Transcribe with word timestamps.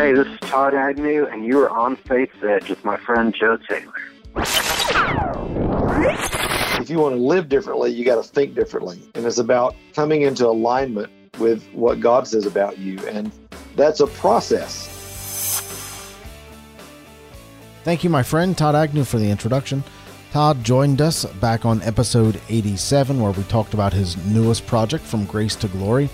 Hey, 0.00 0.14
this 0.14 0.26
is 0.28 0.40
Todd 0.40 0.72
Agnew, 0.72 1.26
and 1.26 1.44
you 1.44 1.58
are 1.60 1.68
on 1.68 1.94
Faith's 1.94 2.42
Edge 2.42 2.70
with 2.70 2.82
my 2.86 2.96
friend 2.96 3.34
Joe 3.38 3.58
Taylor. 3.58 3.92
If 6.80 6.88
you 6.88 6.98
want 6.98 7.16
to 7.16 7.20
live 7.20 7.50
differently, 7.50 7.92
you 7.92 8.06
got 8.06 8.16
to 8.16 8.22
think 8.26 8.54
differently. 8.54 8.98
And 9.14 9.26
it's 9.26 9.36
about 9.36 9.76
coming 9.94 10.22
into 10.22 10.46
alignment 10.46 11.12
with 11.38 11.68
what 11.74 12.00
God 12.00 12.26
says 12.26 12.46
about 12.46 12.78
you. 12.78 12.98
And 13.08 13.30
that's 13.76 14.00
a 14.00 14.06
process. 14.06 14.86
Thank 17.84 18.02
you, 18.02 18.08
my 18.08 18.22
friend 18.22 18.56
Todd 18.56 18.74
Agnew, 18.74 19.04
for 19.04 19.18
the 19.18 19.30
introduction. 19.30 19.84
Todd 20.32 20.64
joined 20.64 21.02
us 21.02 21.26
back 21.26 21.66
on 21.66 21.82
episode 21.82 22.40
87, 22.48 23.20
where 23.20 23.32
we 23.32 23.42
talked 23.42 23.74
about 23.74 23.92
his 23.92 24.16
newest 24.24 24.66
project, 24.66 25.04
From 25.04 25.26
Grace 25.26 25.56
to 25.56 25.68
Glory. 25.68 26.08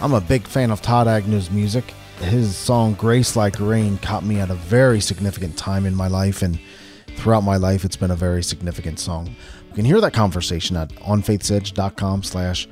I'm 0.00 0.14
a 0.14 0.20
big 0.20 0.48
fan 0.48 0.72
of 0.72 0.82
Todd 0.82 1.06
Agnew's 1.06 1.52
music. 1.52 1.94
His 2.20 2.56
song 2.56 2.94
Grace 2.94 3.36
Like 3.36 3.60
Rain 3.60 3.96
caught 3.98 4.24
me 4.24 4.40
at 4.40 4.50
a 4.50 4.54
very 4.54 5.00
significant 5.00 5.56
time 5.56 5.86
in 5.86 5.94
my 5.94 6.08
life, 6.08 6.42
and 6.42 6.58
throughout 7.16 7.42
my 7.42 7.56
life, 7.56 7.84
it's 7.84 7.96
been 7.96 8.10
a 8.10 8.16
very 8.16 8.42
significant 8.42 8.98
song. 8.98 9.34
You 9.68 9.74
can 9.74 9.84
hear 9.84 10.00
that 10.00 10.14
conversation 10.14 10.76
at 10.76 10.90
onfaithsedge.com 10.96 12.24
slash 12.24 12.68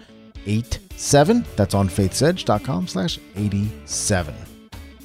87. 0.47 1.45
That's 1.55 1.75
onfaithsedge.com 1.75 2.89
slash 2.89 3.19
87. 3.37 4.35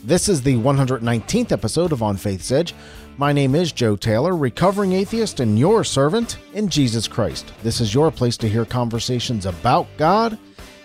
This 0.04 0.28
is 0.28 0.42
the 0.42 0.56
119th 0.56 1.52
episode 1.52 1.92
of 1.92 2.02
On 2.02 2.18
Faith's 2.18 2.52
Edge. 2.52 2.74
My 3.18 3.32
name 3.32 3.54
is 3.54 3.72
Joe 3.72 3.96
Taylor, 3.96 4.36
recovering 4.36 4.94
atheist 4.94 5.40
and 5.40 5.60
your 5.60 5.84
servant 5.84 6.40
in 6.54 6.70
Jesus 6.70 7.08
Christ. 7.08 7.54
This 7.62 7.80
is 7.80 7.94
your 7.94 8.10
place 8.10 8.38
to 8.38 8.50
hear 8.50 8.66
conversations 8.66 9.46
about 9.46 9.88
God 9.98 10.40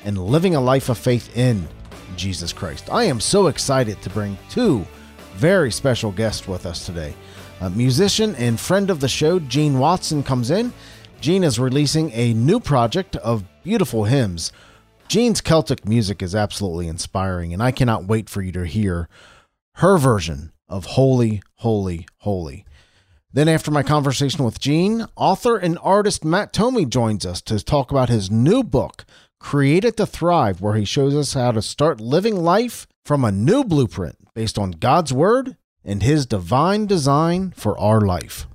and 0.05 0.19
living 0.19 0.55
a 0.55 0.61
life 0.61 0.91
of 0.91 0.99
faith 0.99 1.35
in 1.37 1.67
Jesus 2.17 2.53
Christ. 2.53 2.91
I 2.91 3.05
am 3.05 3.21
so 3.21 3.47
excited 3.47 4.01
to 4.03 4.11
bring 4.11 4.39
two 4.49 4.87
very 5.35 5.71
special 5.71 6.11
guests 6.11 6.49
with 6.49 6.67
us 6.67 6.87
today. 6.87 7.15
A 7.61 7.71
musician 7.71 8.35
and 8.37 8.59
friend 8.59 8.91
of 8.91 9.01
the 9.01 9.09
show, 9.09 9.39
Gene 9.39 9.79
Watson, 9.79 10.23
comes 10.23 10.51
in. 10.51 10.73
Gene 11.21 11.45
is 11.45 11.59
releasing 11.59 12.13
a 12.13 12.35
new 12.35 12.61
project 12.61 13.17
of 13.17 13.45
beautiful 13.63 14.05
hymns. 14.05 14.53
Gene's 15.09 15.41
Celtic 15.41 15.87
music 15.87 16.23
is 16.23 16.35
absolutely 16.35 16.89
inspiring, 16.89 17.53
and 17.53 17.63
I 17.63 17.71
cannot 17.71 18.07
wait 18.07 18.29
for 18.29 18.43
you 18.43 18.53
to 18.53 18.67
hear 18.67 19.09
her 19.77 19.99
version 19.99 20.53
of 20.69 20.85
Holy, 20.85 21.43
Holy, 21.57 22.07
Holy. 22.19 22.67
Then, 23.33 23.49
after 23.49 23.71
my 23.71 23.83
conversation 23.83 24.45
with 24.45 24.59
Gene, 24.59 25.07
author 25.15 25.57
and 25.57 25.79
artist 25.83 26.25
Matt 26.25 26.53
Tommey 26.53 26.89
joins 26.89 27.27
us 27.27 27.41
to 27.43 27.63
talk 27.63 27.91
about 27.91 28.09
his 28.09 28.31
new 28.31 28.63
book, 28.63 29.05
Created 29.39 29.97
to 29.97 30.07
Thrive, 30.07 30.61
where 30.61 30.75
he 30.75 30.85
shows 30.85 31.15
us 31.15 31.35
how 31.35 31.53
to 31.53 31.63
start 31.63 32.01
living 32.01 32.37
life 32.37 32.87
from 33.05 33.25
a 33.25 33.33
new 33.33 33.63
blueprint 33.63 34.17
based 34.35 34.59
on 34.59 34.73
God's 34.73 35.13
Word 35.13 35.57
and 35.85 36.03
His 36.03 36.27
divine 36.27 36.87
design 36.87 37.53
for 37.57 37.79
our 37.79 38.01
life. 38.01 38.47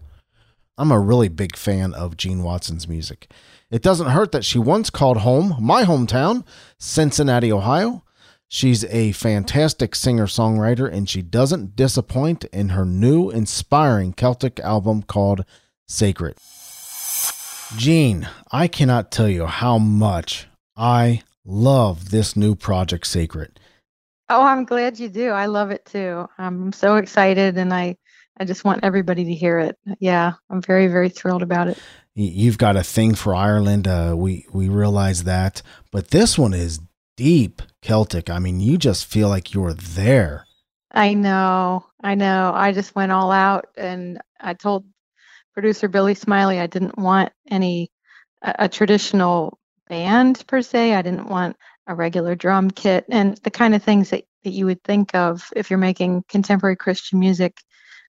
I'm 0.77 0.91
a 0.91 0.99
really 0.99 1.29
big 1.29 1.55
fan 1.55 1.93
of 1.93 2.17
Gene 2.17 2.43
Watson's 2.43 2.87
music. 2.87 3.31
It 3.69 3.81
doesn't 3.81 4.09
hurt 4.09 4.31
that 4.33 4.43
she 4.43 4.59
once 4.59 4.89
called 4.89 5.17
home 5.17 5.55
my 5.59 5.83
hometown, 5.83 6.43
Cincinnati, 6.77 7.51
Ohio. 7.51 8.03
She's 8.49 8.83
a 8.85 9.13
fantastic 9.13 9.95
singer 9.95 10.25
songwriter, 10.25 10.91
and 10.91 11.07
she 11.07 11.21
doesn't 11.21 11.77
disappoint 11.77 12.43
in 12.45 12.69
her 12.69 12.83
new 12.83 13.29
inspiring 13.29 14.11
Celtic 14.11 14.59
album 14.59 15.03
called 15.03 15.45
Sacred. 15.87 16.37
Gene, 17.77 18.27
I 18.51 18.67
cannot 18.67 19.11
tell 19.11 19.29
you 19.29 19.45
how 19.45 19.77
much 19.77 20.47
I 20.81 21.21
love 21.45 22.09
this 22.09 22.35
new 22.35 22.55
project, 22.55 23.05
Sacred. 23.05 23.59
Oh, 24.29 24.41
I'm 24.41 24.65
glad 24.65 24.99
you 24.99 25.09
do. 25.09 25.29
I 25.29 25.45
love 25.45 25.69
it 25.69 25.85
too. 25.85 26.27
I'm 26.39 26.73
so 26.73 26.95
excited 26.95 27.55
and 27.57 27.71
I 27.71 27.97
I 28.39 28.45
just 28.45 28.63
want 28.63 28.83
everybody 28.83 29.23
to 29.25 29.35
hear 29.35 29.59
it. 29.59 29.77
Yeah, 29.99 30.33
I'm 30.49 30.59
very 30.59 30.87
very 30.87 31.09
thrilled 31.09 31.43
about 31.43 31.67
it. 31.67 31.77
You've 32.15 32.57
got 32.57 32.75
a 32.75 32.83
thing 32.83 33.13
for 33.13 33.35
Ireland. 33.35 33.87
Uh, 33.87 34.15
we 34.17 34.47
we 34.53 34.69
realize 34.69 35.25
that, 35.25 35.61
but 35.91 36.09
this 36.09 36.35
one 36.35 36.53
is 36.53 36.79
deep 37.15 37.61
Celtic. 37.83 38.31
I 38.31 38.39
mean, 38.39 38.59
you 38.59 38.79
just 38.79 39.05
feel 39.05 39.29
like 39.29 39.53
you're 39.53 39.73
there. 39.73 40.47
I 40.91 41.13
know. 41.13 41.85
I 42.03 42.15
know. 42.15 42.53
I 42.55 42.71
just 42.71 42.95
went 42.95 43.11
all 43.11 43.31
out 43.31 43.67
and 43.77 44.19
I 44.39 44.55
told 44.55 44.85
producer 45.53 45.87
Billy 45.87 46.15
Smiley 46.15 46.59
I 46.59 46.65
didn't 46.65 46.97
want 46.97 47.31
any 47.51 47.91
a, 48.41 48.55
a 48.59 48.69
traditional 48.69 49.59
band 49.91 50.47
per 50.47 50.61
se. 50.61 50.95
I 50.95 51.01
didn't 51.01 51.27
want 51.27 51.57
a 51.85 51.93
regular 51.93 52.33
drum 52.33 52.71
kit 52.71 53.05
and 53.09 53.35
the 53.39 53.51
kind 53.51 53.75
of 53.75 53.83
things 53.83 54.09
that, 54.11 54.23
that 54.45 54.51
you 54.51 54.65
would 54.65 54.81
think 54.83 55.13
of 55.13 55.49
if 55.53 55.69
you're 55.69 55.77
making 55.77 56.23
contemporary 56.29 56.77
Christian 56.77 57.19
music. 57.19 57.61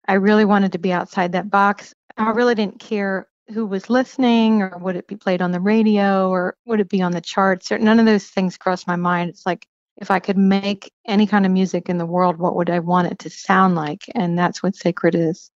I 0.06 0.14
really 0.14 0.44
wanted 0.44 0.72
to 0.72 0.78
be 0.78 0.92
outside 0.92 1.32
that 1.32 1.50
box. 1.50 1.92
I 2.16 2.30
really 2.30 2.54
didn't 2.54 2.78
care 2.78 3.26
who 3.52 3.66
was 3.66 3.90
listening 3.90 4.62
or 4.62 4.78
would 4.78 4.94
it 4.94 5.08
be 5.08 5.16
played 5.16 5.42
on 5.42 5.50
the 5.50 5.58
radio 5.58 6.30
or 6.30 6.56
would 6.66 6.78
it 6.78 6.88
be 6.88 7.02
on 7.02 7.10
the 7.10 7.20
charts 7.20 7.72
or 7.72 7.78
none 7.78 7.98
of 7.98 8.06
those 8.06 8.26
things 8.26 8.56
crossed 8.56 8.86
my 8.86 8.96
mind. 8.96 9.30
It's 9.30 9.44
like 9.44 9.66
if 9.96 10.08
I 10.08 10.20
could 10.20 10.38
make 10.38 10.92
any 11.04 11.26
kind 11.26 11.44
of 11.44 11.50
music 11.50 11.88
in 11.88 11.98
the 11.98 12.06
world, 12.06 12.38
what 12.38 12.54
would 12.54 12.70
I 12.70 12.78
want 12.78 13.10
it 13.10 13.18
to 13.20 13.30
sound 13.30 13.74
like? 13.74 14.04
And 14.14 14.38
that's 14.38 14.62
what 14.62 14.76
Sacred 14.76 15.16
is. 15.16 15.50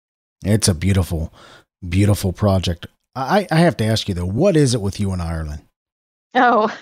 It's 0.43 0.67
a 0.67 0.73
beautiful, 0.73 1.31
beautiful 1.87 2.33
project. 2.33 2.87
I, 3.15 3.47
I 3.51 3.57
have 3.57 3.77
to 3.77 3.85
ask 3.85 4.09
you 4.09 4.15
though, 4.15 4.25
what 4.25 4.57
is 4.57 4.73
it 4.73 4.81
with 4.81 4.99
you 4.99 5.13
in 5.13 5.21
Ireland? 5.21 5.64
Oh, 6.35 6.75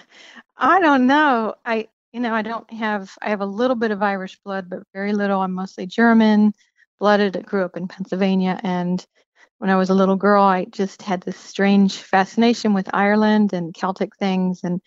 I 0.57 0.79
don't 0.81 1.07
know. 1.07 1.55
I 1.65 1.87
you 2.11 2.19
know, 2.19 2.33
I 2.33 2.41
don't 2.43 2.71
have 2.73 3.11
I 3.21 3.29
have 3.29 3.41
a 3.41 3.45
little 3.45 3.75
bit 3.75 3.91
of 3.91 4.01
Irish 4.03 4.39
blood, 4.43 4.69
but 4.69 4.83
very 4.93 5.13
little. 5.13 5.41
I'm 5.41 5.53
mostly 5.53 5.85
German 5.87 6.53
blooded. 6.99 7.37
I 7.37 7.41
grew 7.41 7.63
up 7.65 7.77
in 7.77 7.87
Pennsylvania 7.87 8.59
and 8.63 9.05
when 9.59 9.69
I 9.71 9.77
was 9.77 9.89
a 9.89 9.95
little 9.95 10.17
girl, 10.17 10.43
I 10.43 10.65
just 10.65 11.01
had 11.03 11.21
this 11.23 11.37
strange 11.39 11.97
fascination 11.99 12.73
with 12.73 12.89
Ireland 12.93 13.53
and 13.53 13.73
Celtic 13.73 14.15
things 14.17 14.61
and 14.63 14.81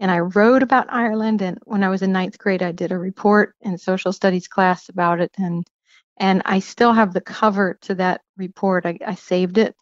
and 0.00 0.10
I 0.12 0.20
wrote 0.20 0.62
about 0.64 0.92
Ireland 0.92 1.42
and 1.42 1.58
when 1.64 1.84
I 1.84 1.90
was 1.90 2.02
in 2.02 2.12
ninth 2.12 2.38
grade 2.38 2.62
I 2.62 2.72
did 2.72 2.92
a 2.92 2.98
report 2.98 3.54
in 3.62 3.78
social 3.78 4.12
studies 4.12 4.48
class 4.48 4.88
about 4.90 5.20
it 5.20 5.32
and 5.38 5.66
and 6.18 6.42
I 6.46 6.60
still 6.60 6.92
have 6.94 7.14
the 7.14 7.20
cover 7.22 7.78
to 7.82 7.94
that 7.96 8.22
report. 8.38 8.86
I, 8.86 8.98
I 9.06 9.14
saved 9.16 9.58
it 9.58 9.76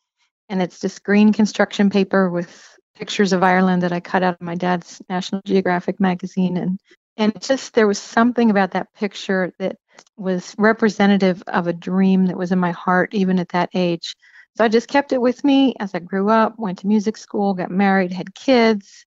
and 0.50 0.62
it's 0.62 0.80
this 0.80 0.98
green 1.00 1.32
construction 1.32 1.90
paper 1.90 2.30
with 2.30 2.76
pictures 2.96 3.32
of 3.32 3.42
Ireland 3.42 3.82
that 3.82 3.92
I 3.92 4.00
cut 4.00 4.22
out 4.22 4.34
of 4.34 4.40
my 4.40 4.54
dad's 4.54 5.00
National 5.08 5.42
Geographic 5.44 6.00
magazine 6.00 6.56
and 6.56 6.80
and 7.18 7.40
just 7.40 7.72
there 7.72 7.86
was 7.86 7.98
something 7.98 8.50
about 8.50 8.72
that 8.72 8.92
picture 8.94 9.52
that 9.58 9.76
was 10.18 10.54
representative 10.58 11.42
of 11.46 11.66
a 11.66 11.72
dream 11.72 12.26
that 12.26 12.36
was 12.36 12.52
in 12.52 12.58
my 12.58 12.72
heart 12.72 13.14
even 13.14 13.38
at 13.38 13.48
that 13.50 13.70
age. 13.74 14.14
So 14.56 14.64
I 14.64 14.68
just 14.68 14.88
kept 14.88 15.12
it 15.12 15.20
with 15.20 15.42
me 15.42 15.74
as 15.80 15.94
I 15.94 15.98
grew 15.98 16.28
up, 16.28 16.58
went 16.58 16.80
to 16.80 16.86
music 16.86 17.16
school, 17.16 17.54
got 17.54 17.70
married, 17.70 18.12
had 18.12 18.34
kids, 18.34 19.06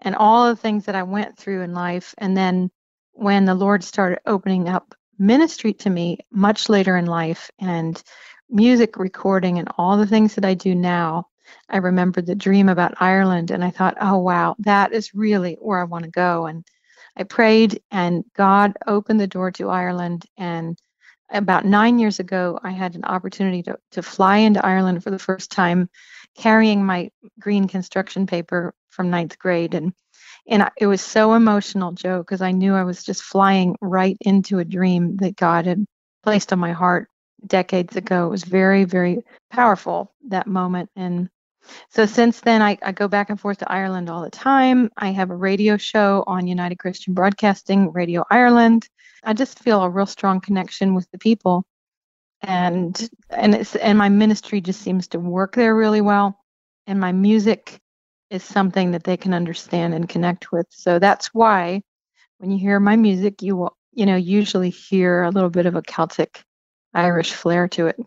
and 0.00 0.14
all 0.14 0.48
the 0.48 0.56
things 0.56 0.86
that 0.86 0.94
I 0.94 1.02
went 1.02 1.36
through 1.36 1.62
in 1.62 1.74
life. 1.74 2.14
And 2.18 2.36
then 2.36 2.70
when 3.12 3.44
the 3.44 3.54
Lord 3.54 3.84
started 3.84 4.20
opening 4.26 4.68
up 4.68 4.94
ministry 5.18 5.74
to 5.74 5.90
me 5.90 6.18
much 6.32 6.68
later 6.68 6.96
in 6.96 7.06
life 7.06 7.50
and 7.58 8.02
music 8.48 8.96
recording 8.98 9.58
and 9.58 9.68
all 9.76 9.98
the 9.98 10.06
things 10.06 10.34
that 10.34 10.44
I 10.44 10.54
do 10.54 10.74
now, 10.74 11.26
I 11.68 11.78
remembered 11.78 12.26
the 12.26 12.34
dream 12.34 12.68
about 12.68 12.94
Ireland 13.00 13.50
and 13.50 13.64
I 13.64 13.70
thought, 13.70 13.96
oh, 14.00 14.18
wow, 14.18 14.56
that 14.60 14.92
is 14.92 15.14
really 15.14 15.56
where 15.60 15.80
I 15.80 15.84
want 15.84 16.04
to 16.04 16.10
go. 16.10 16.46
And 16.46 16.64
I 17.16 17.24
prayed, 17.24 17.82
and 17.90 18.24
God 18.36 18.76
opened 18.86 19.20
the 19.20 19.26
door 19.26 19.50
to 19.52 19.68
Ireland. 19.68 20.26
And 20.36 20.78
about 21.30 21.64
nine 21.64 21.98
years 21.98 22.20
ago, 22.20 22.58
I 22.62 22.70
had 22.70 22.94
an 22.94 23.04
opportunity 23.04 23.62
to, 23.64 23.78
to 23.92 24.02
fly 24.02 24.38
into 24.38 24.64
Ireland 24.64 25.02
for 25.02 25.10
the 25.10 25.18
first 25.18 25.50
time, 25.50 25.88
carrying 26.36 26.84
my 26.84 27.10
green 27.38 27.68
construction 27.68 28.26
paper 28.26 28.74
from 28.90 29.10
ninth 29.10 29.38
grade. 29.38 29.74
And 29.74 29.92
and 30.48 30.68
it 30.78 30.86
was 30.86 31.00
so 31.00 31.34
emotional, 31.34 31.92
Joe, 31.92 32.18
because 32.18 32.40
I 32.40 32.50
knew 32.50 32.74
I 32.74 32.82
was 32.82 33.04
just 33.04 33.22
flying 33.22 33.76
right 33.80 34.16
into 34.20 34.58
a 34.58 34.64
dream 34.64 35.16
that 35.18 35.36
God 35.36 35.66
had 35.66 35.84
placed 36.22 36.52
on 36.52 36.58
my 36.58 36.72
heart 36.72 37.08
decades 37.46 37.96
ago. 37.96 38.26
It 38.26 38.30
was 38.30 38.44
very, 38.44 38.84
very 38.84 39.22
powerful 39.50 40.12
that 40.28 40.46
moment. 40.46 40.90
And 40.96 41.28
so 41.88 42.06
since 42.06 42.40
then, 42.40 42.62
I, 42.62 42.78
I, 42.82 42.92
go 42.92 43.08
back 43.08 43.30
and 43.30 43.40
forth 43.40 43.58
to 43.58 43.70
Ireland 43.70 44.08
all 44.08 44.22
the 44.22 44.30
time. 44.30 44.90
I 44.96 45.10
have 45.12 45.30
a 45.30 45.36
radio 45.36 45.76
show 45.76 46.24
on 46.26 46.46
United 46.46 46.78
Christian 46.78 47.14
Broadcasting, 47.14 47.92
Radio 47.92 48.24
Ireland. 48.30 48.88
I 49.22 49.34
just 49.34 49.58
feel 49.58 49.82
a 49.82 49.90
real 49.90 50.06
strong 50.06 50.40
connection 50.40 50.94
with 50.94 51.10
the 51.10 51.18
people, 51.18 51.64
and 52.42 53.10
and 53.28 53.54
it's 53.54 53.76
and 53.76 53.98
my 53.98 54.08
ministry 54.08 54.60
just 54.60 54.80
seems 54.80 55.08
to 55.08 55.18
work 55.18 55.54
there 55.54 55.74
really 55.74 56.00
well. 56.00 56.38
And 56.86 56.98
my 56.98 57.12
music 57.12 57.78
is 58.30 58.42
something 58.42 58.92
that 58.92 59.04
they 59.04 59.16
can 59.16 59.34
understand 59.34 59.94
and 59.94 60.08
connect 60.08 60.52
with. 60.52 60.66
So 60.70 60.98
that's 60.98 61.28
why 61.34 61.82
when 62.38 62.50
you 62.50 62.58
hear 62.58 62.80
my 62.80 62.96
music, 62.96 63.42
you 63.42 63.56
will 63.56 63.76
you 63.92 64.06
know 64.06 64.16
usually 64.16 64.70
hear 64.70 65.22
a 65.22 65.30
little 65.30 65.50
bit 65.50 65.66
of 65.66 65.76
a 65.76 65.82
Celtic 65.82 66.42
Irish 66.94 67.32
flair 67.32 67.68
to 67.68 67.88
it. 67.88 68.00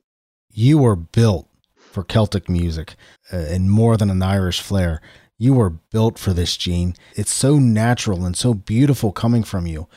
You 0.50 0.79
were 0.79 0.95
built 0.95 1.47
for 1.93 2.03
Celtic 2.03 2.49
music 2.49 2.95
uh, 3.31 3.37
and 3.37 3.69
more 3.71 3.95
than 3.97 4.09
an 4.09 4.21
Irish 4.21 4.59
flair. 4.61 5.01
You 5.37 5.53
were 5.53 5.69
built 5.69 6.17
for 6.17 6.33
this, 6.33 6.57
Gene. 6.57 6.95
It's 7.15 7.33
so 7.33 7.57
natural 7.59 8.25
and 8.25 8.35
so 8.35 8.53
beautiful 8.53 9.11
coming 9.11 9.43
from 9.43 9.67
you. 9.67 9.87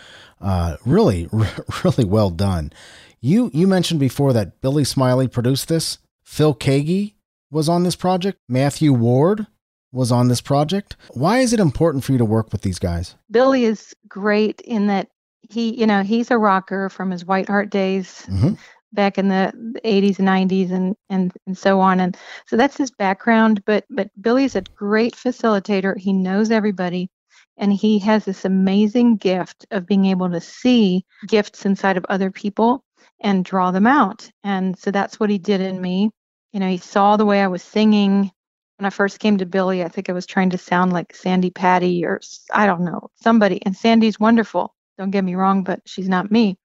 Uh, 0.41 0.77
really, 0.85 1.29
really 1.85 2.05
well 2.05 2.31
done. 2.31 2.73
You 3.21 3.51
you 3.55 3.67
mentioned 3.67 4.01
before 4.01 4.33
that 4.35 4.61
Billy 4.61 4.85
Smiley 4.85 5.29
produced 5.29 5.69
this. 5.69 5.99
Phil 6.23 6.55
Keaggy 6.55 7.15
was 7.51 7.69
on 7.69 7.83
this 7.83 7.97
project. 7.97 8.39
Matthew 8.49 8.93
Ward 8.93 9.47
was 9.93 10.13
on 10.13 10.29
this 10.29 10.41
project. 10.41 10.97
Why 11.15 11.39
is 11.39 11.53
it 11.53 11.61
important 11.61 12.05
for 12.05 12.13
you 12.13 12.19
to 12.19 12.25
work 12.25 12.53
with 12.53 12.63
these 12.63 12.79
guys? 12.79 13.15
Billy 13.31 13.65
is 13.65 13.95
great 14.09 14.61
in 14.63 14.89
that 14.89 15.09
he, 15.49 15.79
you 15.79 15.87
know, 15.87 16.03
he's 16.03 16.31
a 16.31 16.39
rocker 16.39 16.89
from 16.89 17.11
his 17.11 17.25
White 17.25 17.49
Heart 17.49 17.71
days 17.71 18.27
Mm-hmm. 18.29 18.55
Back 18.97 19.19
in 19.19 19.29
the 19.29 19.53
80s 19.85 20.19
and 20.19 20.27
90s 20.27 20.73
and, 20.73 20.97
and 21.11 21.33
and 21.47 21.57
so 21.57 21.81
on. 21.81 22.01
And 22.01 22.17
so 22.47 22.57
that's 22.57 22.77
his 22.77 22.91
background 22.91 23.63
but 23.67 23.85
but 23.91 24.11
Billy's 24.21 24.57
a 24.57 24.63
great 24.63 25.15
facilitator. 25.15 25.97
He 25.97 26.13
knows 26.13 26.51
everybody 26.51 27.11
and 27.59 27.73
he 27.73 27.99
has 28.01 28.25
this 28.25 28.45
amazing 28.45 29.17
gift 29.17 29.67
of 29.71 29.87
being 29.87 30.07
able 30.07 30.31
to 30.31 30.41
see 30.41 31.05
gifts 31.29 31.67
inside 31.67 31.97
of 31.97 32.07
other 32.09 32.31
people 32.31 32.85
and 33.21 33.45
draw 33.45 33.71
them 33.71 33.87
out. 33.87 34.31
And 34.45 34.79
so 34.79 34.91
that's 34.91 35.21
what 35.21 35.31
he 35.31 35.39
did 35.39 35.61
in 35.61 35.81
me. 35.81 36.11
You 36.53 36.61
know 36.61 36.69
he 36.69 36.79
saw 36.79 37.17
the 37.17 37.27
way 37.27 37.43
I 37.43 37.49
was 37.49 37.63
singing. 37.63 38.33
When 38.79 38.87
I 38.87 38.91
first 38.91 39.21
came 39.21 39.39
to 39.39 39.47
Billy 39.47 39.85
I 39.85 39.89
think 39.89 40.09
I 40.09 40.15
was 40.15 40.27
trying 40.27 40.51
to 40.51 40.59
sound 40.59 40.93
like 40.93 41.15
Sandi 41.15 41.51
Patty 41.51 42.05
or 42.05 42.21
I 42.53 42.67
don't 42.67 42.85
know 42.85 43.11
somebody. 43.23 43.61
And 43.67 43.77
Sandi's 43.77 44.19
wonderful 44.19 44.75
don't 44.99 45.11
get 45.11 45.25
me 45.25 45.35
wrong 45.35 45.63
but 45.65 45.81
she's 45.87 46.09
not 46.09 46.31
me 46.31 46.57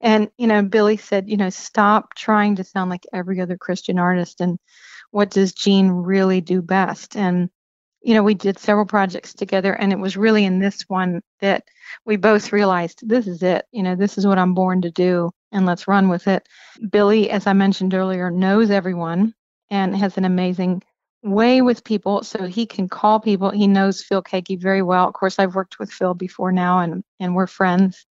and, 0.00 0.30
you 0.36 0.46
know, 0.46 0.62
Billy 0.62 0.96
said, 0.96 1.28
you 1.28 1.36
know, 1.36 1.50
stop 1.50 2.14
trying 2.14 2.56
to 2.56 2.64
sound 2.64 2.90
like 2.90 3.06
every 3.12 3.40
other 3.40 3.56
Christian 3.56 3.98
artist 3.98 4.40
and 4.40 4.58
what 5.10 5.30
does 5.30 5.52
Gene 5.52 5.90
really 5.90 6.40
do 6.40 6.62
best? 6.62 7.16
And, 7.16 7.50
you 8.02 8.14
know, 8.14 8.22
we 8.22 8.34
did 8.34 8.58
several 8.58 8.86
projects 8.86 9.34
together 9.34 9.74
and 9.74 9.92
it 9.92 9.98
was 9.98 10.16
really 10.16 10.44
in 10.44 10.58
this 10.58 10.82
one 10.88 11.22
that 11.40 11.64
we 12.04 12.16
both 12.16 12.52
realized 12.52 13.06
this 13.08 13.26
is 13.26 13.42
it. 13.42 13.66
You 13.70 13.82
know, 13.82 13.94
this 13.94 14.18
is 14.18 14.26
what 14.26 14.38
I'm 14.38 14.54
born 14.54 14.82
to 14.82 14.90
do 14.90 15.30
and 15.52 15.66
let's 15.66 15.86
run 15.86 16.08
with 16.08 16.26
it. 16.26 16.48
Billy, 16.90 17.30
as 17.30 17.46
I 17.46 17.52
mentioned 17.52 17.94
earlier, 17.94 18.30
knows 18.30 18.70
everyone 18.70 19.34
and 19.70 19.96
has 19.96 20.18
an 20.18 20.24
amazing 20.24 20.82
way 21.22 21.62
with 21.62 21.84
people 21.84 22.24
so 22.24 22.46
he 22.46 22.66
can 22.66 22.88
call 22.88 23.20
people. 23.20 23.50
He 23.50 23.68
knows 23.68 24.02
Phil 24.02 24.22
Keaggy 24.22 24.60
very 24.60 24.82
well. 24.82 25.06
Of 25.06 25.14
course, 25.14 25.38
I've 25.38 25.54
worked 25.54 25.78
with 25.78 25.92
Phil 25.92 26.14
before 26.14 26.50
now 26.50 26.80
and 26.80 27.04
and 27.20 27.36
we're 27.36 27.46
friends. 27.46 28.04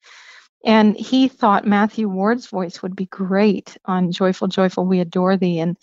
And 0.64 0.96
he 0.96 1.28
thought 1.28 1.66
Matthew 1.66 2.08
Ward's 2.08 2.48
voice 2.48 2.84
would 2.84 2.96
be 2.96 3.08
great 3.08 3.78
on 3.86 4.12
Joyful, 4.12 4.48
Joyful, 4.48 4.86
We 4.86 5.00
Adore 5.00 5.38
Thee. 5.38 5.60
And 5.60 5.78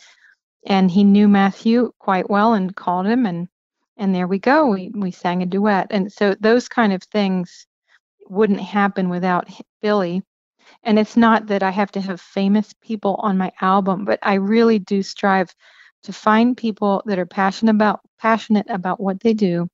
and 0.67 0.91
he 0.91 1.05
knew 1.05 1.29
Matthew 1.29 1.93
quite 1.99 2.29
well 2.31 2.55
and 2.55 2.75
called 2.75 3.07
him 3.07 3.27
and 3.27 3.49
and 3.97 4.15
there 4.15 4.29
we 4.29 4.39
go. 4.39 4.67
We 4.67 4.91
we 4.95 5.11
sang 5.11 5.43
a 5.43 5.47
duet. 5.47 5.89
And 5.91 6.13
so 6.13 6.37
those 6.39 6.69
kind 6.69 6.93
of 6.93 7.03
things 7.03 7.67
wouldn't 8.29 8.61
happen 8.61 9.09
without 9.09 9.49
Billy. 9.83 10.23
And 10.85 10.99
it's 10.99 11.17
not 11.17 11.47
that 11.47 11.63
I 11.63 11.71
have 11.71 11.91
to 11.93 12.01
have 12.01 12.21
famous 12.21 12.75
people 12.81 13.17
on 13.21 13.39
my 13.39 13.51
album, 13.61 14.05
but 14.05 14.19
I 14.23 14.35
really 14.35 14.79
do 14.79 15.03
strive 15.03 15.53
to 16.05 16.13
find 16.13 16.57
people 16.57 17.03
that 17.07 17.19
are 17.19 17.27
passionate 17.27 17.75
about 17.75 18.01
passionate 18.19 18.67
about 18.69 19.01
what 19.01 19.21
they 19.21 19.35
do 19.35 19.69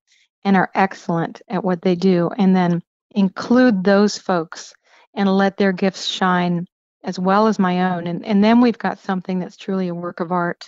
and 0.45 0.57
are 0.57 0.71
excellent 0.75 1.43
at 1.49 1.65
what 1.65 1.83
they 1.83 1.95
do 1.95 2.31
and 2.39 2.55
then 2.57 2.83
include 3.15 3.85
those 3.85 4.19
folks 4.19 4.75
and 5.15 5.29
let 5.29 5.57
their 5.57 5.73
gifts 5.73 6.07
shine 6.07 6.67
as 7.03 7.19
well 7.19 7.47
as 7.47 7.59
my 7.59 7.95
own. 7.95 8.07
And, 8.07 8.25
and 8.25 8.43
then 8.43 8.61
we've 8.61 8.79
got 8.79 8.99
something 8.99 9.39
that's 9.39 9.57
truly 9.57 9.89
a 9.89 9.95
work 9.95 10.21
of 10.21 10.33
art. 10.33 10.67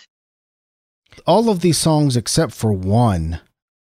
All 1.25 1.49
of 1.49 1.61
these 1.61 1.77
songs, 1.77 2.15
except 2.15 2.53
for 2.53 2.71
one, 2.71 3.39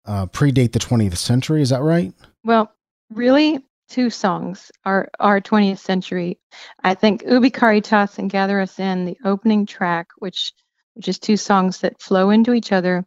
uh, 0.05 0.27
predate 0.27 0.73
the 0.73 0.79
20th 0.79 1.17
century. 1.17 1.61
Is 1.61 1.69
that 1.69 1.81
right? 1.81 2.13
Well, 2.43 2.71
really, 3.09 3.65
two 3.89 4.09
songs 4.09 4.71
are, 4.85 5.09
are 5.19 5.41
20th 5.41 5.79
century. 5.79 6.39
I 6.83 6.93
think 6.93 7.23
Ubi 7.25 7.49
Caritas 7.49 8.19
and 8.19 8.29
Gather 8.29 8.59
Us 8.59 8.79
In, 8.79 9.05
the 9.05 9.17
opening 9.25 9.65
track, 9.65 10.07
which 10.17 10.53
which 10.93 11.07
is 11.07 11.19
two 11.19 11.37
songs 11.37 11.79
that 11.79 12.01
flow 12.01 12.29
into 12.29 12.53
each 12.53 12.71
other. 12.71 13.05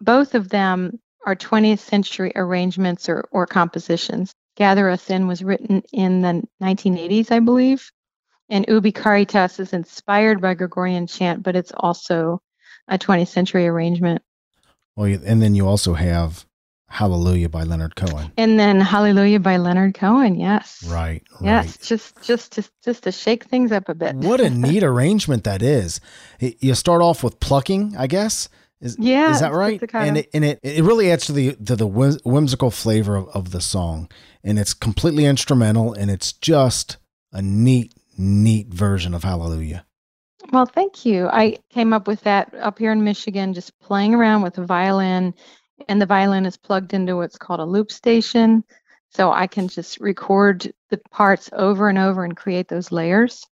Both 0.00 0.34
of 0.34 0.48
them 0.48 0.98
are 1.26 1.36
20th 1.36 1.80
century 1.80 2.32
arrangements 2.34 3.08
or, 3.08 3.28
or 3.30 3.46
compositions. 3.46 4.34
Gather 4.56 4.88
Us 4.90 5.08
In 5.10 5.26
was 5.26 5.42
written 5.42 5.82
in 5.92 6.22
the 6.22 6.42
1980s, 6.62 7.30
I 7.30 7.40
believe. 7.40 7.90
And 8.48 8.64
Ubi 8.68 8.92
Caritas 8.92 9.60
is 9.60 9.72
inspired 9.72 10.40
by 10.40 10.54
Gregorian 10.54 11.06
chant, 11.06 11.42
but 11.42 11.54
it's 11.54 11.72
also 11.76 12.42
a 12.88 12.98
20th 12.98 13.28
century 13.28 13.66
arrangement. 13.66 14.22
Well, 14.96 15.18
and 15.24 15.40
then 15.40 15.54
you 15.54 15.66
also 15.66 15.94
have 15.94 16.44
Hallelujah 16.90 17.48
by 17.48 17.62
Leonard 17.62 17.94
Cohen. 17.94 18.32
And 18.36 18.58
then 18.58 18.80
Hallelujah 18.80 19.38
by 19.38 19.58
Leonard 19.58 19.94
Cohen. 19.94 20.34
Yes. 20.34 20.84
Right. 20.88 21.22
Yes. 21.40 21.66
Right. 21.66 21.78
Just 21.80 22.20
just 22.20 22.52
to 22.52 22.68
just 22.84 23.04
to 23.04 23.12
shake 23.12 23.44
things 23.44 23.70
up 23.70 23.88
a 23.88 23.94
bit. 23.94 24.16
What 24.16 24.40
a 24.40 24.50
neat 24.50 24.82
arrangement 24.82 25.44
that 25.44 25.62
is. 25.62 26.00
You 26.40 26.74
start 26.74 27.00
off 27.00 27.22
with 27.22 27.38
plucking, 27.38 27.96
I 27.96 28.08
guess. 28.08 28.48
Is, 28.80 28.96
Yeah, 28.98 29.30
is 29.30 29.40
that 29.40 29.52
right? 29.52 29.82
and 29.92 30.18
it, 30.18 30.30
and 30.32 30.44
it, 30.44 30.60
it 30.62 30.82
really 30.82 31.10
adds 31.12 31.26
to 31.26 31.32
the 31.32 31.54
to 31.56 31.76
the 31.76 31.86
whimsical 31.86 32.70
flavor 32.70 33.16
of, 33.16 33.28
of 33.28 33.50
the 33.50 33.60
song, 33.60 34.10
and 34.42 34.58
it's 34.58 34.72
completely 34.72 35.26
instrumental, 35.26 35.92
and 35.92 36.10
it's 36.10 36.32
just 36.32 36.96
a 37.32 37.42
neat, 37.42 37.94
neat 38.16 38.68
version 38.68 39.12
of 39.12 39.22
Hallelujah. 39.22 39.84
Well, 40.50 40.66
thank 40.66 41.04
you. 41.04 41.28
I 41.28 41.58
came 41.68 41.92
up 41.92 42.08
with 42.08 42.22
that 42.22 42.52
up 42.54 42.78
here 42.78 42.90
in 42.92 43.04
Michigan, 43.04 43.52
just 43.52 43.78
playing 43.80 44.14
around 44.14 44.42
with 44.42 44.56
a 44.58 44.64
violin, 44.64 45.34
and 45.88 46.00
the 46.00 46.06
violin 46.06 46.46
is 46.46 46.56
plugged 46.56 46.94
into 46.94 47.16
what's 47.16 47.38
called 47.38 47.60
a 47.60 47.64
loop 47.64 47.92
station. 47.92 48.64
So 49.10 49.32
I 49.32 49.46
can 49.46 49.68
just 49.68 50.00
record 50.00 50.72
the 50.88 51.00
parts 51.10 51.50
over 51.52 51.88
and 51.88 51.98
over 51.98 52.24
and 52.24 52.36
create 52.36 52.68
those 52.68 52.92
layers. 52.92 53.44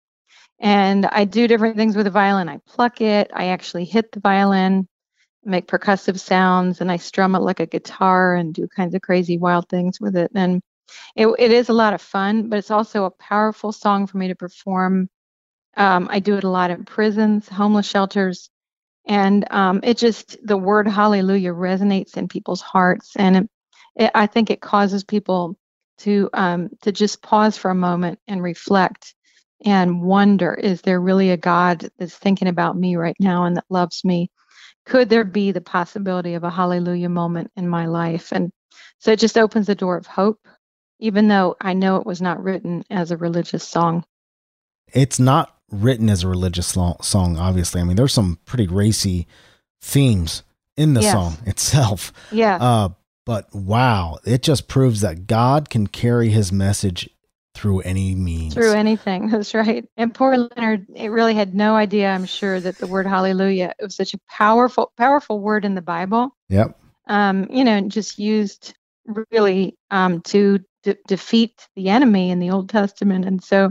And 0.59 1.07
I 1.07 1.25
do 1.25 1.49
different 1.49 1.77
things 1.77 1.97
with 1.97 2.05
the 2.05 2.11
violin. 2.11 2.49
I 2.49 2.61
pluck 2.67 3.01
it, 3.01 3.31
I 3.35 3.47
actually 3.47 3.85
hit 3.85 4.13
the 4.13 4.21
violin, 4.21 4.87
make 5.47 5.69
percussive 5.69 6.21
sounds, 6.21 6.81
and 6.83 6.93
I 6.93 6.99
strum 6.99 7.35
it 7.37 7.41
like 7.41 7.61
a 7.61 7.67
guitar 7.67 8.35
and 8.37 8.55
do 8.55 8.69
kinds 8.69 8.95
of 8.95 9.03
crazy, 9.03 9.39
wild 9.39 9.69
things 9.69 10.01
with 10.01 10.17
it. 10.17 10.33
And 10.35 10.63
it, 11.17 11.29
it 11.39 11.53
is 11.53 11.69
a 11.71 11.75
lot 11.75 11.95
of 11.95 12.03
fun, 12.03 12.49
but 12.51 12.59
it's 12.59 12.71
also 12.73 13.05
a 13.07 13.11
powerful 13.13 13.73
song 13.73 14.07
for 14.07 14.19
me 14.19 14.29
to 14.29 14.37
perform 14.37 15.03
um, 15.77 16.09
I 16.11 16.21
do 16.21 16.37
it 16.37 16.45
a 16.45 16.51
lot 16.51 16.71
in 16.71 16.85
prisons, 16.85 17.49
homeless 17.49 17.87
shelters, 17.89 18.51
and 19.07 19.47
um, 19.53 19.81
it 19.85 19.99
just 19.99 20.37
the 20.47 20.57
word 20.59 20.89
hallelujah 20.89 21.53
resonates 21.53 22.17
in 22.17 22.29
people's 22.29 22.63
hearts, 22.63 23.15
and 23.17 23.37
it, 23.39 23.51
it, 23.97 24.11
I 24.15 24.27
think 24.27 24.51
it 24.51 24.61
causes 24.63 25.05
people 25.05 25.57
to 26.01 26.31
um, 26.35 26.71
to 26.83 26.93
just 26.93 27.23
pause 27.23 27.57
for 27.59 27.71
a 27.71 27.75
moment 27.77 28.21
and 28.29 28.43
reflect 28.43 29.15
and 29.65 30.03
wonder: 30.03 30.55
Is 30.55 30.83
there 30.83 31.01
really 31.01 31.31
a 31.31 31.39
God 31.39 31.91
that's 31.99 32.17
thinking 32.17 32.49
about 32.49 32.77
me 32.79 32.97
right 32.97 33.17
now 33.21 33.45
and 33.45 33.57
that 33.59 33.67
loves 33.71 34.05
me? 34.05 34.31
Could 34.87 35.09
there 35.09 35.25
be 35.25 35.53
the 35.53 35.61
possibility 35.61 36.35
of 36.35 36.45
a 36.45 36.51
hallelujah 36.51 37.09
moment 37.09 37.51
in 37.57 37.69
my 37.69 37.87
life? 37.87 38.33
And 38.33 38.51
so 38.99 39.13
it 39.13 39.19
just 39.19 39.37
opens 39.37 39.67
the 39.67 39.75
door 39.75 39.97
of 39.97 40.07
hope, 40.07 40.47
even 41.01 41.29
though 41.29 41.57
I 41.61 41.73
know 41.75 41.97
it 41.97 42.07
was 42.07 42.23
not 42.23 42.43
written 42.43 42.85
as 42.91 43.11
a 43.11 43.17
religious 43.17 43.67
song. 43.67 44.05
It's 44.93 45.19
not 45.19 45.55
written 45.71 46.09
as 46.09 46.23
a 46.23 46.29
religious 46.29 46.69
song, 46.69 47.37
obviously. 47.37 47.81
I 47.81 47.85
mean, 47.85 47.97
there's 47.97 48.15
some 48.15 48.39
pretty 48.47 48.69
racy 48.69 49.27
themes 49.81 50.43
in 50.77 50.95
the 50.95 51.03
Yes. 51.03 51.13
song 51.13 51.39
itself. 51.47 52.13
Yeah. 52.31 52.57
Uh, 52.57 52.89
but 53.25 53.53
wow, 53.53 54.19
it 54.25 54.43
just 54.43 54.69
proves 54.69 55.01
that 55.01 55.27
God 55.27 55.69
can 55.69 55.89
carry 55.89 56.29
his 56.29 56.53
message 56.53 57.11
through 57.57 57.81
any 57.81 58.15
means. 58.15 58.53
through 58.53 58.73
anything. 58.73 59.29
That's 59.31 59.55
right. 59.55 59.89
And 59.97 60.15
poor 60.15 60.37
Leonard, 60.37 60.87
it 60.95 61.09
really 61.09 61.35
had 61.35 61.55
no 61.55 61.75
idea, 61.75 62.11
I'm 62.11 62.27
sure, 62.27 62.61
that 62.61 62.77
the 62.79 62.87
word 62.87 63.07
hallelujah 63.07 63.73
it 63.79 63.83
was 63.83 63.97
such 63.97 64.13
a 64.13 64.21
powerful, 64.29 64.93
powerful 64.99 65.41
word 65.41 65.65
in 65.65 65.75
the 65.75 65.83
Bible. 65.83 66.37
Yep. 66.51 66.79
Um, 67.09 67.47
you 67.51 67.65
know, 67.65 67.81
just 67.89 68.19
used 68.19 68.75
really 69.31 69.77
um, 69.91 70.21
to 70.23 70.59
de- 70.83 70.99
defeat 71.09 71.67
the 71.77 71.89
enemy 71.89 72.31
in 72.31 72.41
the 72.41 72.51
Old 72.51 72.69
Testament. 72.69 73.25
And 73.25 73.43
so, 73.43 73.71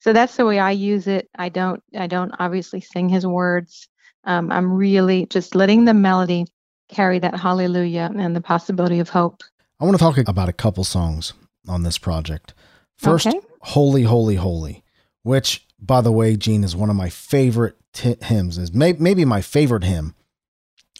so 0.00 0.12
that's 0.12 0.36
the 0.36 0.46
way 0.46 0.58
I 0.58 0.72
use 0.72 1.06
it. 1.06 1.28
I 1.38 1.50
don't, 1.50 1.82
I 1.96 2.08
don't 2.08 2.34
obviously 2.40 2.80
sing 2.80 3.08
his 3.08 3.26
words. 3.26 3.86
Um, 4.24 4.50
I'm 4.50 4.72
really 4.72 5.26
just 5.26 5.54
letting 5.54 5.84
the 5.84 5.94
melody 5.94 6.46
carry 6.88 7.20
that 7.20 7.38
hallelujah 7.38 8.10
and 8.16 8.34
the 8.34 8.40
possibility 8.40 8.98
of 8.98 9.08
hope. 9.08 9.42
I 9.78 9.84
want 9.84 9.96
to 9.96 10.02
talk 10.02 10.18
about 10.18 10.48
a 10.48 10.52
couple 10.52 10.82
songs 10.82 11.32
on 11.68 11.84
this 11.84 11.96
project. 11.96 12.54
First, 13.00 13.26
Okay. 13.26 13.40
Holy, 13.62 14.02
Holy, 14.02 14.36
Holy, 14.36 14.84
which, 15.22 15.66
by 15.80 16.00
the 16.00 16.12
way, 16.12 16.36
Gene, 16.36 16.64
is 16.64 16.76
one 16.76 16.90
of 16.90 16.96
my 16.96 17.08
favorite 17.08 17.76
t- 17.92 18.16
hymns, 18.22 18.58
is 18.58 18.72
may- 18.74 18.92
maybe 18.94 19.24
my 19.24 19.40
favorite 19.40 19.84
hymn 19.84 20.14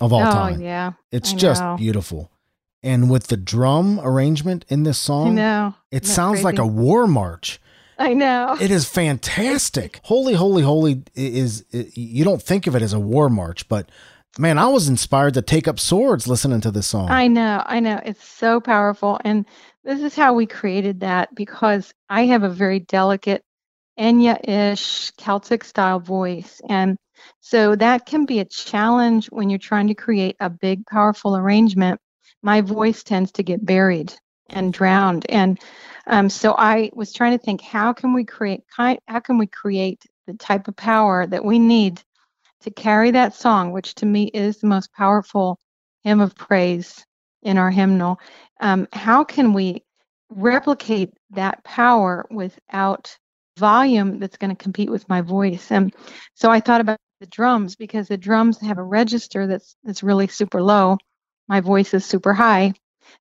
of 0.01 0.13
all 0.13 0.21
time. 0.21 0.29
oh 0.29 0.51
time. 0.53 0.61
yeah, 0.63 0.93
It's 1.13 1.33
I 1.33 1.37
just 1.37 1.63
know. 1.63 1.77
beautiful. 1.77 2.31
And 2.83 3.11
with 3.11 3.27
the 3.27 3.37
drum 3.37 4.01
arrangement 4.03 4.65
in 4.69 4.85
this 4.85 4.99
I 5.05 5.07
song, 5.07 5.35
know. 5.35 5.75
it 5.91 6.07
sounds 6.07 6.43
like 6.43 6.59
a 6.59 6.67
war 6.67 7.07
march. 7.07 7.61
I 7.99 8.15
know. 8.15 8.57
It 8.59 8.71
is 8.71 8.89
fantastic. 8.89 10.01
Holy, 10.05 10.33
holy, 10.33 10.63
holy 10.63 11.03
is, 11.15 11.67
is 11.71 11.95
you 11.97 12.25
don't 12.25 12.41
think 12.43 12.67
of 12.67 12.75
it 12.75 12.81
as 12.81 12.95
a 12.95 13.01
war 13.01 13.29
march, 13.29 13.69
but 13.69 13.91
Man, 14.39 14.59
I 14.59 14.69
was 14.69 14.89
inspired 14.89 15.35
to 15.35 15.43
take 15.43 15.67
up 15.67 15.81
swords 15.81 16.29
listening 16.29 16.61
to 16.61 16.71
this 16.71 16.87
song. 16.87 17.11
I 17.11 17.27
know, 17.27 17.65
I 17.67 17.81
know. 17.81 18.01
It's 18.05 18.25
so 18.27 18.61
powerful. 18.61 19.19
And 19.25 19.45
this 19.85 20.03
is 20.03 20.15
how 20.15 20.35
we 20.35 20.47
created 20.47 21.01
that 21.01 21.35
because 21.35 21.93
I 22.09 22.27
have 22.27 22.43
a 22.43 22.49
very 22.49 22.81
delicate 22.81 23.43
Enya 23.99 24.39
ish 24.49 25.11
Celtic 25.13 25.65
style 25.65 26.01
voice. 26.01 26.61
And 26.69 26.97
so 27.41 27.77
that 27.77 28.07
can 28.07 28.27
be 28.27 28.41
a 28.41 28.45
challenge 28.45 29.27
when 29.27 29.51
you're 29.51 29.59
trying 29.59 29.89
to 29.89 29.95
create 29.95 30.37
a 30.41 30.51
big, 30.51 30.87
powerful 30.87 31.37
arrangement. 31.37 32.01
My 32.43 32.61
voice 32.61 33.03
tends 33.03 33.33
to 33.33 33.43
get 33.43 33.65
buried 33.65 34.15
and 34.49 34.73
drowned. 34.73 35.27
And 35.29 35.61
um, 36.07 36.29
so 36.31 36.55
I 36.57 36.91
was 36.95 37.13
trying 37.13 37.39
to 37.39 37.45
think, 37.45 37.61
how 37.61 37.93
can 37.93 38.15
we 38.15 38.25
create 38.25 38.63
how 38.77 39.21
can 39.23 39.39
we 39.39 39.47
create 39.47 40.03
the 40.27 40.35
type 40.35 40.69
of 40.69 40.77
power 40.77 41.27
that 41.27 41.45
we 41.45 41.59
need 41.59 42.03
to 42.63 42.71
carry 42.71 43.11
that 43.13 43.35
song, 43.35 43.73
which 43.73 43.95
to 43.97 44.07
me 44.07 44.25
is 44.25 44.59
the 44.59 44.67
most 44.67 44.93
powerful 44.93 45.59
hymn 46.05 46.21
of 46.21 46.35
praise 46.35 47.05
in 47.43 47.59
our 47.59 47.71
hymnal. 47.71 48.21
Um, 48.61 48.89
how 48.93 49.25
can 49.25 49.53
we 49.53 49.85
replicate 50.31 51.13
that 51.31 51.65
power 51.65 52.27
without 52.31 53.17
volume 53.59 54.19
that's 54.19 54.37
going 54.37 54.55
to 54.55 54.63
compete 54.63 54.91
with 54.91 55.09
my 55.09 55.21
voice? 55.21 55.71
And 55.71 55.95
so 56.35 56.51
I 56.51 56.61
thought 56.61 56.81
about 56.81 56.99
the 57.21 57.27
drums 57.27 57.77
because 57.77 58.09
the 58.09 58.17
drums 58.17 58.61
have 58.61 58.79
a 58.79 58.83
register 58.83 59.47
that's 59.47 59.77
that's 59.85 60.03
really 60.03 60.27
super 60.27 60.63
low. 60.63 60.99
My 61.49 61.61
voice 61.61 61.93
is 61.95 62.05
super 62.05 62.33
high. 62.33 62.75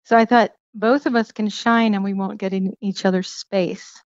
So 0.03 0.15
I 0.17 0.25
thought 0.25 0.51
both 0.73 1.05
of 1.05 1.15
us 1.15 1.31
can 1.31 1.49
shine 1.49 1.95
and 1.95 2.03
we 2.03 2.13
won't 2.13 2.39
get 2.39 2.53
in 2.53 2.75
each 2.81 3.05
other's 3.05 3.29
space. 3.29 4.01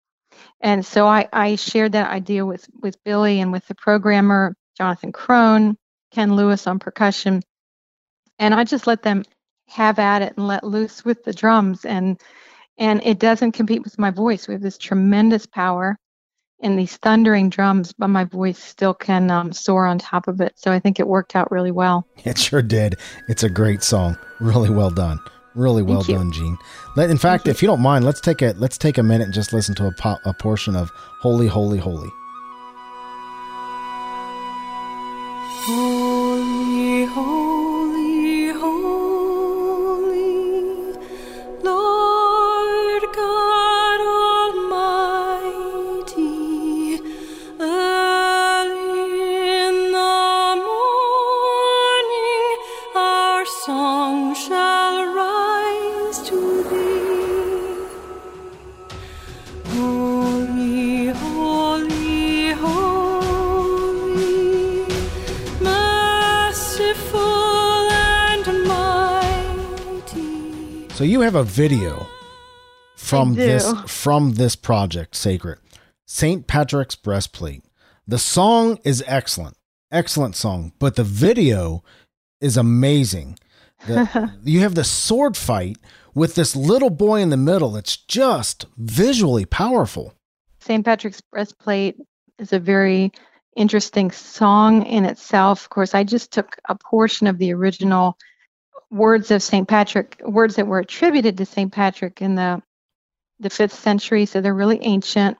And 0.60 0.84
so 0.84 1.06
I, 1.06 1.28
I 1.32 1.56
shared 1.56 1.92
that 1.92 2.10
idea 2.10 2.44
with, 2.44 2.66
with 2.80 3.02
Billy 3.04 3.40
and 3.40 3.52
with 3.52 3.66
the 3.66 3.74
programmer, 3.74 4.54
Jonathan 4.76 5.12
Crone, 5.12 5.76
Ken 6.10 6.36
Lewis 6.36 6.66
on 6.66 6.78
percussion. 6.78 7.42
And 8.38 8.54
I 8.54 8.64
just 8.64 8.86
let 8.86 9.02
them 9.02 9.24
have 9.70 9.98
at 9.98 10.22
it 10.22 10.34
and 10.36 10.46
let 10.46 10.64
loose 10.64 11.04
with 11.04 11.24
the 11.24 11.32
drums. 11.32 11.84
And 11.84 12.20
and 12.78 13.02
it 13.04 13.18
doesn't 13.18 13.52
compete 13.52 13.82
with 13.82 13.98
my 13.98 14.10
voice. 14.10 14.48
We 14.48 14.54
have 14.54 14.62
this 14.62 14.78
tremendous 14.78 15.46
power 15.46 15.98
in 16.60 16.76
these 16.76 16.96
thundering 16.98 17.50
drums, 17.50 17.92
but 17.92 18.08
my 18.08 18.24
voice 18.24 18.58
still 18.58 18.94
can 18.94 19.30
um, 19.30 19.52
soar 19.52 19.86
on 19.86 19.98
top 19.98 20.28
of 20.28 20.40
it. 20.40 20.54
So 20.56 20.72
I 20.72 20.78
think 20.78 20.98
it 20.98 21.08
worked 21.08 21.36
out 21.36 21.50
really 21.50 21.70
well. 21.70 22.06
It 22.24 22.38
sure 22.38 22.62
did. 22.62 22.96
It's 23.28 23.42
a 23.42 23.50
great 23.50 23.82
song. 23.82 24.18
Really 24.40 24.70
well 24.70 24.90
done. 24.90 25.18
Really 25.54 25.82
well 25.82 26.02
done, 26.02 26.30
Gene. 26.32 26.56
Let, 26.96 27.10
in 27.10 27.18
fact, 27.18 27.48
if 27.48 27.60
you 27.60 27.66
don't 27.66 27.80
mind, 27.80 28.04
let's 28.04 28.20
take 28.20 28.40
a 28.40 28.54
let's 28.58 28.78
take 28.78 28.98
a 28.98 29.02
minute 29.02 29.24
and 29.24 29.34
just 29.34 29.52
listen 29.52 29.74
to 29.76 29.86
a, 29.86 29.92
po- 29.92 30.18
a 30.24 30.32
portion 30.32 30.76
of 30.76 30.90
"Holy, 31.20 31.48
Holy, 31.48 31.78
Holy." 31.78 32.08
Holy, 35.62 35.99
So 71.00 71.04
you 71.04 71.22
have 71.22 71.34
a 71.34 71.44
video 71.44 72.06
from 72.94 73.32
this 73.32 73.72
from 73.86 74.32
this 74.32 74.54
project, 74.54 75.16
Sacred 75.16 75.58
Saint 76.06 76.46
Patrick's 76.46 76.94
breastplate. 76.94 77.64
The 78.06 78.18
song 78.18 78.78
is 78.84 79.02
excellent, 79.06 79.56
excellent 79.90 80.36
song, 80.36 80.74
but 80.78 80.96
the 80.96 81.02
video 81.02 81.82
is 82.42 82.58
amazing. 82.58 83.38
The, 83.86 84.34
you 84.44 84.60
have 84.60 84.74
the 84.74 84.84
sword 84.84 85.38
fight 85.38 85.78
with 86.14 86.34
this 86.34 86.54
little 86.54 86.90
boy 86.90 87.22
in 87.22 87.30
the 87.30 87.38
middle. 87.38 87.78
It's 87.78 87.96
just 87.96 88.66
visually 88.76 89.46
powerful. 89.46 90.12
St. 90.58 90.84
Patrick's 90.84 91.22
Breastplate 91.22 91.96
is 92.38 92.52
a 92.52 92.60
very 92.60 93.10
interesting 93.56 94.10
song 94.10 94.84
in 94.84 95.06
itself. 95.06 95.62
Of 95.62 95.70
course, 95.70 95.94
I 95.94 96.04
just 96.04 96.30
took 96.30 96.56
a 96.68 96.74
portion 96.74 97.26
of 97.26 97.38
the 97.38 97.54
original 97.54 98.18
words 98.90 99.30
of 99.30 99.42
St. 99.42 99.66
Patrick, 99.66 100.20
words 100.24 100.56
that 100.56 100.66
were 100.66 100.80
attributed 100.80 101.38
to 101.38 101.46
St. 101.46 101.72
Patrick 101.72 102.20
in 102.22 102.34
the 102.34 102.62
the 103.38 103.50
fifth 103.50 103.72
century, 103.72 104.26
so 104.26 104.40
they're 104.40 104.54
really 104.54 104.80
ancient. 104.82 105.38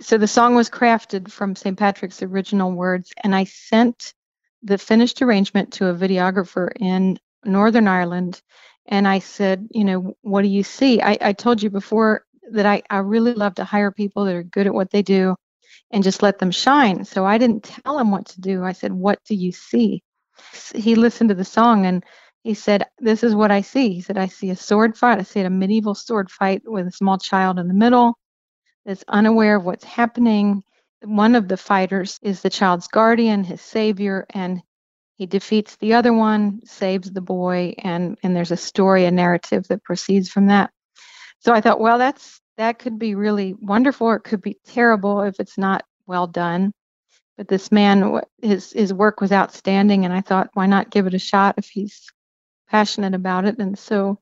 So 0.00 0.18
the 0.18 0.26
song 0.26 0.56
was 0.56 0.68
crafted 0.68 1.30
from 1.30 1.54
St. 1.54 1.78
Patrick's 1.78 2.22
original 2.22 2.72
words, 2.72 3.12
and 3.22 3.34
I 3.34 3.44
sent 3.44 4.14
the 4.62 4.78
finished 4.78 5.22
arrangement 5.22 5.74
to 5.74 5.86
a 5.86 5.94
videographer 5.94 6.70
in 6.78 7.18
Northern 7.44 7.86
Ireland. 7.86 8.42
And 8.86 9.06
I 9.06 9.20
said, 9.20 9.68
you 9.70 9.84
know, 9.84 10.16
what 10.22 10.42
do 10.42 10.48
you 10.48 10.62
see? 10.64 11.00
I, 11.00 11.16
I 11.20 11.32
told 11.32 11.62
you 11.62 11.70
before 11.70 12.24
that 12.50 12.66
I, 12.66 12.82
I 12.90 12.98
really 12.98 13.34
love 13.34 13.54
to 13.56 13.64
hire 13.64 13.90
people 13.90 14.24
that 14.24 14.34
are 14.34 14.42
good 14.42 14.66
at 14.66 14.74
what 14.74 14.90
they 14.90 15.02
do 15.02 15.36
and 15.90 16.04
just 16.04 16.22
let 16.22 16.38
them 16.38 16.50
shine. 16.50 17.04
So 17.04 17.24
I 17.24 17.38
didn't 17.38 17.64
tell 17.64 17.98
him 17.98 18.10
what 18.10 18.26
to 18.26 18.40
do. 18.40 18.64
I 18.64 18.72
said, 18.72 18.92
What 18.92 19.20
do 19.24 19.34
you 19.34 19.52
see? 19.52 20.02
He 20.74 20.94
listened 20.94 21.30
to 21.30 21.34
the 21.34 21.44
song 21.44 21.86
and 21.86 22.04
he 22.46 22.54
said, 22.54 22.86
This 23.00 23.24
is 23.24 23.34
what 23.34 23.50
I 23.50 23.60
see. 23.60 23.92
He 23.92 24.00
said, 24.00 24.16
I 24.16 24.28
see 24.28 24.50
a 24.50 24.56
sword 24.56 24.96
fight. 24.96 25.18
I 25.18 25.24
see 25.24 25.40
a 25.40 25.50
medieval 25.50 25.96
sword 25.96 26.30
fight 26.30 26.62
with 26.64 26.86
a 26.86 26.92
small 26.92 27.18
child 27.18 27.58
in 27.58 27.66
the 27.66 27.74
middle 27.74 28.16
that's 28.84 29.02
unaware 29.08 29.56
of 29.56 29.64
what's 29.64 29.82
happening. 29.82 30.62
One 31.02 31.34
of 31.34 31.48
the 31.48 31.56
fighters 31.56 32.20
is 32.22 32.42
the 32.42 32.50
child's 32.50 32.86
guardian, 32.86 33.42
his 33.42 33.60
savior, 33.60 34.26
and 34.30 34.62
he 35.16 35.26
defeats 35.26 35.74
the 35.76 35.94
other 35.94 36.12
one, 36.12 36.60
saves 36.64 37.10
the 37.10 37.20
boy, 37.20 37.74
and, 37.78 38.16
and 38.22 38.36
there's 38.36 38.52
a 38.52 38.56
story, 38.56 39.06
a 39.06 39.10
narrative 39.10 39.66
that 39.66 39.82
proceeds 39.82 40.28
from 40.28 40.46
that. 40.46 40.70
So 41.40 41.52
I 41.52 41.60
thought, 41.60 41.80
well, 41.80 41.98
that's 41.98 42.40
that 42.58 42.78
could 42.78 42.96
be 42.96 43.16
really 43.16 43.56
wonderful, 43.60 44.12
it 44.12 44.22
could 44.22 44.40
be 44.40 44.56
terrible 44.64 45.22
if 45.22 45.40
it's 45.40 45.58
not 45.58 45.84
well 46.06 46.28
done. 46.28 46.72
But 47.36 47.48
this 47.48 47.72
man, 47.72 48.20
his 48.40 48.70
his 48.70 48.94
work 48.94 49.20
was 49.20 49.32
outstanding, 49.32 50.04
and 50.04 50.14
I 50.14 50.20
thought, 50.20 50.50
why 50.54 50.66
not 50.66 50.90
give 50.90 51.08
it 51.08 51.14
a 51.14 51.18
shot 51.18 51.56
if 51.58 51.66
he's 51.68 52.08
passionate 52.68 53.14
about 53.14 53.44
it? 53.44 53.58
And 53.58 53.78
so, 53.78 54.18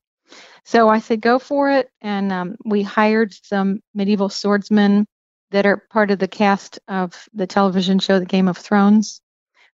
so 0.63 0.89
I 0.89 0.99
said, 0.99 1.21
go 1.21 1.39
for 1.39 1.71
it. 1.71 1.89
And 2.01 2.31
um, 2.31 2.55
we 2.65 2.83
hired 2.83 3.33
some 3.33 3.81
medieval 3.93 4.29
swordsmen 4.29 5.05
that 5.51 5.65
are 5.65 5.77
part 5.77 6.11
of 6.11 6.19
the 6.19 6.27
cast 6.27 6.79
of 6.87 7.27
the 7.33 7.47
television 7.47 7.99
show, 7.99 8.19
The 8.19 8.25
Game 8.25 8.47
of 8.47 8.57
Thrones, 8.57 9.21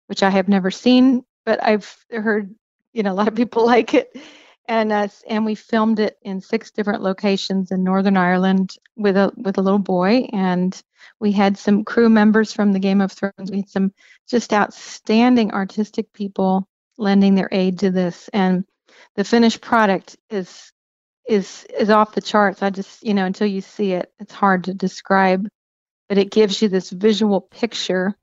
which 0.06 0.22
I 0.22 0.30
have 0.30 0.48
never 0.48 0.70
seen, 0.70 1.24
but 1.44 1.62
I've 1.62 1.96
heard, 2.10 2.54
you 2.92 3.02
know, 3.02 3.12
a 3.12 3.14
lot 3.14 3.28
of 3.28 3.34
people 3.34 3.66
like 3.74 3.94
it 3.94 4.14
and 4.70 4.92
uh, 4.92 5.08
and 5.26 5.44
we 5.44 5.56
filmed 5.56 5.98
it 5.98 6.16
in 6.22 6.40
six 6.40 6.70
different 6.70 7.02
locations 7.02 7.72
in 7.72 7.82
Northern 7.82 8.16
Ireland 8.16 8.76
with 8.94 9.16
a 9.16 9.32
with 9.36 9.58
a 9.58 9.62
little 9.62 9.80
boy, 9.80 10.28
and 10.32 10.80
we 11.18 11.32
had 11.32 11.58
some 11.58 11.84
crew 11.84 12.08
members 12.08 12.52
from 12.52 12.72
the 12.72 12.78
Game 12.78 13.00
of 13.00 13.10
Thrones. 13.10 13.50
We 13.50 13.58
had 13.58 13.68
some 13.68 13.92
just 14.28 14.52
outstanding 14.52 15.50
artistic 15.50 16.12
people 16.12 16.68
lending 17.00 17.34
their 17.34 17.48
aid 17.50 17.80
to 17.80 17.90
this, 17.90 18.28
and 18.32 18.64
the 19.16 19.24
finished 19.24 19.60
product 19.60 20.16
is 20.28 20.72
is 21.28 21.66
is 21.78 21.90
off 21.90 22.14
the 22.14 22.20
charts. 22.20 22.62
I 22.62 22.70
just 22.70 23.02
you 23.02 23.14
know 23.14 23.24
until 23.24 23.46
you 23.46 23.60
see 23.60 23.92
it, 23.92 24.12
it's 24.18 24.32
hard 24.32 24.64
to 24.64 24.74
describe, 24.74 25.48
but 26.08 26.18
it 26.18 26.30
gives 26.30 26.60
you 26.62 26.68
this 26.68 26.90
visual 26.90 27.40
picture 27.40 28.14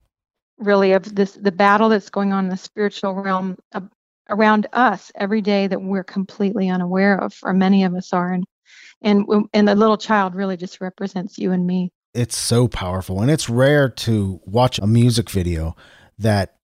really 0.58 0.94
of 0.94 1.14
this 1.14 1.34
the 1.34 1.52
battle 1.52 1.90
that's 1.90 2.10
going 2.10 2.34
on 2.34 2.46
in 2.46 2.50
the 2.50 2.58
spiritual 2.58 3.14
realm 3.14 3.58
ab- 3.74 3.92
around 4.30 4.68
us 4.74 5.12
every 5.16 5.42
day 5.42 5.68
that 5.68 5.82
we're 5.82 6.04
completely 6.04 6.70
unaware 6.70 7.20
of, 7.22 7.34
or 7.44 7.54
many 7.54 7.84
of 7.84 7.96
us 7.96 8.14
are. 8.14 8.34
And 8.34 8.46
and 9.02 9.46
and 9.54 9.68
the 9.68 9.76
little 9.76 9.98
child 9.98 10.36
really 10.36 10.58
just 10.58 10.82
represents 10.82 11.38
you 11.38 11.52
and 11.52 11.66
me. 11.66 11.92
It's 12.14 12.38
so 12.38 12.68
powerful, 12.68 13.22
and 13.22 13.30
it's 13.30 13.50
rare 13.50 13.90
to 13.90 14.42
watch 14.46 14.80
a 14.80 14.88
music 14.88 15.30
video 15.30 15.76
that 16.18 16.57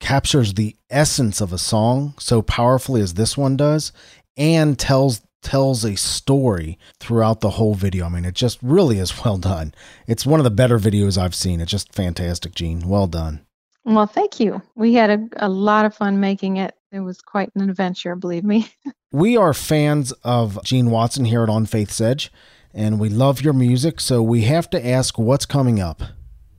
captures 0.00 0.54
the 0.54 0.76
essence 0.90 1.40
of 1.40 1.52
a 1.52 1.58
song 1.58 2.14
so 2.18 2.42
powerfully 2.42 3.00
as 3.00 3.14
this 3.14 3.36
one 3.36 3.56
does, 3.56 3.92
and 4.36 4.78
tells 4.78 5.20
tells 5.42 5.84
a 5.84 5.96
story 5.96 6.78
throughout 6.98 7.40
the 7.40 7.50
whole 7.50 7.74
video. 7.74 8.04
I 8.06 8.08
mean, 8.10 8.24
it 8.24 8.34
just 8.34 8.58
really 8.62 8.98
is 8.98 9.24
well 9.24 9.38
done. 9.38 9.72
It's 10.06 10.26
one 10.26 10.40
of 10.40 10.44
the 10.44 10.50
better 10.50 10.78
videos 10.78 11.16
I've 11.16 11.34
seen. 11.34 11.60
It's 11.60 11.70
just 11.70 11.94
fantastic, 11.94 12.54
Gene. 12.54 12.88
Well 12.88 13.06
done. 13.06 13.40
Well, 13.84 14.06
thank 14.06 14.38
you. 14.38 14.60
We 14.74 14.94
had 14.94 15.10
a, 15.10 15.46
a 15.46 15.48
lot 15.48 15.86
of 15.86 15.94
fun 15.94 16.20
making 16.20 16.58
it. 16.58 16.74
It 16.92 17.00
was 17.00 17.22
quite 17.22 17.50
an 17.54 17.68
adventure, 17.68 18.16
believe 18.16 18.44
me. 18.44 18.68
We 19.12 19.36
are 19.36 19.52
fans 19.52 20.12
of 20.22 20.62
Gene 20.62 20.88
Watson 20.88 21.24
here 21.24 21.42
at 21.42 21.48
On 21.48 21.66
Faith's 21.66 22.00
Edge, 22.00 22.30
and 22.72 23.00
we 23.00 23.08
love 23.08 23.42
your 23.42 23.52
music. 23.52 23.98
So 23.98 24.22
we 24.22 24.42
have 24.42 24.70
to 24.70 24.86
ask 24.86 25.18
what's 25.18 25.46
coming 25.46 25.80
up. 25.80 26.00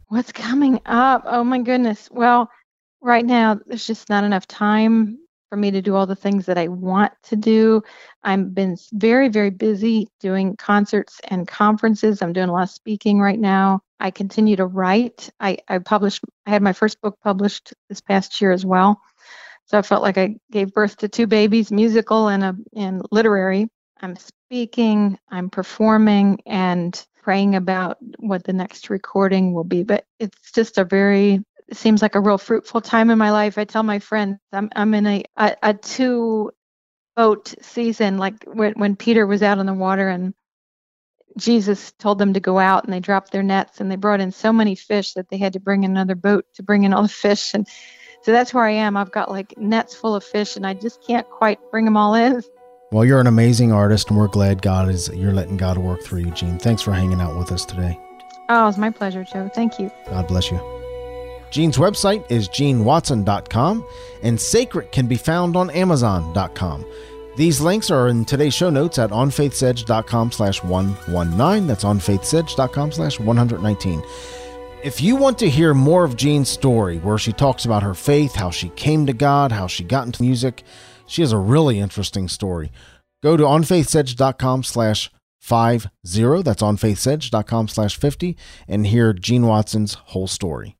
What's 0.10 0.34
coming 0.34 0.82
up? 0.86 1.24
Oh 1.26 1.46
my 1.46 1.60
goodness. 1.60 2.10
Well, 2.12 2.52
right 3.02 3.26
now 3.26 3.60
there's 3.66 3.88
just 3.88 4.10
not 4.10 4.24
enough 4.24 4.48
time 4.48 5.18
for 5.50 5.58
me 5.58 5.70
to 5.72 5.82
do 5.82 5.96
all 5.96 6.06
the 6.06 6.16
things 6.16 6.46
that 6.46 6.58
I 6.58 6.70
want 6.70 7.12
to 7.24 7.36
do. 7.36 7.84
I've 8.24 8.56
been 8.56 8.78
very, 8.94 9.28
very 9.28 9.50
busy 9.50 10.08
doing 10.22 10.56
concerts 10.56 11.20
and 11.28 11.46
conferences. 11.46 12.22
I'm 12.22 12.32
doing 12.32 12.48
a 12.48 12.54
lot 12.54 12.64
of 12.64 12.70
speaking 12.70 13.20
right 13.20 13.40
now. 13.40 13.82
I 14.00 14.12
continue 14.12 14.56
to 14.56 14.66
write. 14.66 15.30
I, 15.42 15.58
I 15.68 15.80
published, 15.80 16.24
I 16.46 16.52
had 16.52 16.62
my 16.62 16.72
first 16.72 17.02
book 17.02 17.18
published 17.22 17.74
this 17.90 18.00
past 18.00 18.40
year 18.40 18.54
as 18.54 18.66
well. 18.66 19.02
So 19.66 19.78
I 19.78 19.82
felt 19.82 20.04
like 20.04 20.18
I 20.18 20.36
gave 20.52 20.74
birth 20.74 20.98
to 20.98 21.10
two 21.10 21.28
babies, 21.28 21.72
musical 21.72 22.30
and 22.30 22.44
a 22.44 22.56
and 22.76 23.06
literary. 23.12 23.68
I'm 24.02 24.16
speaking, 24.16 25.18
I'm 25.30 25.50
performing 25.50 26.40
and 26.46 27.06
praying 27.22 27.56
about 27.56 27.98
what 28.20 28.44
the 28.44 28.54
next 28.54 28.90
recording 28.90 29.54
will 29.54 29.64
be. 29.64 29.84
But 29.84 30.06
it's 30.20 30.52
just 30.52 30.78
a 30.78 30.86
very 30.86 31.44
it 31.72 31.78
seems 31.78 32.02
like 32.02 32.16
a 32.16 32.20
real 32.20 32.38
fruitful 32.38 32.82
time 32.82 33.10
in 33.10 33.18
my 33.18 33.32
life. 33.32 33.58
I 33.58 33.64
tell 33.64 33.82
my 33.82 34.00
friends 34.00 34.38
I'm 34.52 34.70
I'm 34.76 34.94
in 34.94 35.08
a 35.08 35.24
a, 35.38 35.56
a 35.64 35.74
two 35.74 36.52
boat 37.16 37.54
season, 37.62 38.18
like 38.18 38.44
when 38.44 38.74
when 38.74 38.96
Peter 38.98 39.26
was 39.26 39.42
out 39.42 39.58
on 39.58 39.66
the 39.66 39.74
water 39.74 40.10
and 40.10 40.34
Jesus 41.38 41.94
told 41.94 42.20
them 42.20 42.34
to 42.34 42.42
go 42.42 42.60
out 42.60 42.84
and 42.84 42.94
they 42.94 43.00
dropped 43.00 43.32
their 43.32 43.42
nets 43.42 43.80
and 43.80 43.90
they 43.90 43.96
brought 43.96 44.20
in 44.20 44.34
so 44.34 44.52
many 44.52 44.76
fish 44.76 45.14
that 45.14 45.30
they 45.30 45.38
had 45.38 45.54
to 45.54 45.62
bring 45.62 45.86
in 45.86 45.92
another 45.92 46.16
boat 46.16 46.46
to 46.56 46.64
bring 46.64 46.84
in 46.84 46.94
all 46.94 47.04
the 47.04 47.08
fish 47.10 47.54
and 47.54 47.68
so 48.24 48.32
that's 48.32 48.54
where 48.54 48.66
I 48.66 48.72
am. 48.72 48.98
I've 48.98 49.12
got 49.12 49.32
like 49.32 49.58
nets 49.58 49.96
full 49.96 50.14
of 50.14 50.24
fish 50.24 50.58
and 50.58 50.68
I 50.68 50.76
just 50.76 51.02
can't 51.08 51.28
quite 51.28 51.60
bring 51.72 51.86
them 51.86 51.98
all 51.98 52.14
in. 52.14 52.44
Well, 52.92 53.06
you're 53.06 53.22
an 53.22 53.28
amazing 53.28 53.72
artist, 53.72 54.10
and 54.10 54.20
we're 54.20 54.28
glad 54.28 54.62
God 54.62 54.90
is 54.90 55.08
you're 55.14 55.32
letting 55.32 55.56
God 55.56 55.78
work 55.78 56.04
through 56.04 56.20
you, 56.20 56.32
Gene. 56.32 56.60
Thanks 56.60 56.82
for 56.82 56.92
hanging 56.92 57.22
out 57.22 57.38
with 57.38 57.54
us 57.54 57.64
today. 57.64 57.98
Oh, 58.50 58.68
it's 58.68 58.78
my 58.78 58.90
pleasure, 58.90 59.24
Joe. 59.24 59.50
Thank 59.56 59.80
you. 59.80 59.90
God 60.08 60.28
bless 60.28 60.52
you. 60.52 60.81
Gene's 61.52 61.78
website 61.78 62.30
is 62.32 62.50
genewatson.com, 62.50 63.86
and 64.24 64.40
Sacred 64.40 64.92
can 64.92 65.08
be 65.08 65.18
found 65.18 65.56
on 65.56 65.70
amazon.com. 65.70 66.86
These 67.36 67.62
links 67.62 67.92
are 67.92 68.08
in 68.08 68.26
today's 68.26 68.54
show 68.54 68.70
notes 68.70 68.98
at 68.98 69.12
onfaithsedge.com 69.12 70.32
slash 70.32 70.64
119. 70.64 71.68
That's 71.68 71.84
onfaithsedge.com 71.84 72.92
slash 72.92 73.20
119. 73.20 74.04
If 74.84 75.00
you 75.00 75.16
want 75.16 75.38
to 75.40 75.50
hear 75.50 75.74
more 75.74 76.04
of 76.04 76.18
Jean's 76.18 76.50
story, 76.50 76.98
where 76.98 77.18
she 77.18 77.32
talks 77.32 77.66
about 77.66 77.84
her 77.84 77.94
faith, 77.94 78.36
how 78.36 78.50
she 78.50 78.70
came 78.70 79.06
to 79.06 79.14
God, 79.14 79.52
how 79.52 79.68
she 79.68 79.84
got 79.84 80.08
into 80.08 80.24
music, 80.24 80.64
she 81.06 81.22
has 81.22 81.32
a 81.32 81.38
really 81.38 81.80
interesting 81.80 82.28
story. 82.28 82.72
Go 83.22 83.38
to 83.38 83.44
onfaithsedge.com 83.44 84.64
slash 84.64 85.12
50, 85.40 85.90
that's 86.42 86.62
onfaithsedge.com 86.62 87.68
slash 87.68 87.98
50, 87.98 88.38
and 88.68 88.88
hear 88.88 89.14
Gene 89.14 89.46
Watson's 89.46 89.94
whole 89.94 90.28
story. 90.28 90.78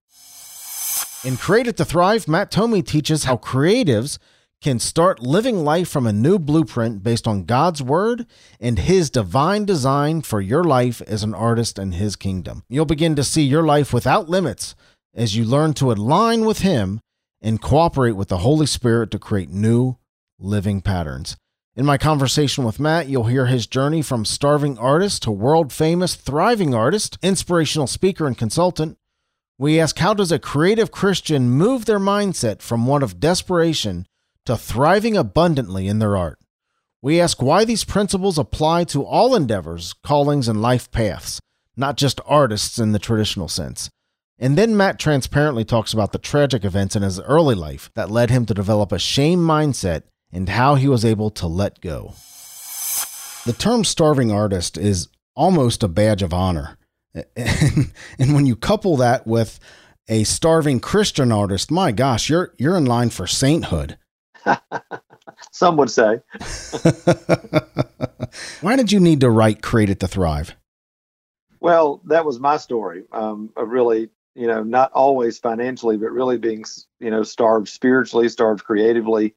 In 1.24 1.38
Created 1.38 1.78
to 1.78 1.86
Thrive, 1.86 2.28
Matt 2.28 2.50
Tommey 2.50 2.84
teaches 2.84 3.26
how 3.26 3.38
creatives 3.38 4.18
can 4.60 4.80
start 4.80 5.22
living 5.22 5.64
life 5.64 5.88
from 5.88 6.08
a 6.08 6.14
new 6.14 6.40
blueprint 6.40 7.04
based 7.04 7.28
on 7.28 7.44
God's 7.44 7.82
word 7.82 8.26
and 8.60 8.80
his 8.80 9.12
divine 9.12 9.66
design 9.66 10.24
for 10.24 10.42
your 10.42 10.64
life 10.64 11.00
as 11.04 11.22
an 11.22 11.36
artist 11.36 11.78
in 11.78 11.92
his 11.92 12.16
kingdom. 12.16 12.64
You'll 12.70 12.86
begin 12.86 13.16
to 13.18 13.24
see 13.24 13.44
your 13.44 13.62
life 13.62 13.94
without 13.94 14.30
limits 14.30 14.74
as 15.14 15.36
you 15.36 15.46
learn 15.46 15.76
to 15.76 15.92
align 15.92 16.44
with 16.44 16.60
him 16.60 17.02
and 17.40 17.62
cooperate 17.62 18.14
with 18.14 18.30
the 18.30 18.40
Holy 18.40 18.66
Spirit 18.66 19.12
to 19.12 19.20
create 19.20 19.52
new 19.52 19.98
living 20.40 20.82
patterns. 20.82 21.38
In 21.76 21.86
my 21.86 22.00
conversation 22.00 22.64
with 22.64 22.80
Matt, 22.80 23.10
you'll 23.10 23.26
hear 23.26 23.46
his 23.46 23.68
journey 23.68 24.02
from 24.02 24.26
starving 24.26 24.80
artist 24.80 25.22
to 25.24 25.32
world 25.32 25.72
famous 25.72 26.16
thriving 26.16 26.74
artist, 26.74 27.20
inspirational 27.22 27.88
speaker, 27.88 28.26
and 28.26 28.38
consultant. 28.38 28.98
We 29.62 29.80
ask 29.80 30.00
how 30.00 30.16
does 30.16 30.32
a 30.32 30.40
creative 30.40 30.90
Christian 30.90 31.52
move 31.52 31.86
their 31.86 32.00
mindset 32.00 32.64
from 32.64 32.88
one 32.88 33.04
of 33.04 33.20
desperation 33.20 34.08
to 34.48 34.58
thriving 34.58 35.16
abundantly 35.16 35.88
in 35.88 36.00
their 36.00 36.18
art? 36.18 36.40
We 37.00 37.22
ask 37.22 37.44
why 37.44 37.64
these 37.64 37.84
principles 37.84 38.40
apply 38.40 38.86
to 38.86 39.06
all 39.06 39.36
endeavors, 39.36 39.94
callings, 40.04 40.48
and 40.48 40.64
life 40.64 40.90
paths, 40.90 41.40
not 41.78 41.96
just 41.96 42.20
artists 42.26 42.80
in 42.80 42.92
the 42.92 42.98
traditional 42.98 43.48
sense. 43.48 43.92
And 44.40 44.58
then 44.58 44.76
Matt 44.76 44.98
transparently 44.98 45.64
talks 45.64 45.94
about 45.94 46.12
the 46.12 46.18
tragic 46.18 46.66
events 46.66 46.96
in 46.96 47.04
his 47.04 47.20
early 47.20 47.54
life 47.54 47.92
that 47.94 48.10
led 48.10 48.32
him 48.32 48.48
to 48.48 48.56
develop 48.56 48.92
a 48.92 48.98
shame 48.98 49.42
mindset 49.42 50.02
and 50.32 50.50
how 50.50 50.74
he 50.74 50.88
was 50.88 51.06
able 51.06 51.30
to 51.30 51.46
let 51.46 51.82
go. 51.82 52.16
The 53.46 53.54
term 53.56 53.84
starving 53.84 54.32
artist 54.32 54.76
is 54.76 55.10
almost 55.36 55.84
a 55.84 55.88
badge 55.88 56.24
of 56.24 56.34
honor. 56.34 56.80
And, 57.14 57.26
and 58.20 58.34
when 58.34 58.46
you 58.46 58.56
couple 58.56 58.98
that 58.98 59.28
with 59.28 59.60
a 60.08 60.24
starving 60.24 60.80
Christian 60.80 61.32
artist, 61.32 61.72
my 61.72 61.92
gosh, 61.92 62.30
you're 62.30 62.54
you're 62.58 62.78
in 62.78 62.86
line 62.86 63.10
for 63.10 63.28
sainthood. 63.28 63.98
Some 65.52 65.78
would 65.78 65.90
say. 65.90 66.22
Why 68.62 68.76
did 68.76 68.92
you 68.92 69.00
need 69.00 69.22
to 69.22 69.30
write 69.30 69.62
Created 69.62 70.00
to 70.00 70.08
Thrive? 70.08 70.56
Well, 71.60 72.02
that 72.06 72.26
was 72.26 72.40
my 72.40 72.58
story. 72.58 73.04
Um, 73.12 73.52
of 73.56 73.70
really, 73.70 74.10
you 74.36 74.48
know, 74.48 74.64
not 74.64 74.92
always 74.94 75.38
financially, 75.38 75.98
but 75.98 76.12
really 76.12 76.38
being, 76.38 76.64
you 77.00 77.12
know, 77.12 77.24
starved 77.24 77.68
spiritually, 77.68 78.30
starved 78.30 78.64
creatively, 78.64 79.36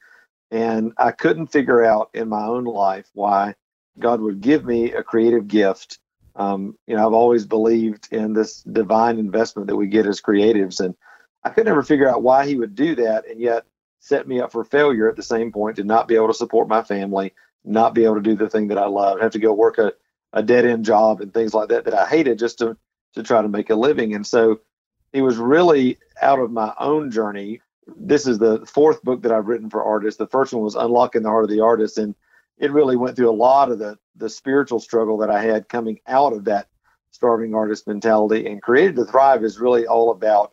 and 0.51 0.93
I 0.97 1.11
couldn't 1.11 1.49
figure 1.49 1.85
out 1.85 2.11
in 2.15 2.29
my 2.29 2.47
own 2.47 2.65
life 2.65 3.11
why 3.13 3.55
God 3.99 4.21
would 4.21 4.41
give 4.41 4.65
me 4.65 4.93
a 4.93 5.03
creative 5.03 5.49
gift. 5.49 5.99
Um, 6.37 6.77
you 6.87 6.97
know, 6.97 7.07
I've 7.07 7.15
always 7.15 7.47
believed 7.47 8.09
in 8.13 8.33
this 8.33 8.63
divine 8.63 9.19
investment 9.19 9.69
that 9.69 9.77
we 9.77 9.87
get 9.87 10.07
as 10.07 10.21
creatives, 10.21 10.81
and 10.81 10.95
I 11.45 11.51
could 11.51 11.67
never 11.67 11.83
figure 11.83 12.09
out 12.09 12.23
why 12.23 12.47
He 12.47 12.57
would 12.57 12.75
do 12.75 12.95
that, 12.97 13.29
and 13.29 13.41
yet 13.41 13.65
set 14.01 14.29
me 14.29 14.41
up 14.41 14.53
for 14.53 14.65
failure 14.65 15.09
at 15.09 15.17
the 15.17 15.23
same 15.23 15.51
point 15.53 15.77
to 15.77 15.85
not 15.85 16.09
be 16.09 16.15
able 16.15 16.29
to 16.29 16.35
support 16.35 16.69
my 16.69 16.83
family, 16.83 17.33
not 17.65 17.95
be 17.95 18.05
able 18.05 18.17
to 18.17 18.21
do 18.21 18.35
the 18.37 18.51
thing 18.51 18.69
that 18.69 18.79
I 18.79 18.87
love, 18.87 19.21
have 19.21 19.33
to 19.33 19.39
go 19.39 19.53
work 19.53 19.79
a, 19.79 19.93
a 20.33 20.43
dead 20.43 20.67
end 20.67 20.85
job 20.85 21.21
and 21.21 21.33
things 21.33 21.55
like 21.55 21.69
that 21.71 21.85
that 21.87 21.95
I 21.95 22.07
hated 22.07 22.39
just 22.39 22.59
to 22.59 22.77
to 23.15 23.23
try 23.23 23.41
to 23.41 23.49
make 23.49 23.71
a 23.71 23.75
living. 23.77 24.15
And 24.15 24.27
so 24.27 24.61
it 25.13 25.23
was 25.23 25.37
really 25.37 25.99
out 26.21 26.41
of 26.41 26.51
my 26.51 26.75
own 26.79 27.11
journey. 27.11 27.63
This 27.97 28.27
is 28.27 28.39
the 28.39 28.67
fourth 28.67 29.03
book 29.03 29.23
that 29.23 29.33
I've 29.33 29.47
written 29.47 29.71
for 29.71 29.85
artists. 29.85 30.19
The 30.19 30.27
first 30.27 30.53
one 30.53 30.65
was 30.65 30.75
Unlocking 30.75 31.23
the 31.23 31.29
Heart 31.29 31.45
of 31.45 31.51
the 31.51 31.61
Artist, 31.61 31.97
and 31.99 32.15
it 32.59 32.73
really 32.73 32.97
went 32.97 33.17
through 33.17 33.31
a 33.31 33.33
lot 33.33 33.71
of 33.71 33.79
the 33.79 33.99
the 34.17 34.31
spiritual 34.31 34.79
struggle 34.79 35.19
that 35.19 35.31
I 35.31 35.43
had 35.43 35.69
coming 35.69 35.99
out 36.07 36.33
of 36.33 36.45
that 36.45 36.69
starving 37.11 37.55
artist 37.55 37.87
mentality. 37.87 38.47
And 38.47 38.63
Created 38.63 38.97
to 38.97 39.05
Thrive 39.05 39.45
is 39.45 39.59
really 39.59 39.87
all 39.87 40.11
about 40.11 40.53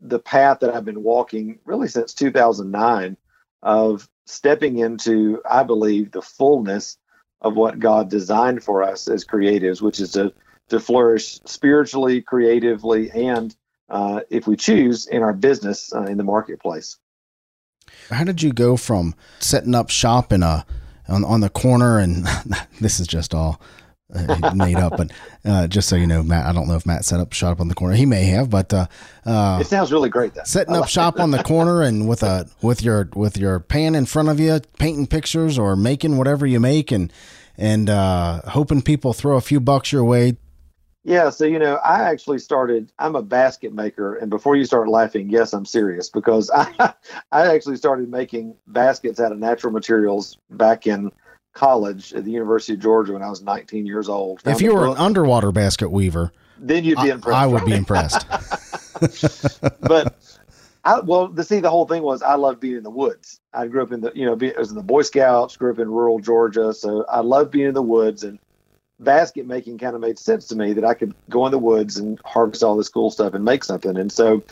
the 0.00 0.18
path 0.18 0.60
that 0.60 0.74
I've 0.74 0.84
been 0.84 1.02
walking 1.02 1.58
really 1.64 1.88
since 1.88 2.14
2009 2.14 3.16
of 3.62 4.08
stepping 4.26 4.78
into, 4.78 5.40
I 5.48 5.62
believe, 5.62 6.12
the 6.12 6.22
fullness 6.22 6.98
of 7.40 7.56
what 7.56 7.78
God 7.78 8.08
designed 8.08 8.62
for 8.62 8.82
us 8.82 9.08
as 9.08 9.24
creatives, 9.24 9.82
which 9.82 10.00
is 10.00 10.12
to 10.12 10.32
to 10.68 10.80
flourish 10.80 11.40
spiritually, 11.44 12.22
creatively, 12.22 13.10
and 13.10 13.54
uh, 13.90 14.20
if 14.30 14.46
we 14.46 14.56
choose, 14.56 15.06
in 15.06 15.22
our 15.22 15.34
business 15.34 15.92
uh, 15.92 16.04
in 16.04 16.16
the 16.16 16.24
marketplace. 16.24 16.96
How 18.08 18.24
did 18.24 18.42
you 18.42 18.52
go 18.52 18.76
from 18.76 19.14
setting 19.40 19.74
up 19.74 19.90
shop 19.90 20.32
in 20.32 20.42
a 20.42 20.64
on, 21.08 21.24
on 21.24 21.40
the 21.40 21.48
corner 21.48 21.98
and 21.98 22.26
this 22.80 23.00
is 23.00 23.06
just 23.06 23.34
all 23.34 23.60
uh, 24.14 24.52
made 24.54 24.76
up, 24.76 24.96
but 24.96 25.10
uh, 25.44 25.66
just 25.66 25.88
so 25.88 25.96
you 25.96 26.06
know, 26.06 26.22
Matt, 26.22 26.46
I 26.46 26.52
don't 26.52 26.68
know 26.68 26.74
if 26.74 26.84
Matt 26.84 27.04
set 27.04 27.20
up 27.20 27.32
shop 27.32 27.60
on 27.60 27.68
the 27.68 27.74
corner. 27.74 27.94
He 27.94 28.04
may 28.06 28.24
have, 28.24 28.50
but 28.50 28.72
uh, 28.72 28.86
uh, 29.24 29.58
It 29.60 29.66
sounds 29.66 29.90
really 29.90 30.10
great. 30.10 30.34
Though. 30.34 30.42
setting 30.44 30.76
up 30.76 30.88
shop 30.88 31.18
on 31.18 31.30
the 31.30 31.42
corner 31.42 31.82
and 31.82 32.08
with 32.08 32.22
a 32.22 32.46
with 32.60 32.82
your 32.82 33.08
with 33.14 33.38
your 33.38 33.58
pan 33.60 33.94
in 33.94 34.06
front 34.06 34.28
of 34.28 34.38
you, 34.38 34.60
painting 34.78 35.06
pictures 35.06 35.58
or 35.58 35.76
making 35.76 36.18
whatever 36.18 36.46
you 36.46 36.60
make, 36.60 36.92
and 36.92 37.12
and 37.56 37.88
uh, 37.88 38.42
hoping 38.48 38.82
people 38.82 39.12
throw 39.12 39.36
a 39.36 39.40
few 39.40 39.60
bucks 39.60 39.92
your 39.92 40.04
way. 40.04 40.36
Yeah, 41.04 41.30
so 41.30 41.44
you 41.44 41.58
know, 41.58 41.76
I 41.76 42.02
actually 42.04 42.38
started. 42.38 42.92
I'm 42.98 43.16
a 43.16 43.22
basket 43.22 43.74
maker, 43.74 44.14
and 44.14 44.30
before 44.30 44.54
you 44.54 44.64
start 44.64 44.88
laughing, 44.88 45.30
yes, 45.30 45.52
I'm 45.52 45.66
serious 45.66 46.08
because 46.08 46.50
I 46.54 46.94
I 47.32 47.54
actually 47.54 47.76
started 47.76 48.08
making 48.08 48.54
baskets 48.68 49.18
out 49.18 49.32
of 49.32 49.38
natural 49.38 49.72
materials 49.72 50.38
back 50.50 50.86
in 50.86 51.10
college 51.54 52.14
at 52.14 52.24
the 52.24 52.30
University 52.30 52.74
of 52.74 52.80
Georgia 52.80 53.12
when 53.14 53.22
I 53.22 53.28
was 53.28 53.42
19 53.42 53.84
years 53.84 54.08
old. 54.08 54.42
If 54.46 54.62
you 54.62 54.74
were 54.74 54.86
an 54.86 54.96
underwater 54.96 55.50
basket 55.50 55.90
weaver, 55.90 56.32
then 56.58 56.84
you'd 56.84 57.00
be 57.00 57.10
I, 57.10 57.14
impressed. 57.14 57.36
I 57.36 57.46
would 57.46 57.62
right? 57.62 57.66
be 57.66 57.74
impressed. 57.74 58.26
but 59.80 60.16
I 60.84 61.00
well, 61.00 61.28
the 61.28 61.42
see 61.42 61.58
the 61.58 61.70
whole 61.70 61.86
thing 61.86 62.02
was 62.04 62.22
I 62.22 62.34
loved 62.34 62.60
being 62.60 62.76
in 62.76 62.82
the 62.84 62.90
woods. 62.90 63.40
I 63.52 63.66
grew 63.66 63.82
up 63.82 63.90
in 63.90 64.02
the 64.02 64.12
you 64.14 64.24
know 64.24 64.36
be, 64.36 64.54
I 64.54 64.58
was 64.58 64.70
in 64.70 64.76
the 64.76 64.82
Boy 64.82 65.02
Scouts, 65.02 65.56
grew 65.56 65.72
up 65.72 65.78
in 65.78 65.90
rural 65.90 66.20
Georgia, 66.20 66.72
so 66.72 67.04
I 67.08 67.20
loved 67.20 67.50
being 67.50 67.68
in 67.68 67.74
the 67.74 67.82
woods 67.82 68.22
and 68.22 68.38
basket 69.04 69.46
making 69.46 69.78
kind 69.78 69.94
of 69.94 70.00
made 70.00 70.18
sense 70.18 70.46
to 70.48 70.56
me 70.56 70.72
that 70.72 70.84
I 70.84 70.94
could 70.94 71.14
go 71.28 71.46
in 71.46 71.52
the 71.52 71.58
woods 71.58 71.96
and 71.96 72.20
harvest 72.24 72.62
all 72.62 72.76
this 72.76 72.88
cool 72.88 73.10
stuff 73.10 73.34
and 73.34 73.44
make 73.44 73.64
something. 73.64 73.96
And 73.96 74.10
so, 74.10 74.42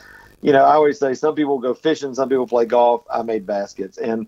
you 0.43 0.53
know, 0.53 0.65
I 0.65 0.75
always 0.75 0.99
say 0.99 1.15
some 1.15 1.35
people 1.35 1.59
go 1.59 1.75
fishing, 1.75 2.15
some 2.15 2.29
people 2.29 2.47
play 2.47 2.65
golf. 2.65 3.05
I 3.13 3.23
made 3.23 3.47
baskets, 3.47 3.99
and 3.99 4.27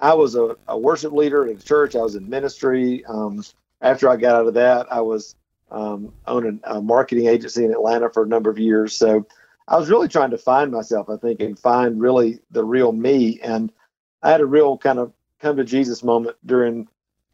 I 0.00 0.14
was 0.14 0.34
a, 0.34 0.56
a 0.68 0.78
worship 0.78 1.12
leader 1.12 1.48
at 1.48 1.56
a 1.56 1.64
church. 1.64 1.96
I 1.96 2.00
was 2.00 2.14
in 2.14 2.28
ministry. 2.28 3.04
Um, 3.06 3.42
after 3.80 4.08
I 4.08 4.16
got 4.16 4.34
out 4.34 4.46
of 4.46 4.54
that, 4.54 4.92
I 4.92 5.00
was 5.00 5.34
um, 5.70 6.12
a 6.26 6.80
marketing 6.80 7.26
agency 7.26 7.64
in 7.64 7.72
Atlanta 7.72 8.10
for 8.10 8.22
a 8.22 8.28
number 8.28 8.50
of 8.50 8.58
years. 8.58 8.94
So 8.94 9.26
I 9.68 9.76
was 9.76 9.90
really 9.90 10.08
trying 10.08 10.30
to 10.30 10.38
find 10.38 10.70
myself, 10.70 11.08
I 11.08 11.16
think, 11.16 11.40
and 11.40 11.58
find 11.58 12.00
really 12.00 12.40
the 12.50 12.64
real 12.64 12.92
me. 12.92 13.40
And 13.40 13.72
I 14.22 14.30
had 14.30 14.40
a 14.40 14.46
real 14.46 14.78
kind 14.78 14.98
of 14.98 15.12
come 15.40 15.56
to 15.56 15.64
Jesus 15.64 16.02
moment 16.02 16.36
during 16.44 16.88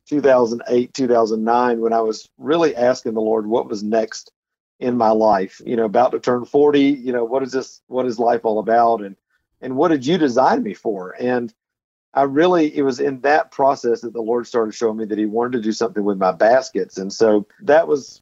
2008, 0.09 0.93
2009, 0.95 1.81
when 1.81 1.93
I 1.93 2.01
was 2.01 2.29
really 2.39 2.75
asking 2.77 3.15
the 3.15 3.21
Lord 3.21 3.47
what 3.47 3.69
was 3.69 3.83
next 3.83 4.33
in 4.81 4.97
my 4.97 5.11
life. 5.11 5.61
You 5.65 5.77
know, 5.77 5.85
about 5.85 6.13
to 6.13 6.21
turn 6.21 6.45
40. 6.45 6.81
You 6.81 7.13
know, 7.13 7.25
what 7.25 7.43
is 7.43 7.53
this? 7.53 7.81
What 7.87 8.07
is 8.07 8.19
life 8.19 8.45
all 8.45 8.59
about? 8.59 9.03
And 9.03 9.17
and 9.61 9.77
what 9.77 9.89
did 9.89 10.05
you 10.05 10.19
design 10.19 10.63
me 10.63 10.75
for? 10.75 11.15
And 11.19 11.55
I 12.15 12.23
really, 12.25 12.77
it 12.77 12.83
was 12.83 13.01
in 13.01 13.21
that 13.21 13.53
process 13.53 14.03
that 14.03 14.13
the 14.13 14.21
Lord 14.21 14.47
started 14.47 14.75
showing 14.75 14.99
me 14.99 15.05
that 15.07 15.19
He 15.19 15.25
wanted 15.25 15.53
to 15.53 15.63
do 15.63 15.73
something 15.73 16.05
with 16.05 16.19
my 16.19 16.33
baskets. 16.33 16.99
And 16.99 17.13
so 17.13 17.47
that 17.63 17.87
was 17.89 18.21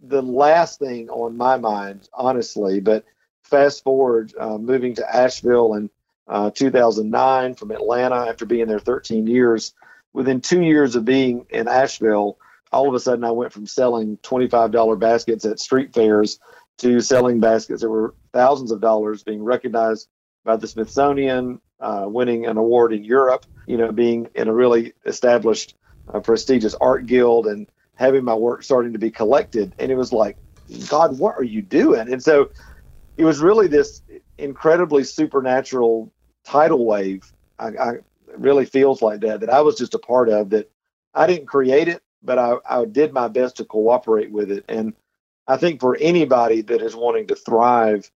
the 0.00 0.22
last 0.22 0.78
thing 0.78 1.10
on 1.10 1.36
my 1.36 1.58
mind, 1.58 2.08
honestly. 2.14 2.80
But 2.80 3.04
fast 3.42 3.82
forward, 3.82 4.32
uh, 4.38 4.56
moving 4.56 4.94
to 4.94 5.14
Asheville 5.16 5.74
in 5.74 5.90
uh, 6.28 6.50
2009 6.50 7.54
from 7.54 7.70
Atlanta 7.70 8.28
after 8.28 8.46
being 8.46 8.68
there 8.68 8.78
13 8.78 9.26
years, 9.26 9.74
within 10.12 10.40
two 10.40 10.62
years 10.62 10.96
of 10.96 11.04
being 11.04 11.46
in 11.50 11.68
Asheville, 11.68 12.38
all 12.72 12.88
of 12.88 12.94
a 12.94 13.00
sudden 13.00 13.24
I 13.24 13.30
went 13.30 13.52
from 13.52 13.66
selling 13.66 14.16
$25 14.18 14.98
baskets 14.98 15.44
at 15.44 15.58
street 15.58 15.94
fairs 15.94 16.38
to 16.78 17.00
selling 17.00 17.40
baskets 17.40 17.82
that 17.82 17.90
were 17.90 18.14
thousands 18.32 18.70
of 18.70 18.80
dollars, 18.80 19.22
being 19.22 19.42
recognized 19.42 20.08
by 20.44 20.56
the 20.56 20.66
Smithsonian, 20.66 21.60
uh, 21.80 22.04
winning 22.06 22.46
an 22.46 22.56
award 22.56 22.92
in 22.92 23.04
Europe, 23.04 23.46
you 23.66 23.76
know, 23.76 23.92
being 23.92 24.28
in 24.34 24.48
a 24.48 24.52
really 24.52 24.92
established, 25.06 25.74
uh, 26.12 26.20
prestigious 26.20 26.74
art 26.80 27.06
guild 27.06 27.46
and 27.46 27.66
having 27.94 28.24
my 28.24 28.34
work 28.34 28.62
starting 28.62 28.92
to 28.92 28.98
be 28.98 29.10
collected. 29.10 29.74
And 29.78 29.90
it 29.90 29.96
was 29.96 30.12
like, 30.12 30.36
God, 30.88 31.18
what 31.18 31.36
are 31.36 31.44
you 31.44 31.62
doing? 31.62 32.12
And 32.12 32.22
so 32.22 32.50
it 33.16 33.24
was 33.24 33.40
really 33.40 33.66
this 33.66 34.02
incredibly 34.38 35.04
supernatural 35.04 36.12
tidal 36.44 36.86
wave. 36.86 37.30
I, 37.58 37.66
I 37.66 37.92
really 38.40 38.64
feels 38.64 39.02
like 39.02 39.20
that, 39.20 39.40
that 39.40 39.50
I 39.50 39.60
was 39.60 39.76
just 39.76 39.94
a 39.94 39.98
part 39.98 40.28
of 40.28 40.50
that. 40.50 40.70
I 41.14 41.26
didn't 41.26 41.46
create 41.46 41.88
it, 41.88 42.02
but 42.22 42.38
I, 42.38 42.56
I 42.68 42.84
did 42.84 43.12
my 43.12 43.28
best 43.28 43.56
to 43.56 43.64
cooperate 43.64 44.30
with 44.30 44.50
it. 44.50 44.64
And 44.68 44.94
I 45.46 45.56
think 45.56 45.80
for 45.80 45.96
anybody 45.96 46.62
that 46.62 46.82
is 46.82 46.94
wanting 46.94 47.26
to 47.28 47.34
thrive 47.34 48.10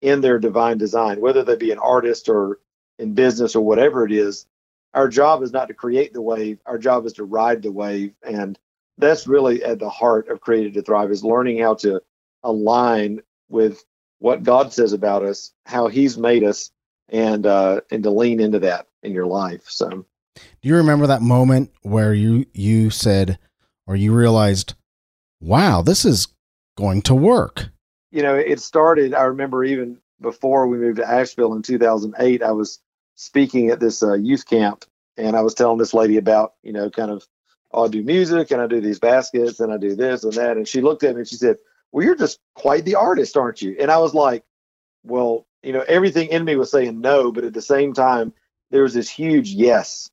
in 0.00 0.20
their 0.20 0.38
divine 0.38 0.78
design, 0.78 1.20
whether 1.20 1.44
they 1.44 1.56
be 1.56 1.70
an 1.70 1.78
artist 1.78 2.28
or 2.28 2.58
in 2.98 3.14
business 3.14 3.54
or 3.54 3.64
whatever 3.64 4.04
it 4.04 4.12
is, 4.12 4.46
our 4.94 5.08
job 5.08 5.42
is 5.42 5.52
not 5.52 5.68
to 5.68 5.74
create 5.74 6.12
the 6.12 6.20
wave. 6.20 6.58
Our 6.66 6.78
job 6.78 7.06
is 7.06 7.14
to 7.14 7.24
ride 7.24 7.62
the 7.62 7.72
wave. 7.72 8.14
And 8.22 8.58
that's 8.98 9.26
really 9.26 9.62
at 9.64 9.78
the 9.78 9.88
heart 9.88 10.28
of 10.28 10.40
Created 10.40 10.74
to 10.74 10.82
Thrive 10.82 11.10
is 11.10 11.24
learning 11.24 11.60
how 11.60 11.74
to 11.76 12.02
align 12.42 13.22
with 13.48 13.84
what 14.18 14.42
God 14.42 14.72
says 14.72 14.92
about 14.92 15.22
us, 15.22 15.52
how 15.66 15.88
He's 15.88 16.18
made 16.18 16.44
us, 16.44 16.70
and 17.08 17.46
uh, 17.46 17.80
and 17.90 18.02
to 18.02 18.10
lean 18.10 18.40
into 18.40 18.60
that 18.60 18.86
in 19.02 19.12
your 19.12 19.26
life. 19.26 19.64
So, 19.68 19.88
do 20.34 20.68
you 20.68 20.76
remember 20.76 21.06
that 21.06 21.22
moment 21.22 21.70
where 21.82 22.14
you 22.14 22.46
you 22.52 22.90
said 22.90 23.38
or 23.86 23.96
you 23.96 24.14
realized, 24.14 24.74
"Wow, 25.40 25.82
this 25.82 26.04
is 26.04 26.28
going 26.76 27.02
to 27.02 27.14
work"? 27.14 27.68
You 28.10 28.22
know, 28.22 28.34
it 28.34 28.60
started. 28.60 29.14
I 29.14 29.24
remember 29.24 29.64
even 29.64 29.98
before 30.20 30.66
we 30.68 30.78
moved 30.78 30.98
to 30.98 31.08
Asheville 31.08 31.54
in 31.54 31.62
2008, 31.62 32.42
I 32.42 32.52
was 32.52 32.80
speaking 33.16 33.70
at 33.70 33.80
this 33.80 34.02
uh, 34.02 34.14
youth 34.14 34.46
camp, 34.46 34.84
and 35.16 35.36
I 35.36 35.42
was 35.42 35.54
telling 35.54 35.78
this 35.78 35.94
lady 35.94 36.16
about, 36.16 36.54
you 36.62 36.72
know, 36.72 36.88
kind 36.88 37.10
of, 37.10 37.26
oh, 37.72 37.84
I 37.84 37.88
do 37.88 38.02
music 38.02 38.50
and 38.50 38.60
I 38.60 38.66
do 38.66 38.80
these 38.80 38.98
baskets 38.98 39.60
and 39.60 39.72
I 39.72 39.76
do 39.76 39.94
this 39.94 40.24
and 40.24 40.32
that. 40.34 40.56
And 40.56 40.66
she 40.66 40.80
looked 40.80 41.02
at 41.02 41.14
me 41.14 41.20
and 41.20 41.28
she 41.28 41.36
said, 41.36 41.56
Well, 41.90 42.04
you're 42.04 42.16
just 42.16 42.38
quite 42.54 42.84
the 42.84 42.94
artist, 42.94 43.36
aren't 43.36 43.60
you? 43.60 43.76
And 43.78 43.90
I 43.90 43.98
was 43.98 44.14
like, 44.14 44.44
Well, 45.04 45.46
you 45.62 45.72
know, 45.72 45.84
everything 45.86 46.28
in 46.28 46.44
me 46.44 46.56
was 46.56 46.70
saying 46.70 47.00
no, 47.00 47.30
but 47.30 47.44
at 47.44 47.54
the 47.54 47.62
same 47.62 47.92
time, 47.92 48.32
there 48.72 48.82
was 48.82 48.94
this 48.94 49.08
huge 49.08 49.50
yes 49.50 50.10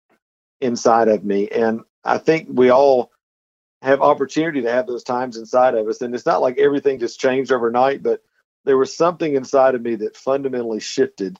inside 0.62 1.08
of 1.08 1.24
me. 1.24 1.48
And 1.48 1.82
I 2.04 2.17
think 2.19 2.50
we 2.52 2.69
all 2.69 3.12
have 3.82 4.02
opportunity 4.02 4.62
to 4.62 4.72
have 4.72 4.86
those 4.86 5.04
times 5.04 5.38
inside 5.38 5.74
of 5.74 5.88
us. 5.88 6.02
And 6.02 6.13
it's 6.13 6.26
not 6.26 6.41
like 6.41 6.60
everything 6.60 7.00
just 7.00 7.19
changed 7.19 7.52
overnight, 7.52 8.04
but 8.04 8.22
there 8.65 8.78
was 8.78 8.95
something 8.95 9.34
inside 9.34 9.76
of 9.76 9.82
me 9.82 9.95
that 9.95 10.17
fundamentally 10.17 10.82
shifted 10.82 11.39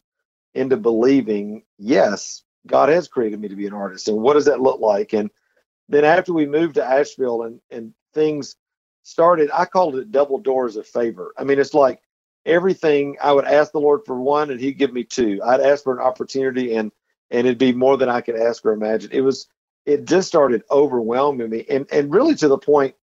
into 0.56 0.78
believing, 0.78 1.64
yes, 1.78 2.44
God 2.66 2.88
has 2.88 3.10
created 3.10 3.40
me 3.40 3.50
to 3.50 3.56
be 3.56 3.68
an 3.68 3.74
artist. 3.74 4.08
And 4.08 4.18
what 4.18 4.36
does 4.36 4.46
that 4.46 4.62
look 4.62 4.80
like? 4.80 5.14
And 5.14 5.30
then 5.90 6.06
after 6.06 6.32
we 6.32 6.46
moved 6.46 6.76
to 6.76 6.86
Asheville 6.86 7.44
and, 7.44 7.60
and 7.70 7.94
things 8.14 8.56
started, 9.04 9.50
I 9.54 9.66
called 9.66 9.98
it 9.98 10.14
double 10.14 10.38
doors 10.38 10.78
of 10.78 10.88
favor. 10.88 11.34
I 11.38 11.44
mean, 11.44 11.60
it's 11.60 11.74
like 11.74 12.02
everything 12.46 13.18
I 13.22 13.34
would 13.34 13.46
ask 13.46 13.74
the 13.74 13.82
Lord 13.82 14.02
for 14.06 14.18
one 14.20 14.52
and 14.52 14.60
he'd 14.60 14.78
give 14.78 14.94
me 14.94 15.04
two. 15.04 15.42
I'd 15.44 15.60
ask 15.60 15.84
for 15.84 15.94
an 15.94 16.00
opportunity 16.00 16.76
and 16.76 16.92
and 17.32 17.46
it'd 17.46 17.58
be 17.58 17.74
more 17.74 17.98
than 17.98 18.10
I 18.10 18.22
could 18.22 18.36
ask 18.36 18.66
or 18.66 18.72
imagine. 18.72 19.12
It 19.12 19.22
was 19.22 19.48
it 19.86 20.06
just 20.06 20.28
started 20.28 20.64
overwhelming 20.70 21.50
me 21.50 21.66
and 21.70 21.88
and 21.92 22.14
really 22.14 22.36
to 22.36 22.48
the 22.48 22.58
point 22.58 22.96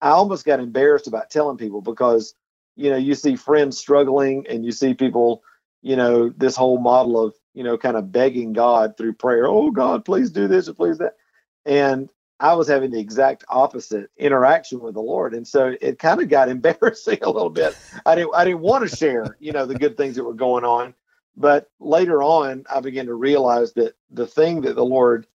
I 0.00 0.10
almost 0.10 0.44
got 0.44 0.60
embarrassed 0.60 1.06
about 1.06 1.30
telling 1.30 1.56
people 1.56 1.80
because 1.80 2.34
you 2.76 2.90
know 2.90 2.96
you 2.96 3.14
see 3.14 3.36
friends 3.36 3.78
struggling 3.78 4.46
and 4.48 4.64
you 4.64 4.72
see 4.72 4.94
people 4.94 5.42
you 5.80 5.96
know 5.96 6.28
this 6.30 6.56
whole 6.56 6.78
model 6.78 7.20
of 7.20 7.34
you 7.54 7.64
know 7.64 7.78
kind 7.78 7.96
of 7.96 8.12
begging 8.12 8.52
God 8.52 8.96
through 8.96 9.14
prayer 9.14 9.46
oh 9.46 9.70
God 9.70 10.04
please 10.04 10.30
do 10.30 10.48
this 10.48 10.68
please 10.70 10.98
that 10.98 11.16
and 11.64 12.10
I 12.42 12.54
was 12.54 12.66
having 12.66 12.90
the 12.90 12.98
exact 12.98 13.44
opposite 13.48 14.10
interaction 14.16 14.80
with 14.80 14.94
the 14.94 15.00
Lord, 15.00 15.32
and 15.32 15.46
so 15.46 15.76
it 15.80 16.00
kind 16.00 16.20
of 16.20 16.28
got 16.28 16.48
embarrassing 16.48 17.20
a 17.22 17.30
little 17.30 17.50
bit. 17.50 17.76
I 18.04 18.16
didn't 18.16 18.34
I 18.34 18.44
didn't 18.44 18.60
want 18.60 18.88
to 18.88 18.94
share, 18.94 19.36
you 19.38 19.52
know, 19.52 19.64
the 19.64 19.76
good 19.76 19.96
things 19.96 20.16
that 20.16 20.24
were 20.24 20.34
going 20.34 20.64
on, 20.64 20.92
but 21.36 21.68
later 21.80 22.22
on, 22.22 22.64
I 22.70 22.80
began 22.80 23.06
to 23.06 23.14
realize 23.14 23.72
that 23.74 23.94
the 24.10 24.26
thing 24.26 24.62
that 24.62 24.74
the 24.74 24.84
Lord 24.84 25.26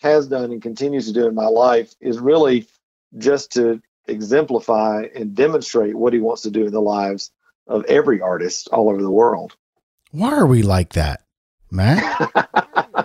has 0.00 0.26
done 0.28 0.52
and 0.52 0.62
continues 0.62 1.06
to 1.06 1.12
do 1.12 1.26
in 1.26 1.34
my 1.34 1.46
life 1.46 1.94
is 2.00 2.18
really 2.18 2.66
just 3.18 3.52
to 3.52 3.82
exemplify 4.06 5.06
and 5.14 5.34
demonstrate 5.34 5.94
what 5.94 6.12
He 6.12 6.20
wants 6.20 6.42
to 6.42 6.50
do 6.50 6.66
in 6.66 6.72
the 6.72 6.80
lives 6.80 7.30
of 7.66 7.84
every 7.84 8.20
artist 8.20 8.68
all 8.72 8.88
over 8.90 9.02
the 9.02 9.10
world. 9.10 9.56
Why 10.10 10.32
are 10.32 10.46
we 10.46 10.62
like 10.62 10.94
that, 10.94 11.22
Matt? 11.70 12.32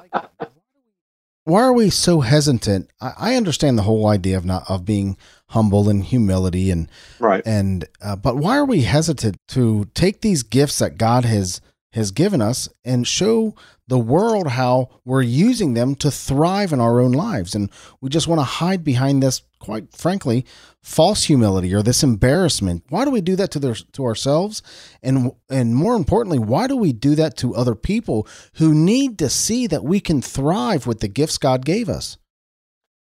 why 1.43 1.62
are 1.62 1.73
we 1.73 1.89
so 1.89 2.21
hesitant? 2.21 2.89
I, 2.99 3.13
I, 3.17 3.36
understand 3.36 3.77
the 3.77 3.84
whole 3.84 4.08
idea 4.08 4.38
of 4.38 4.45
not 4.45 4.63
of 4.69 4.86
being 4.86 5.17
humble 5.49 5.88
and 5.89 6.03
humility 6.03 6.71
and 6.71 6.89
right 7.19 7.43
and 7.45 7.86
uh, 8.01 8.15
but 8.15 8.36
why 8.36 8.58
are 8.58 8.65
we 8.65 8.81
hesitant 8.81 9.38
to 9.49 9.86
take 9.93 10.21
these 10.21 10.41
gifts 10.41 10.79
that 10.79 10.97
God 10.97 11.23
has 11.23 11.62
has 11.95 12.12
given 12.12 12.41
us 12.41 12.67
and 12.84 13.08
show 13.08 13.55
the 13.88 13.97
world 13.97 14.47
how 14.47 14.89
we're 15.05 15.21
using 15.21 15.75
them 15.75 15.95
to 15.95 16.12
thrive 16.12 16.73
in 16.73 16.81
our 16.81 16.99
own 16.99 17.13
lives. 17.13 17.55
And 17.55 17.69
we 18.01 18.10
just 18.10 18.27
want 18.27 18.39
to 18.39 18.45
hide 18.45 18.84
behind 18.84 19.23
this 19.23 19.41
quite 19.60 19.93
frankly 19.93 20.45
false 20.84 21.23
humility 21.23 21.73
or 21.73 21.81
this 21.81 22.03
embarrassment. 22.03 22.84
Why 22.89 23.05
do 23.05 23.12
we 23.12 23.21
do 23.21 23.38
that 23.38 23.49
to 23.51 23.60
their 23.60 23.75
to 23.75 24.05
ourselves? 24.05 24.62
And 25.01 25.31
and 25.49 25.75
more 25.75 25.95
importantly 25.95 26.38
why 26.38 26.67
do 26.67 26.75
we 26.75 26.91
do 26.91 27.15
that 27.15 27.38
to 27.38 27.55
other 27.55 27.75
people 27.75 28.27
who 28.55 28.73
need 28.73 29.17
to 29.19 29.29
see 29.29 29.65
that 29.67 29.84
we 29.84 30.01
can 30.01 30.21
thrive 30.21 30.86
with 30.86 30.99
the 30.99 31.08
gifts 31.08 31.38
god 31.38 31.63
gave 31.65 31.88
us? 31.88 32.17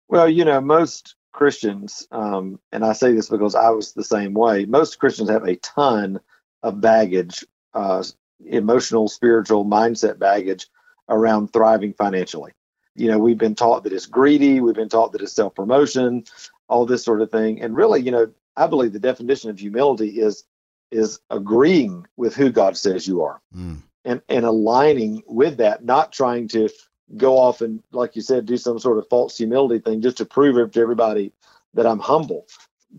Well 0.10 0.28
you 0.28 0.44
know 0.44 0.60
most 0.60 1.16
christians 1.34 2.06
um, 2.12 2.60
and 2.74 2.84
i 2.84 2.92
say 2.92 3.14
this 3.14 3.30
because 3.30 3.56
i 3.56 3.70
was 3.70 3.94
the 3.94 4.04
same 4.04 4.34
way 4.34 4.66
most 4.66 5.00
christians 5.00 5.30
have 5.30 5.46
a 5.46 5.56
ton 5.56 6.20
of 6.62 6.82
baggage 6.82 7.46
uh, 7.74 8.04
emotional, 8.46 9.08
spiritual, 9.08 9.66
mindset 9.66 10.20
baggage 10.20 10.68
around 11.10 11.52
thriving 11.52 11.94
financially. 11.94 12.52
You 12.96 13.10
know, 13.10 13.20
we've 13.20 13.38
been 13.38 13.56
taught 13.56 13.84
that 13.84 13.94
it's 13.94 14.06
greedy, 14.06 14.60
we've 14.60 14.76
been 14.76 14.90
taught 14.90 15.12
that 15.14 15.22
it's 15.22 15.34
self 15.34 15.56
promotion, 15.56 16.26
all 16.68 16.86
this 16.86 17.04
sort 17.04 17.22
of 17.22 17.32
thing. 17.32 17.62
And 17.62 17.76
really, 17.76 18.02
you 18.02 18.12
know, 18.12 18.32
I 18.58 18.68
believe 18.68 18.94
the 18.94 19.00
definition 19.00 19.50
of 19.50 19.60
humility 19.60 20.20
is 20.20 20.44
is 20.92 21.20
agreeing 21.30 22.06
with 22.18 22.36
who 22.36 22.52
God 22.52 22.76
says 22.76 23.08
you 23.08 23.24
are. 23.24 23.42
Mm. 23.56 23.82
And 24.04 24.22
and 24.30 24.46
aligning 24.46 25.24
with 25.28 25.58
that, 25.58 25.86
not 25.86 26.12
trying 26.12 26.48
to 26.50 26.70
go 27.18 27.38
off 27.38 27.62
and 27.62 27.84
like 27.92 28.16
you 28.16 28.22
said, 28.22 28.46
do 28.46 28.58
some 28.58 28.80
sort 28.80 28.98
of 28.98 29.08
false 29.10 29.38
humility 29.38 29.80
thing 29.80 30.02
just 30.02 30.18
to 30.18 30.26
prove 30.26 30.58
it 30.58 30.74
to 30.74 30.82
everybody 30.82 31.32
that 31.74 31.86
I'm 31.86 32.00
humble. 32.00 32.48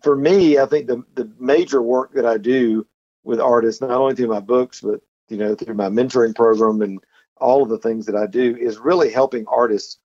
For 0.03 0.17
me, 0.17 0.59
I 0.59 0.67
think 0.67 0.87
the 0.87 1.05
the 1.15 1.31
major 1.39 1.83
work 1.83 2.15
that 2.15 2.25
I 2.25 2.39
do 2.39 2.87
with 3.25 3.41
artists, 3.41 3.81
not 3.81 3.91
only 3.91 4.15
through 4.15 4.29
my 4.29 4.41
books, 4.41 4.81
but 4.81 5.01
you 5.33 5.39
know, 5.39 5.55
through 5.55 5.75
my 5.75 5.89
mentoring 5.89 6.35
program 6.35 6.83
and 6.83 7.01
all 7.39 7.63
of 7.63 7.71
the 7.71 7.79
things 7.79 8.07
that 8.07 8.17
I 8.17 8.27
do 8.27 8.57
is 8.57 8.79
really 8.79 9.11
helping 9.11 9.47
artists 9.49 9.99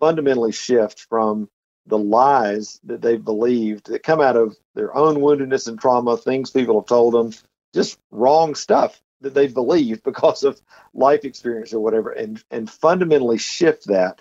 fundamentally 0.00 0.52
shift 0.52 1.06
from 1.08 1.48
the 1.86 1.98
lies 1.98 2.80
that 2.84 3.00
they've 3.00 3.24
believed 3.24 3.86
that 3.86 4.02
come 4.02 4.20
out 4.20 4.36
of 4.36 4.56
their 4.74 4.94
own 4.96 5.16
woundedness 5.16 5.68
and 5.68 5.80
trauma, 5.80 6.16
things 6.16 6.50
people 6.50 6.80
have 6.80 6.88
told 6.88 7.14
them, 7.14 7.32
just 7.74 7.98
wrong 8.10 8.56
stuff 8.56 9.00
that 9.20 9.34
they've 9.34 9.54
believed 9.54 10.02
because 10.04 10.42
of 10.42 10.60
life 10.94 11.24
experience 11.24 11.72
or 11.72 11.80
whatever, 11.80 12.10
and 12.10 12.42
and 12.50 12.68
fundamentally 12.68 13.38
shift 13.38 13.86
that 13.86 14.20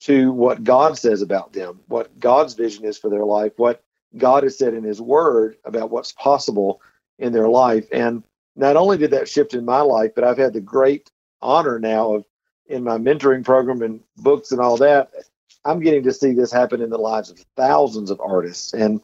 to 0.00 0.32
what 0.32 0.64
God 0.64 0.98
says 0.98 1.22
about 1.22 1.52
them, 1.52 1.80
what 1.86 2.18
God's 2.18 2.54
vision 2.54 2.86
is 2.86 2.98
for 2.98 3.10
their 3.10 3.24
life, 3.24 3.52
what 3.56 3.82
God 4.16 4.44
has 4.44 4.58
said 4.58 4.74
in 4.74 4.84
His 4.84 5.00
Word 5.00 5.56
about 5.64 5.90
what's 5.90 6.12
possible 6.12 6.80
in 7.18 7.32
their 7.32 7.48
life. 7.48 7.86
And 7.92 8.24
not 8.56 8.76
only 8.76 8.98
did 8.98 9.10
that 9.12 9.28
shift 9.28 9.54
in 9.54 9.64
my 9.64 9.80
life, 9.80 10.12
but 10.14 10.24
I've 10.24 10.38
had 10.38 10.52
the 10.52 10.60
great 10.60 11.10
honor 11.40 11.78
now 11.78 12.14
of 12.14 12.24
in 12.66 12.84
my 12.84 12.98
mentoring 12.98 13.44
program 13.44 13.82
and 13.82 14.00
books 14.18 14.52
and 14.52 14.60
all 14.60 14.76
that. 14.76 15.10
I'm 15.64 15.80
getting 15.80 16.02
to 16.04 16.12
see 16.12 16.32
this 16.32 16.52
happen 16.52 16.80
in 16.80 16.90
the 16.90 16.98
lives 16.98 17.30
of 17.30 17.44
thousands 17.56 18.10
of 18.10 18.20
artists. 18.20 18.72
And 18.72 19.00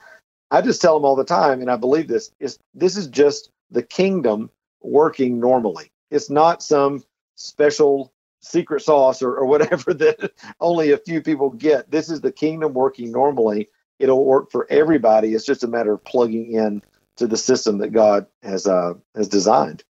I 0.51 0.63
just 0.63 0.81
tell 0.81 0.95
them 0.95 1.05
all 1.05 1.17
the 1.17 1.25
time, 1.25 1.61
and 1.61 1.71
I 1.71 1.77
believe 1.77 2.09
this 2.09 2.31
is 2.39 2.59
this 2.75 2.97
is 2.97 3.09
just 3.09 3.51
the 3.71 3.83
kingdom 3.83 4.51
working 4.81 5.41
normally. 5.41 5.91
It's 6.11 6.31
not 6.31 6.63
some 6.63 7.03
special 7.35 8.13
secret 8.41 8.81
sauce 8.81 9.23
or, 9.23 9.35
or 9.37 9.47
whatever 9.47 9.93
that 9.95 10.33
only 10.61 10.93
a 10.93 10.99
few 10.99 11.21
people 11.21 11.51
get. 11.51 11.91
This 11.91 12.09
is 12.09 12.21
the 12.21 12.33
kingdom 12.33 12.73
working 12.73 13.11
normally. 13.11 13.69
It'll 13.99 14.25
work 14.25 14.51
for 14.51 14.67
everybody. 14.71 15.35
It's 15.35 15.47
just 15.47 15.65
a 15.65 15.69
matter 15.69 15.95
of 15.95 16.05
plugging 16.05 16.53
in 16.53 16.83
to 17.17 17.27
the 17.27 17.37
system 17.37 17.79
that 17.79 17.93
God 17.93 18.27
has 18.43 18.67
uh, 18.67 18.95
has 19.15 19.29
designed. 19.29 19.85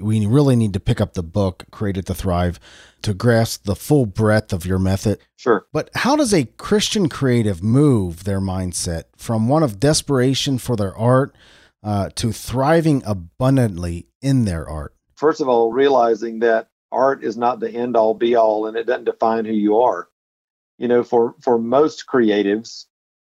We 0.00 0.24
really 0.26 0.54
need 0.54 0.74
to 0.74 0.80
pick 0.80 1.00
up 1.00 1.14
the 1.14 1.24
book, 1.24 1.64
Created 1.72 2.06
to 2.06 2.14
Thrive, 2.14 2.60
to 3.02 3.14
grasp 3.14 3.64
the 3.64 3.74
full 3.74 4.06
breadth 4.06 4.52
of 4.52 4.64
your 4.64 4.78
method. 4.78 5.18
Sure. 5.36 5.66
But 5.72 5.90
how 5.94 6.14
does 6.14 6.32
a 6.32 6.44
Christian 6.44 7.08
creative 7.08 7.64
move 7.64 8.22
their 8.22 8.40
mindset 8.40 9.04
from 9.16 9.48
one 9.48 9.64
of 9.64 9.80
desperation 9.80 10.58
for 10.58 10.76
their 10.76 10.96
art 10.96 11.34
uh, 11.82 12.10
to 12.10 12.32
thriving 12.32 13.02
abundantly 13.04 14.06
in 14.22 14.44
their 14.44 14.68
art? 14.68 14.94
First 15.16 15.40
of 15.40 15.48
all, 15.48 15.72
realizing 15.72 16.38
that 16.40 16.68
art 16.92 17.24
is 17.24 17.36
not 17.36 17.58
the 17.58 17.70
end 17.70 17.96
all 17.96 18.14
be 18.14 18.36
all 18.36 18.66
and 18.66 18.76
it 18.76 18.86
doesn't 18.86 19.04
define 19.04 19.44
who 19.44 19.52
you 19.52 19.78
are. 19.78 20.08
You 20.78 20.86
know, 20.86 21.02
for 21.02 21.34
for 21.40 21.58
most 21.58 22.06
creatives, 22.06 22.84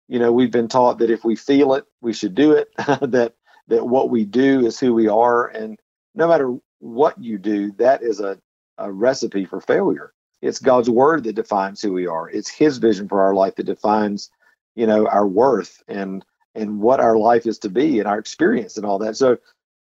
you 0.09 0.19
know, 0.19 0.33
we've 0.33 0.51
been 0.51 0.69
taught 0.69 0.99
that 0.99 1.11
if 1.11 1.25
we 1.25 1.37
feel 1.37 1.75
it, 1.75 1.85
we 2.01 2.13
should 2.13 2.35
do 2.35 2.53
it, 2.53 2.71
that 2.77 3.35
that 3.69 3.87
what 3.87 4.11
we 4.11 4.25
do 4.25 4.67
is 4.67 4.81
who 4.81 4.95
we 4.95 5.09
are 5.09 5.49
and 5.49 5.79
no 6.15 6.27
matter 6.27 6.57
what 6.81 7.19
you 7.23 7.39
do, 7.39 7.73
that 7.73 8.03
is 8.03 8.21
a, 8.21 8.39
a 8.79 8.91
recipe 8.91 9.45
for 9.45 9.61
failure. 9.61 10.13
It's 10.41 10.59
God's 10.59 10.89
word 10.89 11.25
that 11.25 11.35
defines 11.35 11.83
who 11.83 11.93
we 11.93 12.07
are. 12.07 12.29
It's 12.31 12.49
his 12.49 12.79
vision 12.79 13.09
for 13.09 13.21
our 13.23 13.35
life 13.35 13.57
that 13.57 13.67
defines, 13.67 14.31
you 14.75 14.87
know, 14.87 15.07
our 15.07 15.27
worth 15.27 15.83
and 15.89 16.25
and 16.55 16.81
what 16.81 17.01
our 17.01 17.17
life 17.17 17.47
is 17.47 17.59
to 17.61 17.69
be 17.69 17.99
and 17.99 18.09
our 18.09 18.19
experience 18.19 18.77
and 18.77 18.87
all 18.87 18.99
that. 18.99 19.17
So 19.17 19.39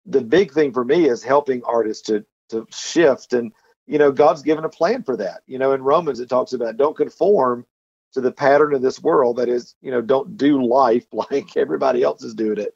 the 0.06 0.20
big 0.20 0.52
thing 0.52 0.72
for 0.72 0.85
me 0.85 1.09
is 1.09 1.22
helping 1.22 1.62
artists 1.64 2.06
to 2.09 2.24
to 2.50 2.66
shift 2.70 3.33
and 3.33 3.52
you 3.87 3.98
know 3.98 4.11
God's 4.12 4.42
given 4.42 4.64
a 4.64 4.68
plan 4.68 5.02
for 5.02 5.16
that. 5.16 5.42
You 5.46 5.59
know 5.59 5.72
in 5.72 5.83
Romans 5.83 6.20
it 6.20 6.28
talks 6.28 6.52
about 6.52 6.76
don't 6.76 6.96
conform 6.96 7.64
to 8.12 8.20
the 8.20 8.33
pattern 8.33 8.75
of 8.75 8.83
this 8.83 9.01
world 9.01 9.37
that 9.37 9.49
is 9.49 9.75
you 9.83 9.90
know 9.90 10.01
don't 10.01 10.37
do 10.37 10.64
life 10.64 11.07
like 11.12 11.57
everybody 11.57 12.03
else 12.03 12.23
is 12.23 12.35
doing 12.35 12.59
it 12.59 12.75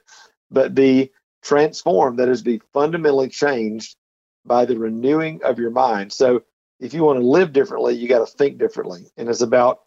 but 0.50 0.74
be 0.74 1.10
transformed 1.42 2.18
that 2.18 2.28
is 2.28 2.42
be 2.42 2.60
fundamentally 2.72 3.28
changed 3.28 3.96
by 4.44 4.64
the 4.64 4.78
renewing 4.78 5.40
of 5.42 5.58
your 5.58 5.70
mind. 5.70 6.12
So 6.12 6.42
if 6.80 6.94
you 6.94 7.04
want 7.04 7.20
to 7.20 7.26
live 7.26 7.52
differently, 7.52 7.94
you 7.94 8.08
got 8.08 8.26
to 8.26 8.36
think 8.36 8.58
differently. 8.58 9.06
And 9.16 9.28
it's 9.28 9.40
about 9.40 9.80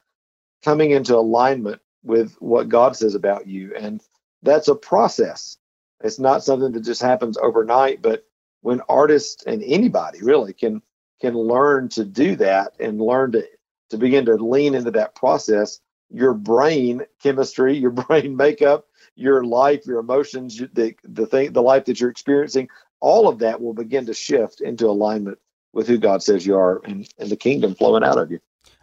coming 0.64 0.92
into 0.92 1.16
alignment 1.16 1.82
with 2.04 2.36
what 2.40 2.70
God 2.70 2.96
says 2.96 3.16
about 3.16 3.48
you. 3.48 3.76
And 3.76 4.02
that's 4.44 4.68
a 4.68 4.76
process. 4.76 5.58
It's 6.04 6.20
not 6.20 6.44
something 6.44 6.72
that 6.72 6.84
just 6.84 7.02
happens 7.02 7.38
overnight, 7.38 8.02
but 8.02 8.26
when 8.62 8.82
artists 8.88 9.44
and 9.46 9.64
anybody 9.64 10.22
really 10.22 10.54
can 10.54 10.82
can 11.20 11.34
learn 11.34 11.90
to 11.90 12.06
do 12.06 12.36
that 12.36 12.74
and 12.80 13.02
learn 13.02 13.32
to 13.32 13.44
to 13.90 13.98
begin 13.98 14.26
to 14.26 14.36
lean 14.36 14.76
into 14.76 14.92
that 14.92 15.16
process, 15.16 15.80
your 16.10 16.34
brain 16.34 17.02
chemistry, 17.22 17.78
your 17.78 17.92
brain 18.08 18.36
makeup, 18.36 18.86
your 19.16 19.44
life, 19.44 19.86
your 19.86 20.00
emotions, 20.00 20.58
the 20.74 20.96
the 21.04 21.26
thing, 21.26 21.54
the 21.54 21.62
life 21.62 21.86
that 21.86 22.00
you're 22.00 22.10
experiencing, 22.10 22.70
all 23.00 23.28
of 23.28 23.40
that 23.40 23.62
will 23.62 23.74
begin 23.74 24.06
to 24.06 24.14
shift 24.14 24.62
into 24.62 24.88
alignment 24.88 25.38
with 25.74 25.88
who 25.88 25.98
God 25.98 26.24
says 26.24 26.46
you 26.46 26.56
are 26.58 26.82
and, 26.86 27.08
and 27.20 27.30
the 27.30 27.36
kingdom 27.36 27.76
flowing 27.76 28.04
out 28.04 28.18
of 28.18 28.32
you. 28.32 28.40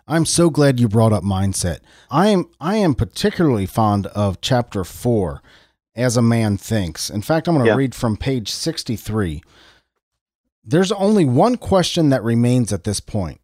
I'm 0.06 0.26
so 0.26 0.50
glad 0.50 0.78
you 0.78 0.88
brought 0.88 1.12
up 1.12 1.24
mindset. 1.24 1.80
I 2.10 2.28
am 2.28 2.50
I 2.60 2.76
am 2.76 2.94
particularly 2.94 3.66
fond 3.66 4.06
of 4.08 4.40
chapter 4.40 4.84
4 4.84 5.42
as 5.96 6.16
a 6.16 6.22
man 6.22 6.56
thinks. 6.56 7.08
In 7.08 7.22
fact, 7.22 7.48
I'm 7.48 7.54
going 7.54 7.64
to 7.64 7.72
Yeah. 7.72 7.76
read 7.76 7.94
from 7.94 8.16
page 8.16 8.50
63. 8.50 9.42
There's 10.64 10.92
only 10.92 11.24
one 11.24 11.56
question 11.56 12.08
that 12.10 12.22
remains 12.22 12.72
at 12.72 12.84
this 12.84 13.00
point. 13.00 13.40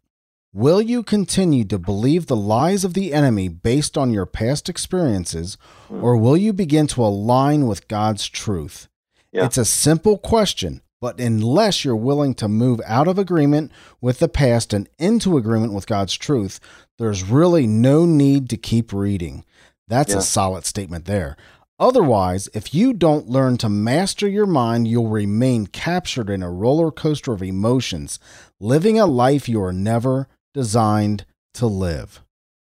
Will 0.53 0.81
you 0.81 1.01
continue 1.01 1.63
to 1.65 1.79
believe 1.79 2.27
the 2.27 2.35
lies 2.35 2.83
of 2.83 2.93
the 2.93 3.13
enemy 3.13 3.47
based 3.47 3.97
on 3.97 4.11
your 4.11 4.25
past 4.25 4.67
experiences, 4.67 5.57
hmm. 5.87 6.03
or 6.03 6.17
will 6.17 6.35
you 6.35 6.51
begin 6.51 6.87
to 6.87 7.03
align 7.03 7.67
with 7.67 7.87
God's 7.87 8.27
truth? 8.27 8.89
Yeah. 9.31 9.45
It's 9.45 9.57
a 9.57 9.63
simple 9.63 10.17
question, 10.17 10.81
but 10.99 11.21
unless 11.21 11.85
you're 11.85 11.95
willing 11.95 12.33
to 12.35 12.49
move 12.49 12.81
out 12.85 13.07
of 13.07 13.17
agreement 13.17 13.71
with 14.01 14.19
the 14.19 14.27
past 14.27 14.73
and 14.73 14.89
into 14.99 15.37
agreement 15.37 15.71
with 15.71 15.87
God's 15.87 16.15
truth, 16.15 16.59
there's 16.97 17.23
really 17.23 17.65
no 17.65 18.05
need 18.05 18.49
to 18.49 18.57
keep 18.57 18.91
reading. 18.91 19.45
That's 19.87 20.11
Yeah. 20.11 20.19
a 20.19 20.21
solid 20.21 20.65
statement 20.65 21.05
there. 21.05 21.37
Otherwise, 21.79 22.49
if 22.53 22.75
you 22.75 22.93
don't 22.93 23.29
learn 23.29 23.57
to 23.57 23.69
master 23.69 24.27
your 24.27 24.45
mind, 24.45 24.87
you'll 24.87 25.07
remain 25.07 25.65
captured 25.65 26.29
in 26.29 26.43
a 26.43 26.51
roller 26.51 26.91
coaster 26.91 27.31
of 27.31 27.41
emotions, 27.41 28.19
living 28.59 28.99
a 28.99 29.05
life 29.05 29.47
you 29.47 29.63
are 29.63 29.73
never 29.73 30.27
designed 30.53 31.25
to 31.55 31.65
live. 31.65 32.21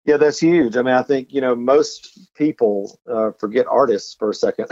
Yeah, 0.04 0.16
that's 0.16 0.40
huge. 0.40 0.76
I 0.76 0.82
mean, 0.82 0.94
I 0.94 1.02
think, 1.02 1.32
you 1.32 1.40
know, 1.40 1.54
most 1.54 2.35
people, 2.35 2.98
uh, 3.08 3.30
forget 3.38 3.66
artists 3.68 4.14
for 4.14 4.30
a 4.30 4.35
second, 4.35 4.68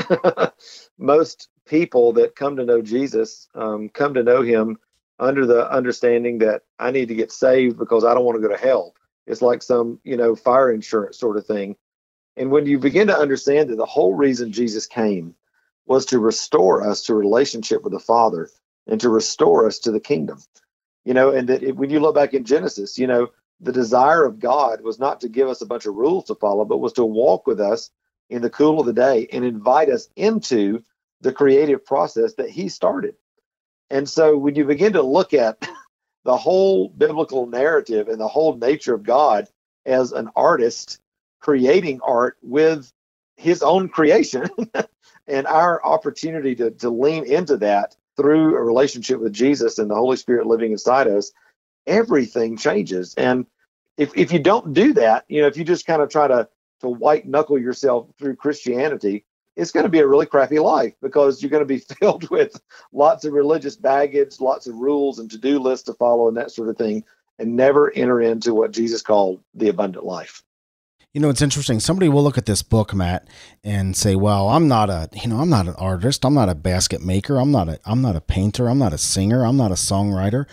most 0.98 1.48
people 1.66 2.12
that 2.14 2.34
come 2.34 2.56
to 2.56 2.64
know 2.64 2.82
Jesus 2.82 3.48
um, 3.54 3.88
come 3.88 4.14
to 4.14 4.24
know 4.24 4.42
him 4.42 4.78
under 5.20 5.46
the 5.46 5.70
understanding 5.70 6.38
that 6.38 6.62
I 6.78 6.90
need 6.90 7.08
to 7.08 7.14
get 7.14 7.30
saved 7.30 7.78
because 7.78 8.04
I 8.04 8.14
don't 8.14 8.24
want 8.24 8.42
to 8.42 8.48
go 8.48 8.52
to 8.52 8.60
hell. 8.60 8.94
It's 9.26 9.42
like 9.42 9.62
some, 9.62 10.00
you 10.02 10.16
know, 10.16 10.34
fire 10.34 10.72
insurance 10.72 11.18
sort 11.18 11.36
of 11.36 11.46
thing. 11.46 11.76
And 12.36 12.50
when 12.50 12.66
you 12.66 12.78
begin 12.78 13.06
to 13.08 13.16
understand 13.16 13.70
that 13.70 13.76
the 13.76 13.86
whole 13.86 14.14
reason 14.14 14.50
Jesus 14.50 14.86
came 14.86 15.34
was 15.86 16.06
to 16.06 16.18
restore 16.18 16.88
us 16.88 17.02
to 17.04 17.12
a 17.12 17.16
relationship 17.16 17.82
with 17.82 17.92
the 17.92 18.00
Father 18.00 18.48
and 18.86 19.00
to 19.00 19.08
restore 19.08 19.66
us 19.66 19.80
to 19.80 19.92
the 19.92 20.00
kingdom, 20.00 20.38
you 21.04 21.14
know, 21.14 21.30
and 21.30 21.48
that 21.48 21.62
it, 21.62 21.76
when 21.76 21.90
you 21.90 22.00
look 22.00 22.14
back 22.14 22.34
in 22.34 22.44
Genesis, 22.44 22.98
you 22.98 23.06
know, 23.06 23.28
the 23.60 23.72
desire 23.72 24.24
of 24.24 24.38
God 24.38 24.80
was 24.82 24.98
not 24.98 25.20
to 25.20 25.28
give 25.28 25.48
us 25.48 25.60
a 25.60 25.66
bunch 25.66 25.86
of 25.86 25.94
rules 25.94 26.24
to 26.26 26.34
follow, 26.34 26.64
but 26.64 26.78
was 26.78 26.94
to 26.94 27.04
walk 27.04 27.46
with 27.46 27.60
us 27.60 27.90
in 28.30 28.42
the 28.42 28.50
cool 28.50 28.80
of 28.80 28.86
the 28.86 28.92
day 28.92 29.28
and 29.32 29.44
invite 29.44 29.90
us 29.90 30.08
into 30.16 30.82
the 31.20 31.32
creative 31.32 31.84
process 31.84 32.34
that 32.34 32.50
He 32.50 32.68
started. 32.68 33.14
And 33.90 34.08
so 34.08 34.36
when 34.36 34.54
you 34.54 34.64
begin 34.64 34.94
to 34.94 35.02
look 35.02 35.34
at 35.34 35.58
the 36.24 36.36
whole 36.36 36.88
biblical 36.88 37.46
narrative 37.46 38.08
and 38.08 38.20
the 38.20 38.28
whole 38.28 38.56
nature 38.56 38.94
of 38.94 39.02
God 39.02 39.48
as 39.84 40.12
an 40.12 40.30
artist 40.36 41.00
creating 41.40 42.00
art 42.02 42.36
with 42.42 42.92
His 43.36 43.62
own 43.62 43.88
creation 43.88 44.46
and 45.26 45.46
our 45.46 45.84
opportunity 45.84 46.54
to, 46.56 46.70
to 46.70 46.90
lean 46.90 47.24
into 47.24 47.56
that 47.58 47.96
through 48.20 48.56
a 48.56 48.62
relationship 48.62 49.20
with 49.20 49.32
Jesus 49.32 49.78
and 49.78 49.90
the 49.90 49.94
Holy 49.94 50.16
Spirit 50.16 50.46
living 50.46 50.72
inside 50.72 51.08
us, 51.08 51.32
everything 51.86 52.56
changes. 52.56 53.14
And 53.14 53.46
if 53.96 54.16
if 54.16 54.32
you 54.32 54.38
don't 54.38 54.74
do 54.74 54.92
that, 54.94 55.24
you 55.28 55.40
know, 55.40 55.46
if 55.46 55.56
you 55.56 55.64
just 55.64 55.86
kind 55.86 56.02
of 56.02 56.10
try 56.10 56.28
to 56.28 56.48
to 56.80 56.88
white 56.88 57.26
knuckle 57.26 57.58
yourself 57.58 58.08
through 58.18 58.36
Christianity, 58.36 59.24
it's 59.56 59.72
going 59.72 59.84
to 59.84 59.90
be 59.90 59.98
a 60.00 60.06
really 60.06 60.26
crappy 60.26 60.58
life 60.58 60.94
because 61.02 61.42
you're 61.42 61.50
going 61.50 61.66
to 61.66 61.66
be 61.66 61.78
filled 62.00 62.28
with 62.30 62.60
lots 62.92 63.24
of 63.24 63.32
religious 63.32 63.76
baggage, 63.76 64.40
lots 64.40 64.66
of 64.66 64.76
rules 64.76 65.18
and 65.18 65.30
to-do 65.30 65.58
lists 65.58 65.86
to 65.86 65.94
follow 65.94 66.28
and 66.28 66.36
that 66.36 66.50
sort 66.50 66.68
of 66.68 66.76
thing, 66.76 67.04
and 67.38 67.56
never 67.56 67.90
enter 67.92 68.20
into 68.20 68.54
what 68.54 68.70
Jesus 68.70 69.02
called 69.02 69.42
the 69.54 69.68
abundant 69.68 70.04
life. 70.04 70.42
You 71.12 71.20
know, 71.20 71.28
it's 71.28 71.42
interesting. 71.42 71.80
Somebody 71.80 72.08
will 72.08 72.22
look 72.22 72.38
at 72.38 72.46
this 72.46 72.62
book, 72.62 72.94
Matt, 72.94 73.26
and 73.64 73.96
say, 73.96 74.14
"Well, 74.14 74.48
I'm 74.48 74.68
not 74.68 74.90
a, 74.90 75.08
you 75.12 75.28
know, 75.28 75.40
I'm 75.40 75.48
not 75.48 75.66
an 75.66 75.74
artist. 75.74 76.24
I'm 76.24 76.34
not 76.34 76.48
a 76.48 76.54
basket 76.54 77.02
maker. 77.02 77.36
I'm 77.36 77.50
not 77.50 77.68
a, 77.68 77.80
I'm 77.84 78.00
not 78.00 78.14
a 78.14 78.20
painter. 78.20 78.68
I'm 78.68 78.78
not 78.78 78.92
a 78.92 78.98
singer. 78.98 79.44
I'm 79.44 79.56
not 79.56 79.72
a 79.72 79.74
songwriter. 79.74 80.46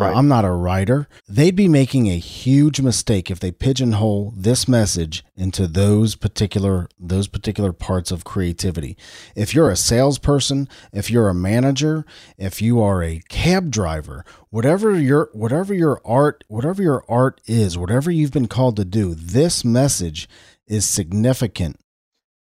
Right. 0.00 0.16
I'm 0.16 0.28
not 0.28 0.44
a 0.44 0.50
writer." 0.52 1.08
They'd 1.28 1.56
be 1.56 1.68
making 1.68 2.08
a 2.08 2.18
huge 2.18 2.80
mistake 2.80 3.30
if 3.30 3.40
they 3.40 3.50
pigeonhole 3.50 4.32
this 4.36 4.68
message 4.68 5.24
into 5.36 5.66
those 5.66 6.14
particular 6.14 6.88
those 6.98 7.28
particular 7.28 7.72
parts 7.72 8.10
of 8.10 8.24
creativity. 8.24 8.96
If 9.34 9.54
you're 9.54 9.70
a 9.70 9.76
salesperson, 9.76 10.68
if 10.92 11.10
you're 11.10 11.28
a 11.28 11.34
manager, 11.34 12.04
if 12.36 12.60
you 12.62 12.80
are 12.80 13.02
a 13.02 13.20
cab 13.28 13.70
driver, 13.70 14.24
whatever 14.50 14.98
your 14.98 15.30
whatever 15.32 15.74
your 15.74 16.00
art 16.04 16.44
whatever 16.48 16.82
your 16.82 17.04
art 17.08 17.40
is, 17.46 17.76
whatever 17.76 18.10
you've 18.10 18.32
been 18.32 18.48
called 18.48 18.76
to 18.76 18.84
do, 18.84 19.14
this 19.14 19.64
message 19.64 20.28
is 20.66 20.86
significant. 20.86 21.78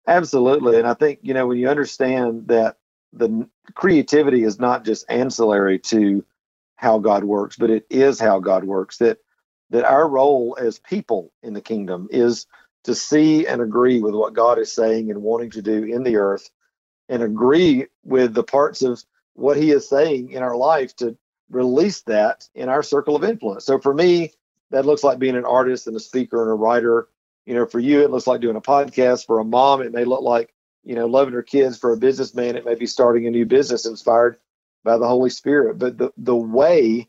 Absolutely. 0.08 0.78
And 0.78 0.88
I 0.88 0.94
think, 0.94 1.20
you 1.22 1.34
know, 1.34 1.48
when 1.48 1.58
you 1.58 1.70
understand 1.70 2.48
that 2.48 2.78
the 3.13 3.48
creativity 3.76 4.44
is 4.44 4.60
not 4.60 4.84
just 4.84 5.06
ancillary 5.10 5.80
to 5.80 6.26
how 6.76 7.00
God 7.00 7.24
works, 7.24 7.56
but 7.56 7.70
it 7.70 7.86
is 7.90 8.20
how 8.20 8.40
God 8.40 8.64
works, 8.64 8.98
that 8.98 9.20
that 9.70 9.86
our 9.86 10.08
role 10.08 10.56
as 10.60 10.78
people 10.80 11.32
in 11.42 11.54
the 11.54 11.62
kingdom 11.62 12.08
is 12.12 12.46
to 12.84 12.94
see 12.94 13.48
and 13.48 13.62
agree 13.62 14.02
with 14.02 14.14
what 14.14 14.34
God 14.34 14.60
is 14.60 14.72
saying 14.72 15.10
and 15.10 15.24
wanting 15.24 15.52
to 15.52 15.62
do 15.62 15.84
in 15.84 16.04
the 16.04 16.18
earth 16.18 16.50
and 17.10 17.24
agree 17.24 17.88
with 18.04 18.34
the 18.34 18.44
parts 18.44 18.82
of 18.84 19.04
what 19.34 19.58
he 19.58 19.72
is 19.72 19.90
saying 19.90 20.30
in 20.32 20.44
our 20.44 20.56
life 20.56 20.96
to 20.98 21.18
release 21.50 22.02
that 22.04 22.48
in 22.54 22.70
our 22.70 22.84
circle 22.84 23.16
of 23.16 23.24
influence. 23.24 23.66
So 23.66 23.80
for 23.80 23.94
me, 23.94 24.32
that 24.72 24.86
looks 24.86 25.04
like 25.04 25.20
being 25.20 25.36
an 25.36 25.46
artist 25.46 25.88
and 25.88 25.96
a 25.96 26.00
speaker 26.00 26.42
and 26.42 26.52
a 26.52 26.56
writer. 26.56 27.08
You 27.46 27.56
know, 27.56 27.66
for 27.66 27.80
you, 27.80 28.02
it 28.02 28.12
looks 28.12 28.28
like 28.28 28.42
doing 28.42 28.56
a 28.56 28.62
podcast. 28.62 29.26
For 29.26 29.40
a 29.40 29.46
mom, 29.46 29.82
it 29.82 29.92
may 29.92 30.06
look 30.06 30.22
like, 30.22 30.54
you 30.84 30.96
know, 30.96 31.08
loving 31.08 31.34
her 31.34 31.44
kids. 31.44 31.78
For 31.78 31.94
a 31.94 31.98
businessman, 31.98 32.56
it 32.56 32.66
may 32.66 32.76
be 32.76 32.86
starting 32.86 33.28
a 33.28 33.32
new 33.32 33.46
business 33.46 33.86
inspired 33.86 34.38
by 34.84 34.98
the 34.98 35.08
Holy 35.08 35.30
Spirit. 35.30 35.78
But 35.78 35.98
the, 35.98 36.12
the 36.17 36.36
way 36.36 37.08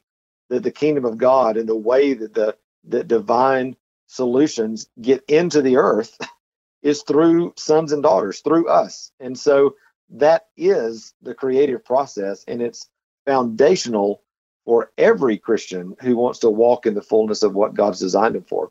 that 0.51 0.63
the 0.63 0.71
kingdom 0.71 1.05
of 1.05 1.19
God 1.19 1.57
and 1.57 1.69
the 1.69 1.77
way 1.77 2.15
that 2.15 2.35
the 2.35 2.57
that 2.87 3.09
divine 3.09 3.77
solutions 4.07 4.89
get 5.01 5.25
into 5.27 5.63
the 5.63 5.77
earth 5.77 6.19
is 6.83 7.03
through 7.03 7.55
sons 7.57 7.93
and 7.93 8.03
daughters, 8.03 8.41
through 8.41 8.69
us. 8.69 9.11
And 9.19 9.39
so 9.39 9.75
that 10.11 10.49
is 10.57 11.15
the 11.23 11.35
creative 11.35 11.85
process, 11.85 12.45
and 12.47 12.61
it's 12.61 12.89
foundational 13.27 14.23
for 14.67 14.93
every 14.99 15.39
Christian 15.39 15.97
who 16.01 16.17
wants 16.17 16.39
to 16.41 16.51
walk 16.51 16.87
in 16.87 16.95
the 16.95 17.03
fullness 17.03 17.43
of 17.43 17.55
what 17.55 17.75
God's 17.75 18.01
designed 18.01 18.37
him 18.37 18.45
for. 18.45 18.71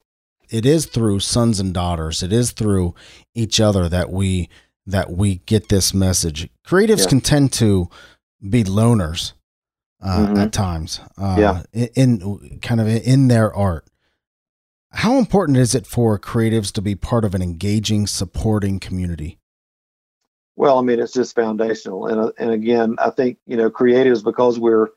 It 0.49 0.65
is 0.65 0.85
through 0.85 1.19
sons 1.19 1.59
and 1.59 1.73
daughters. 1.73 2.21
It 2.21 2.31
is 2.31 2.51
through 2.51 2.93
each 3.33 3.59
other 3.59 3.89
that 3.89 4.11
we 4.11 4.49
that 4.85 5.11
we 5.11 5.35
get 5.45 5.69
this 5.69 5.93
message. 5.93 6.49
Creatives 6.67 7.03
Yeah. 7.03 7.07
can 7.07 7.21
tend 7.21 7.53
to 7.53 7.89
be 8.47 8.63
loners 8.63 9.33
uh, 10.01 10.27
Mhm. 10.27 10.37
at 10.37 10.51
times. 10.51 10.99
Uh, 11.17 11.35
Yeah. 11.39 11.63
in, 11.71 12.19
in 12.21 12.59
kind 12.61 12.81
of 12.81 12.87
in 12.87 13.27
their 13.29 13.53
art. 13.53 13.85
How 14.91 15.17
important 15.17 15.57
is 15.57 15.73
it 15.73 15.87
for 15.87 16.19
creatives 16.19 16.71
to 16.73 16.81
be 16.81 16.93
part 16.93 17.25
of 17.25 17.33
an 17.33 17.41
engaging, 17.41 18.05
supporting 18.05 18.79
community? 18.79 19.39
Well, 20.55 20.77
I 20.77 20.81
mean, 20.83 20.99
it's 20.99 21.13
just 21.13 21.33
foundational, 21.33 22.05
and 22.07 22.19
uh, 22.19 22.31
and 22.37 22.51
again, 22.51 22.95
I 22.99 23.09
think 23.09 23.39
you 23.47 23.57
know, 23.57 23.71
creatives 23.71 24.23
because 24.23 24.59
we're 24.59 24.89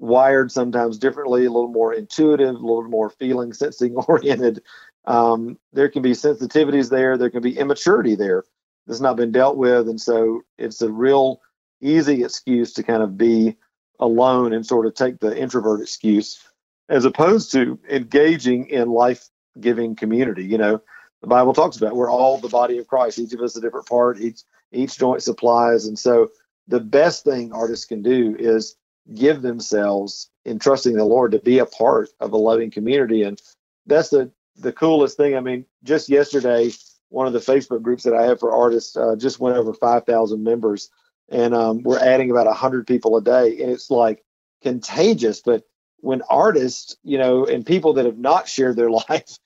wired 0.00 0.50
sometimes 0.50 0.98
differently, 0.98 1.44
a 1.44 1.50
little 1.50 1.68
more 1.70 1.92
intuitive, 1.94 2.56
a 2.56 2.58
little 2.58 2.88
more 2.88 3.10
feeling, 3.10 3.52
sensing 3.52 3.94
oriented. 4.08 4.62
Um, 5.04 5.58
there 5.72 5.88
can 5.88 6.02
be 6.02 6.10
sensitivities 6.12 6.90
there. 6.90 7.16
There 7.16 7.30
can 7.30 7.42
be 7.42 7.56
immaturity 7.56 8.16
there 8.16 8.42
that's 8.86 9.00
not 9.00 9.16
been 9.16 9.30
dealt 9.30 9.56
with, 9.56 9.88
and 9.88 10.00
so 10.00 10.40
it's 10.58 10.82
a 10.82 10.90
real 10.90 11.40
easy 11.80 12.24
excuse 12.24 12.72
to 12.74 12.82
kind 12.82 13.02
of 13.02 13.16
be 13.16 13.56
alone 13.98 14.52
and 14.52 14.64
sort 14.64 14.86
of 14.86 14.94
take 14.94 15.18
the 15.20 15.36
introvert 15.36 15.80
excuse, 15.80 16.42
as 16.88 17.04
opposed 17.04 17.52
to 17.52 17.78
engaging 17.88 18.66
in 18.66 18.88
life-giving 18.88 19.96
community. 19.96 20.44
You 20.44 20.58
know, 20.58 20.82
the 21.20 21.26
Bible 21.26 21.52
talks 21.52 21.76
about 21.76 21.96
we're 21.96 22.10
all 22.10 22.38
the 22.38 22.48
body 22.48 22.78
of 22.78 22.86
Christ. 22.86 23.18
Each 23.18 23.32
of 23.32 23.40
us 23.40 23.56
a 23.56 23.60
different 23.60 23.86
part. 23.86 24.20
Each 24.20 24.42
each 24.72 24.98
joint 24.98 25.22
supplies. 25.22 25.86
And 25.86 25.98
so 25.98 26.30
the 26.68 26.80
best 26.80 27.24
thing 27.24 27.52
artists 27.52 27.84
can 27.84 28.02
do 28.02 28.36
is 28.38 28.76
give 29.14 29.42
themselves 29.42 30.30
in 30.44 30.58
trusting 30.58 30.94
the 30.94 31.04
Lord 31.04 31.32
to 31.32 31.38
be 31.38 31.58
a 31.58 31.66
part 31.66 32.10
of 32.20 32.32
a 32.32 32.36
loving 32.36 32.70
community. 32.70 33.22
And 33.22 33.40
that's 33.86 34.10
the, 34.10 34.30
the 34.56 34.72
coolest 34.72 35.16
thing. 35.16 35.36
I 35.36 35.40
mean, 35.40 35.64
just 35.82 36.08
yesterday, 36.08 36.70
one 37.08 37.26
of 37.26 37.32
the 37.32 37.40
Facebook 37.40 37.82
groups 37.82 38.04
that 38.04 38.14
I 38.14 38.22
have 38.24 38.38
for 38.38 38.52
artists 38.52 38.96
uh, 38.96 39.16
just 39.16 39.40
went 39.40 39.56
over 39.56 39.74
5,000 39.74 40.42
members. 40.42 40.90
And 41.30 41.54
um, 41.54 41.82
we're 41.82 41.98
adding 41.98 42.30
about 42.30 42.46
100 42.46 42.86
people 42.86 43.16
a 43.16 43.22
day. 43.22 43.60
And 43.60 43.70
it's 43.70 43.90
like 43.90 44.24
contagious. 44.62 45.40
But 45.40 45.64
when 45.98 46.22
artists, 46.28 46.96
you 47.02 47.18
know, 47.18 47.46
and 47.46 47.64
people 47.64 47.94
that 47.94 48.06
have 48.06 48.18
not 48.18 48.48
shared 48.48 48.76
their 48.76 48.90
life 49.08 49.38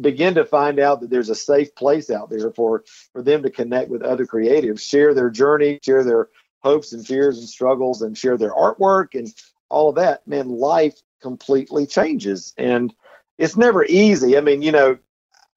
begin 0.00 0.34
to 0.34 0.44
find 0.44 0.78
out 0.78 1.00
that 1.00 1.10
there's 1.10 1.28
a 1.28 1.34
safe 1.34 1.74
place 1.74 2.08
out 2.10 2.30
there 2.30 2.50
for 2.52 2.84
for 3.12 3.22
them 3.22 3.42
to 3.42 3.50
connect 3.50 3.90
with 3.90 4.02
other 4.02 4.26
creatives, 4.26 4.80
share 4.80 5.12
their 5.12 5.28
journey, 5.28 5.78
share 5.82 6.04
their 6.04 6.28
hopes 6.60 6.92
and 6.92 7.06
fears 7.06 7.38
and 7.38 7.48
struggles, 7.48 8.00
and 8.02 8.16
share 8.16 8.38
their 8.38 8.52
artwork 8.52 9.14
and 9.14 9.34
all 9.72 9.88
of 9.88 9.94
that, 9.96 10.26
man, 10.28 10.50
life 10.50 11.00
completely 11.20 11.86
changes. 11.86 12.52
And 12.58 12.94
it's 13.38 13.56
never 13.56 13.84
easy. 13.86 14.36
I 14.36 14.42
mean, 14.42 14.62
you 14.62 14.70
know, 14.70 14.98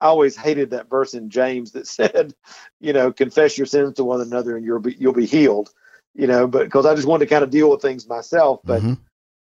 I 0.01 0.07
always 0.07 0.35
hated 0.35 0.71
that 0.71 0.89
verse 0.89 1.13
in 1.13 1.29
James 1.29 1.71
that 1.73 1.87
said, 1.89 2.33
you 2.79 2.93
know, 2.93 3.11
confess 3.11 3.57
your 3.57 3.67
sins 3.67 3.95
to 3.95 4.03
one 4.03 4.21
another 4.21 4.55
and 4.57 4.65
you'll 4.65 4.79
be 4.79 4.95
you'll 4.99 5.13
be 5.13 5.25
healed. 5.25 5.71
You 6.13 6.27
know, 6.27 6.47
but 6.47 6.63
because 6.65 6.85
I 6.85 6.95
just 6.95 7.07
wanted 7.07 7.25
to 7.25 7.29
kind 7.29 7.43
of 7.43 7.49
deal 7.49 7.69
with 7.69 7.81
things 7.81 8.07
myself. 8.07 8.61
But 8.65 8.81
Mhm. 8.81 8.97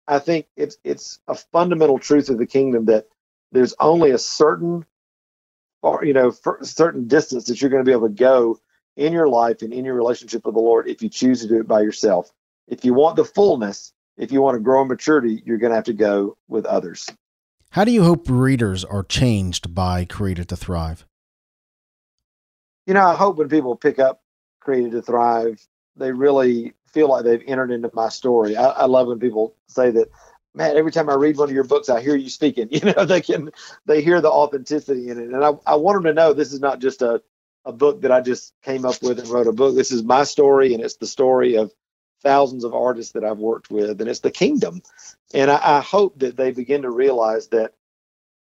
I 0.09 0.19
think 0.19 0.47
it's 0.57 0.77
it's 0.85 1.21
a 1.29 1.35
fundamental 1.35 1.99
truth 1.99 2.29
of 2.31 2.39
the 2.39 2.47
kingdom 2.47 2.87
that 2.87 3.07
there's 3.53 3.75
only 3.81 4.11
a 4.11 4.19
certain 4.19 4.85
or 5.83 6.05
you 6.05 6.13
know 6.13 6.33
certain 6.63 7.07
distance 7.09 7.47
that 7.47 7.61
you're 7.61 7.71
going 7.71 7.85
to 7.85 7.89
be 7.89 7.93
able 7.93 8.09
to 8.09 8.15
go 8.15 8.59
in 8.97 9.13
your 9.13 9.29
life 9.29 9.63
and 9.63 9.73
in 9.73 9.85
your 9.85 9.95
relationship 9.95 10.45
with 10.45 10.55
the 10.55 10.61
Lord 10.61 10.89
if 10.89 11.03
you 11.03 11.09
choose 11.09 11.43
to 11.43 11.49
do 11.49 11.61
it 11.61 11.69
by 11.69 11.81
yourself. 11.83 12.33
If 12.69 12.85
you 12.85 12.95
want 12.95 13.17
the 13.17 13.25
fullness, 13.25 13.93
if 14.17 14.33
you 14.33 14.43
want 14.43 14.57
to 14.57 14.61
grow 14.61 14.83
in 14.83 14.89
maturity, 14.89 15.43
you're 15.45 15.59
going 15.59 15.71
to 15.71 15.77
have 15.77 15.85
to 15.85 15.95
go 15.95 16.37
with 16.49 16.67
others. 16.67 17.09
How 17.73 17.87
do 17.87 17.91
you 17.91 18.05
hope 18.05 18.27
readers 18.29 18.85
are 18.85 19.03
changed 19.03 19.75
by 19.75 20.05
Created 20.05 20.51
to 20.51 20.57
Thrive? 20.57 21.07
You 22.87 22.93
know, 22.93 23.07
I 23.07 23.15
hope 23.15 23.39
when 23.39 23.49
people 23.49 23.77
pick 23.77 23.99
up 23.99 24.21
Created 24.61 24.93
to 24.93 25.01
Thrive, 25.01 25.67
they 25.97 26.13
really 26.13 26.75
feel 26.93 27.09
like 27.09 27.25
they've 27.25 27.43
entered 27.47 27.71
into 27.71 27.91
my 27.95 28.11
story. 28.11 28.59
I, 28.59 28.67
I 28.67 28.85
love 28.85 29.07
when 29.07 29.19
people 29.19 29.57
say 29.69 29.91
that, 29.91 30.09
man, 30.55 30.77
every 30.77 30.93
time 30.93 31.09
I 31.09 31.15
read 31.15 31.39
one 31.39 31.49
of 31.49 31.55
your 31.55 31.65
books, 31.65 31.89
I 31.89 32.03
hear 32.03 32.15
you 32.15 32.29
speaking. 32.29 32.69
You 32.73 32.93
know, 32.93 33.07
they 33.07 33.23
can 33.23 33.51
they 33.87 34.03
hear 34.03 34.21
the 34.21 34.31
authenticity 34.31 35.09
in 35.09 35.19
it. 35.19 35.31
And 35.31 35.43
I, 35.43 35.53
I 35.67 35.77
want 35.77 35.97
them 35.97 36.05
to 36.05 36.13
know 36.13 36.35
this 36.35 36.53
is 36.53 36.61
not 36.61 36.79
just 36.79 37.01
a, 37.01 37.23
a 37.65 37.73
book 37.73 38.03
that 38.03 38.13
I 38.13 38.21
just 38.21 38.53
came 38.63 38.85
up 38.85 39.03
with 39.03 39.19
and 39.19 39.29
wrote 39.29 39.47
a 39.47 39.53
book. 39.53 39.75
This 39.75 39.93
is 39.93 40.03
my 40.03 40.25
story 40.25 40.75
and 40.75 40.85
it's 40.85 40.97
the 40.97 41.07
story 41.07 41.55
of 41.55 41.73
thousands 42.23 42.65
of 42.65 42.75
artists 42.75 43.13
that 43.13 43.25
I've 43.25 43.39
worked 43.39 43.71
with, 43.71 44.01
and 44.01 44.09
it's 44.09 44.21
the 44.21 44.31
kingdom. 44.31 44.83
And 45.35 45.51
I, 45.51 45.79
I 45.79 45.81
hope 45.81 46.19
that 46.21 46.37
they 46.37 46.53
begin 46.53 46.83
to 46.83 46.91
realize 46.91 47.49
that 47.49 47.75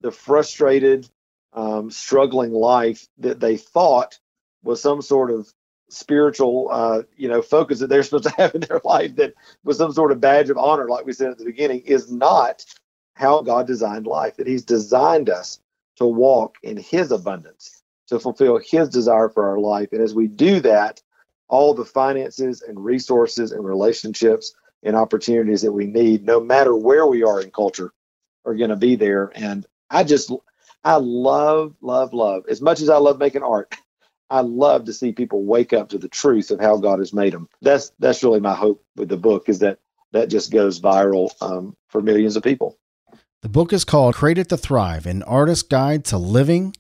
the 0.02 0.12
frustrated, 0.12 1.10
um, 1.54 1.90
struggling 1.90 2.52
life 2.54 3.08
that 3.20 3.40
they 3.40 3.58
thought 3.58 4.20
was 4.64 4.82
some 4.82 5.02
sort 5.02 5.32
of 5.32 5.52
spiritual, 5.90 6.70
uh, 6.72 7.04
you 7.16 7.28
know, 7.28 7.42
focus 7.42 7.80
that 7.80 7.88
they're 7.88 8.04
supposed 8.04 8.26
to 8.26 8.30
have 8.38 8.54
in 8.56 8.62
their 8.62 8.82
life 8.84 9.16
that 9.16 9.34
was 9.64 9.78
some 9.78 9.94
sort 9.94 10.12
of 10.12 10.22
badge 10.22 10.50
of 10.50 10.58
honor, 10.58 10.88
like 10.88 11.06
we 11.06 11.14
said 11.14 11.32
at 11.32 11.38
the 11.38 11.46
beginning, 11.46 11.82
is 11.82 12.12
not 12.12 12.66
how 13.14 13.42
God 13.42 13.68
designed 13.68 14.06
life. 14.06 14.38
That 14.38 14.48
He's 14.48 14.64
designed 14.64 15.30
us 15.30 15.60
to 15.98 16.06
walk 16.06 16.58
in 16.64 16.78
His 16.78 17.12
abundance, 17.12 17.84
to 18.08 18.20
fulfill 18.20 18.60
His 18.60 18.90
desire 18.90 19.30
for 19.30 19.50
our 19.50 19.60
life. 19.60 19.90
And 19.92 20.02
as 20.02 20.14
we 20.14 20.28
do 20.28 20.60
that, 20.62 21.02
all 21.48 21.74
the 21.74 21.86
finances 21.86 22.62
and 22.62 22.84
resources 22.84 23.52
and 23.52 23.66
relationships 23.66 24.54
and 24.84 24.96
opportunities 24.96 25.62
that 25.62 25.72
we 25.72 25.88
need, 25.88 26.26
no 26.26 26.40
matter 26.40 26.76
where 26.76 27.06
we 27.08 27.24
are 27.24 27.42
in 27.42 27.52
culture, 27.52 27.94
are 28.46 28.56
going 28.56 28.70
to 28.70 28.76
be 28.76 28.96
there. 28.96 29.32
And 29.36 29.66
I 29.90 30.04
just, 30.04 30.32
I 30.84 30.96
love, 30.96 31.76
love, 31.82 32.14
love, 32.14 32.44
as 32.50 32.62
much 32.62 32.82
as 32.82 32.90
I 32.90 32.98
love 32.98 33.20
making 33.20 33.44
art, 33.44 33.74
I 34.30 34.42
love 34.42 34.86
to 34.86 34.94
see 34.94 35.14
people 35.14 35.44
wake 35.44 35.72
up 35.72 35.90
to 35.90 35.98
the 35.98 36.10
truth 36.10 36.52
of 36.52 36.60
how 36.60 36.78
God 36.78 37.00
has 37.00 37.14
made 37.14 37.32
them. 37.32 37.48
That's 37.62 37.94
that's 37.98 38.24
really 38.26 38.42
my 38.42 38.56
hope 38.56 38.84
with 38.98 39.08
the 39.08 39.16
book 39.16 39.48
is 39.48 39.60
that 39.60 39.80
that 40.12 40.30
just 40.30 40.52
goes 40.52 40.82
viral 40.82 41.32
um, 41.42 41.78
for 41.88 42.02
millions 42.02 42.36
of 42.36 42.44
people. 42.44 42.78
The 43.42 43.50
book 43.50 43.72
is 43.72 43.86
called 43.86 44.16
Created 44.16 44.50
to 44.50 44.58
Thrive 44.58 45.06
An 45.06 45.24
Artist's 45.24 45.64
Guide 45.64 46.04
to 46.06 46.18
Living 46.18 46.76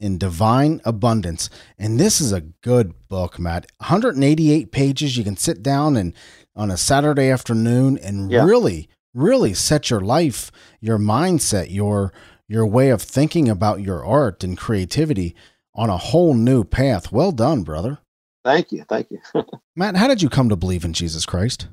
in 0.00 0.18
Divine 0.18 0.80
Abundance. 0.84 1.48
And 1.78 1.98
this 1.98 2.20
is 2.20 2.32
a 2.32 2.40
good 2.40 2.94
book, 3.08 3.38
Matt. 3.38 3.70
188 3.78 4.72
pages. 4.72 5.16
You 5.16 5.24
can 5.24 5.36
sit 5.36 5.62
down 5.62 5.96
and 5.96 6.12
on 6.56 6.70
a 6.70 6.76
Saturday 6.76 7.30
afternoon 7.30 7.98
and 7.98 8.30
Yeah. 8.30 8.44
really, 8.44 8.88
really 9.12 9.54
set 9.54 9.90
your 9.90 10.00
life, 10.00 10.50
your 10.80 10.98
mindset, 10.98 11.72
your 11.72 12.12
your 12.46 12.66
way 12.66 12.90
of 12.90 13.00
thinking 13.00 13.48
about 13.48 13.80
your 13.80 14.04
art 14.04 14.44
and 14.44 14.58
creativity 14.58 15.34
on 15.74 15.88
a 15.88 15.96
whole 15.96 16.34
new 16.34 16.62
path. 16.62 17.10
Well 17.10 17.32
done, 17.32 17.62
brother. 17.62 17.98
Thank 18.44 18.70
you, 18.70 18.84
thank 18.86 19.10
you. 19.10 19.18
Matt, 19.74 19.96
how 19.96 20.06
did 20.08 20.20
you 20.20 20.28
come 20.28 20.50
to 20.50 20.56
believe 20.56 20.84
in 20.84 20.92
Jesus 20.92 21.24
Christ? 21.24 21.68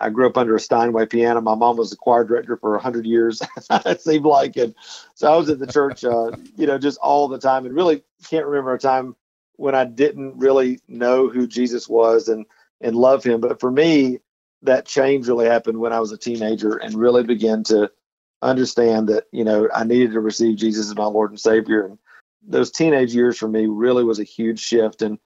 I 0.00 0.10
grew 0.10 0.26
up 0.26 0.36
under 0.36 0.56
a 0.56 0.60
Steinway 0.60 1.06
piano. 1.06 1.40
My 1.40 1.54
mom 1.54 1.76
was 1.76 1.90
the 1.90 1.96
choir 1.96 2.24
director 2.24 2.56
for 2.56 2.72
100 2.72 3.06
years, 3.06 3.40
it 3.70 4.00
seemed 4.00 4.26
like. 4.26 4.56
And 4.56 4.74
so 5.14 5.32
I 5.32 5.36
was 5.36 5.48
at 5.48 5.58
the 5.58 5.66
church, 5.66 6.04
uh, 6.04 6.32
you 6.56 6.66
know, 6.66 6.78
just 6.78 6.98
all 6.98 7.28
the 7.28 7.38
time 7.38 7.64
and 7.64 7.74
really 7.74 8.02
can't 8.24 8.46
remember 8.46 8.74
a 8.74 8.78
time 8.78 9.16
when 9.56 9.74
I 9.74 9.84
didn't 9.84 10.36
really 10.36 10.80
know 10.88 11.28
who 11.28 11.46
Jesus 11.46 11.88
was 11.88 12.28
and, 12.28 12.44
and 12.80 12.96
love 12.96 13.22
him. 13.22 13.40
But 13.40 13.60
for 13.60 13.70
me, 13.70 14.18
that 14.62 14.86
change 14.86 15.28
really 15.28 15.46
happened 15.46 15.78
when 15.78 15.92
I 15.92 16.00
was 16.00 16.10
a 16.10 16.18
teenager 16.18 16.76
and 16.76 16.94
really 16.94 17.22
began 17.22 17.62
to 17.64 17.90
understand 18.42 19.08
that, 19.08 19.24
you 19.30 19.44
know, 19.44 19.68
I 19.72 19.84
needed 19.84 20.12
to 20.12 20.20
receive 20.20 20.56
Jesus 20.56 20.88
as 20.88 20.96
my 20.96 21.06
Lord 21.06 21.30
and 21.30 21.40
Savior. 21.40 21.86
And 21.86 21.98
those 22.42 22.70
teenage 22.70 23.14
years 23.14 23.38
for 23.38 23.48
me 23.48 23.66
really 23.66 24.04
was 24.04 24.18
a 24.18 24.24
huge 24.24 24.60
shift. 24.60 25.02
And 25.02 25.18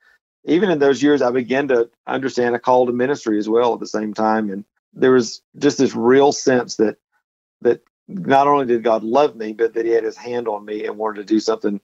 even 0.44 0.70
in 0.70 0.78
those 0.78 1.02
years, 1.02 1.22
I 1.22 1.30
began 1.30 1.68
to 1.68 1.90
understand 2.06 2.54
a 2.54 2.58
call 2.58 2.86
to 2.86 2.92
ministry 2.92 3.38
as 3.38 3.48
well 3.48 3.74
at 3.74 3.80
the 3.80 3.86
same 3.86 4.14
time. 4.14 4.50
And 4.50 4.64
there 4.94 5.12
was 5.12 5.42
just 5.58 5.78
this 5.78 5.94
real 5.94 6.32
sense 6.32 6.76
that 6.76 6.96
that 7.62 7.82
not 8.06 8.46
only 8.46 8.66
did 8.66 8.82
God 8.84 9.02
love 9.02 9.36
me, 9.36 9.52
but 9.52 9.74
that 9.74 9.84
He 9.84 9.92
had 9.92 10.04
His 10.04 10.16
hand 10.16 10.48
on 10.48 10.64
me 10.64 10.86
and 10.86 10.96
wanted 10.96 11.18
to 11.18 11.24
do 11.24 11.40
something 11.40 11.80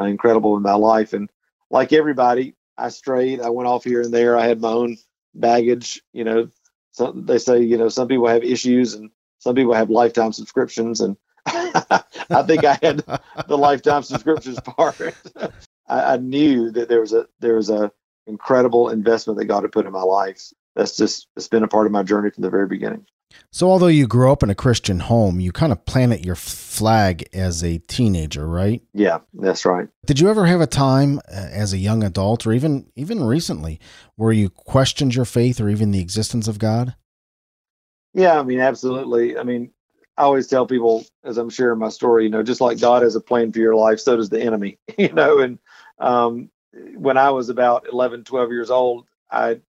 uh, 0.00 0.04
incredible 0.04 0.56
in 0.56 0.62
my 0.62 0.74
life. 0.74 1.12
And 1.12 1.30
like 1.70 1.92
everybody, 1.92 2.54
I 2.78 2.88
strayed. 2.90 3.40
I 3.40 3.50
went 3.50 3.68
off 3.68 3.84
here 3.84 4.02
and 4.02 4.12
there. 4.12 4.36
I 4.38 4.46
had 4.46 4.60
my 4.60 4.70
own 4.70 4.96
baggage. 5.34 6.02
You 6.12 6.24
know, 6.24 6.48
some, 6.92 7.26
they 7.26 7.38
say 7.38 7.62
you 7.62 7.76
know 7.76 7.88
some 7.88 8.08
people 8.08 8.28
have 8.28 8.44
issues 8.44 8.94
and 8.94 9.10
some 9.38 9.54
people 9.54 9.74
have 9.74 9.90
lifetime 9.90 10.32
subscriptions, 10.32 11.00
and 11.00 11.16
I 11.46 12.42
think 12.46 12.64
I 12.64 12.78
had 12.82 13.04
the 13.46 13.58
lifetime 13.58 14.02
subscriptions 14.02 14.60
part. 14.60 15.00
I, 15.88 16.14
I 16.14 16.16
knew 16.16 16.70
that 16.72 16.88
there 16.88 17.00
was 17.00 17.12
a 17.12 17.26
there 17.40 17.56
was 17.56 17.70
a 17.70 17.90
incredible 18.26 18.88
investment 18.88 19.38
that 19.38 19.46
God 19.46 19.62
had 19.62 19.72
put 19.72 19.86
in 19.86 19.92
my 19.92 20.02
life. 20.02 20.52
That's 20.74 20.96
just 20.96 21.28
it's 21.36 21.48
been 21.48 21.62
a 21.62 21.68
part 21.68 21.86
of 21.86 21.92
my 21.92 22.02
journey 22.02 22.30
from 22.30 22.42
the 22.42 22.50
very 22.50 22.66
beginning. 22.66 23.06
So, 23.50 23.70
although 23.70 23.86
you 23.86 24.06
grew 24.06 24.30
up 24.30 24.42
in 24.42 24.50
a 24.50 24.54
Christian 24.54 25.00
home, 25.00 25.40
you 25.40 25.52
kind 25.52 25.72
of 25.72 25.84
planted 25.84 26.24
your 26.24 26.34
flag 26.34 27.28
as 27.32 27.64
a 27.64 27.78
teenager, 27.78 28.46
right? 28.46 28.82
Yeah, 28.92 29.18
that's 29.34 29.64
right. 29.64 29.88
Did 30.06 30.20
you 30.20 30.28
ever 30.28 30.46
have 30.46 30.60
a 30.60 30.66
time 30.66 31.18
uh, 31.28 31.48
as 31.50 31.72
a 31.72 31.78
young 31.78 32.02
adult, 32.02 32.46
or 32.46 32.52
even 32.52 32.90
even 32.94 33.24
recently, 33.24 33.80
where 34.16 34.32
you 34.32 34.50
questioned 34.50 35.14
your 35.14 35.24
faith 35.24 35.60
or 35.60 35.68
even 35.68 35.90
the 35.90 36.00
existence 36.00 36.48
of 36.48 36.58
God? 36.58 36.94
Yeah, 38.14 38.38
I 38.38 38.42
mean, 38.42 38.60
absolutely. 38.60 39.36
I 39.38 39.42
mean, 39.42 39.72
I 40.16 40.22
always 40.22 40.46
tell 40.46 40.66
people 40.66 41.04
as 41.24 41.36
I'm 41.36 41.50
sharing 41.50 41.78
my 41.78 41.90
story, 41.90 42.24
you 42.24 42.30
know, 42.30 42.42
just 42.42 42.60
like 42.60 42.80
God 42.80 43.02
has 43.02 43.16
a 43.16 43.20
plan 43.20 43.52
for 43.52 43.58
your 43.58 43.74
life, 43.74 44.00
so 44.00 44.16
does 44.16 44.30
the 44.30 44.40
enemy, 44.40 44.78
you 44.98 45.12
know. 45.12 45.40
And 45.40 45.58
um, 45.98 46.50
when 46.94 47.16
I 47.16 47.30
was 47.30 47.48
about 47.48 47.86
11, 47.90 48.24
12 48.24 48.50
years 48.50 48.70
old, 48.70 49.06
I 49.30 49.60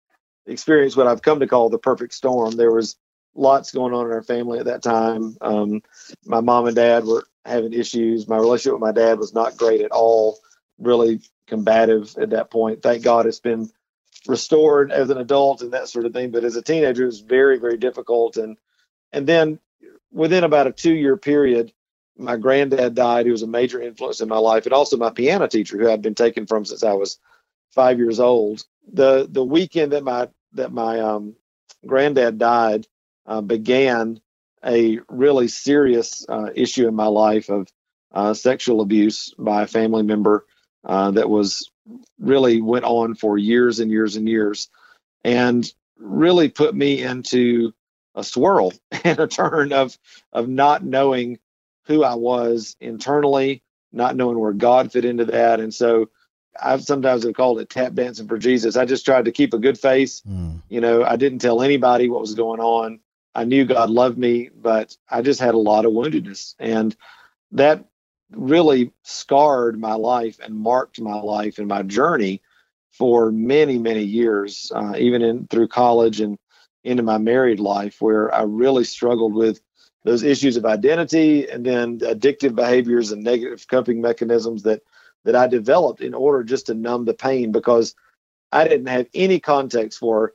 experienced 0.47 0.97
what 0.97 1.07
I've 1.07 1.23
come 1.23 1.41
to 1.41 1.47
call 1.47 1.69
the 1.69 1.79
perfect 1.79 2.15
storm. 2.15 2.53
There 2.53 2.73
was 2.73 2.97
lots 3.35 3.73
going 3.73 3.93
on 3.93 4.07
in 4.07 4.13
our 4.13 4.23
family 4.23 4.59
at 4.59 4.67
that 4.67 4.83
time. 4.83 5.37
Um, 5.41 5.83
my 6.25 6.41
mom 6.41 6.67
and 6.67 6.77
dad 6.77 7.05
were 7.05 7.27
having 7.45 7.73
issues. 7.73 8.29
My 8.29 8.37
relationship 8.39 8.75
with 8.75 8.83
my 8.83 8.93
dad 8.93 9.19
was 9.19 9.35
not 9.35 9.57
great 9.57 9.81
at 9.81 9.91
all, 9.91 10.39
really 10.79 11.21
combative 11.47 12.17
at 12.19 12.31
that 12.31 12.51
point. 12.51 12.83
Thank 12.83 13.03
God 13.03 13.27
it's 13.27 13.41
been 13.41 13.71
restored 14.27 14.91
as 14.91 15.11
an 15.11 15.19
adult 15.19 15.63
and 15.63 15.73
that 15.73 15.89
sort 15.89 16.07
of 16.07 16.13
thing. 16.13 16.31
But 16.31 16.45
as 16.45 16.57
a 16.57 16.63
teenager, 16.63 17.05
it 17.05 17.07
was 17.07 17.21
very, 17.21 17.59
very 17.59 17.77
difficult. 17.77 18.37
And 18.37 18.57
and 19.13 19.27
then 19.27 19.61
within 20.17 20.45
about 20.45 20.67
a 20.67 20.73
two 20.73 20.95
year 20.95 21.17
period, 21.17 21.73
my 22.19 22.37
granddad 22.37 22.95
died, 22.95 23.27
He 23.27 23.33
was 23.33 23.43
a 23.43 23.47
major 23.47 23.81
influence 23.81 24.21
in 24.21 24.29
my 24.29 24.39
life, 24.39 24.65
and 24.65 24.73
also 24.73 24.97
my 24.97 25.11
piano 25.11 25.47
teacher, 25.47 25.79
who 25.79 25.91
I'd 25.91 26.03
been 26.03 26.15
taken 26.15 26.47
from 26.47 26.65
since 26.65 26.83
I 26.83 26.95
was 26.95 27.19
five 27.71 27.99
years 27.99 28.19
old. 28.19 28.65
The 28.91 29.29
the 29.31 29.45
weekend 29.45 29.93
that 29.93 30.03
my 30.03 30.29
that 30.55 30.73
my 30.73 31.01
um, 31.01 31.37
granddad 31.87 32.39
died 32.39 32.87
uh, 33.27 33.43
began 33.43 34.21
a 34.65 35.01
really 35.09 35.49
serious 35.49 36.25
uh, 36.29 36.49
issue 36.55 36.89
in 36.89 36.95
my 36.95 37.07
life 37.07 37.51
of 37.51 37.69
uh, 38.13 38.33
sexual 38.33 38.81
abuse 38.81 39.35
by 39.39 39.63
a 39.63 39.67
family 39.67 40.03
member 40.03 40.47
uh, 40.85 41.11
that 41.11 41.29
was 41.29 41.71
really 42.19 42.63
went 42.63 42.87
on 42.87 43.15
for 43.15 43.37
years 43.37 43.81
and 43.81 43.91
years 43.91 44.17
and 44.17 44.27
years, 44.27 44.71
and 45.25 45.71
really 45.99 46.49
put 46.49 46.75
me 46.75 47.03
into 47.03 47.75
a 48.17 48.25
swirl 48.25 48.73
and 49.05 49.21
a 49.21 49.27
turn 49.27 49.73
of 49.73 49.97
of 50.33 50.49
not 50.49 50.85
knowing 50.85 51.39
who 51.87 52.03
I 52.03 52.15
was 52.15 52.77
internally, 52.81 53.63
not 53.93 54.17
knowing 54.17 54.39
where 54.39 54.53
God 54.53 54.91
fit 54.91 55.05
into 55.05 55.27
that. 55.27 55.61
And 55.61 55.73
so 55.73 56.11
I've 56.61 56.83
sometimes 56.83 57.25
have 57.25 57.35
called 57.35 57.61
it 57.61 57.71
tap 57.71 57.95
dancing 57.95 58.27
for 58.27 58.39
Jesus. 58.39 58.77
I 58.77 58.85
just 58.85 59.05
tried 59.05 59.27
to 59.27 59.33
keep 59.33 59.55
a 59.55 59.59
good 59.59 59.79
face. 59.79 60.23
Mm. 60.23 60.63
You 60.69 60.81
know, 60.81 61.05
I 61.05 61.17
didn't 61.17 61.39
tell 61.39 61.63
anybody 61.63 62.09
what 62.09 62.21
was 62.21 62.35
going 62.35 62.61
on. 62.61 63.01
I 63.35 63.45
knew 63.45 63.67
God 63.67 63.91
loved 63.91 64.19
me, 64.19 64.51
but 64.55 64.97
I 65.09 65.23
just 65.23 65.41
had 65.41 65.55
a 65.55 65.59
lot 65.59 65.85
of 65.85 65.93
woundedness. 65.93 66.55
And 66.59 66.97
that 67.53 67.85
really 68.31 68.93
scarred 69.03 69.79
my 69.79 69.95
life 69.95 70.39
and 70.43 70.55
marked 70.55 71.01
my 71.01 71.21
life 71.21 71.59
and 71.59 71.69
my 71.69 71.83
journey 71.83 72.43
for 72.91 73.31
many, 73.31 73.79
many 73.79 74.03
years, 74.03 74.73
uh, 74.75 74.95
even 74.97 75.23
in 75.23 75.47
through 75.49 75.69
college 75.69 76.21
and 76.21 76.39
into 76.87 77.03
my 77.03 77.19
married 77.19 77.61
life, 77.61 78.01
where 78.01 78.33
I 78.35 78.43
really 78.43 78.85
struggled 78.85 79.35
with 79.35 79.61
those 80.05 80.23
issues 80.23 80.57
of 80.57 80.65
identity 80.65 81.51
and 81.51 81.67
then 81.67 81.99
addictive 81.99 82.55
behaviors 82.55 83.11
and 83.11 83.25
negative 83.25 83.67
coping 83.69 84.01
mechanisms 84.01 84.63
that 84.63 84.83
that 85.25 85.35
I 85.35 85.49
developed 85.49 86.01
in 86.01 86.15
order 86.15 86.45
just 86.45 86.67
to 86.67 86.75
numb 86.75 87.05
the 87.05 87.13
pain 87.13 87.51
because 87.51 87.97
I 88.53 88.69
didn't 88.69 88.87
have 88.87 89.09
any 89.13 89.41
context 89.41 89.99
for, 89.99 90.35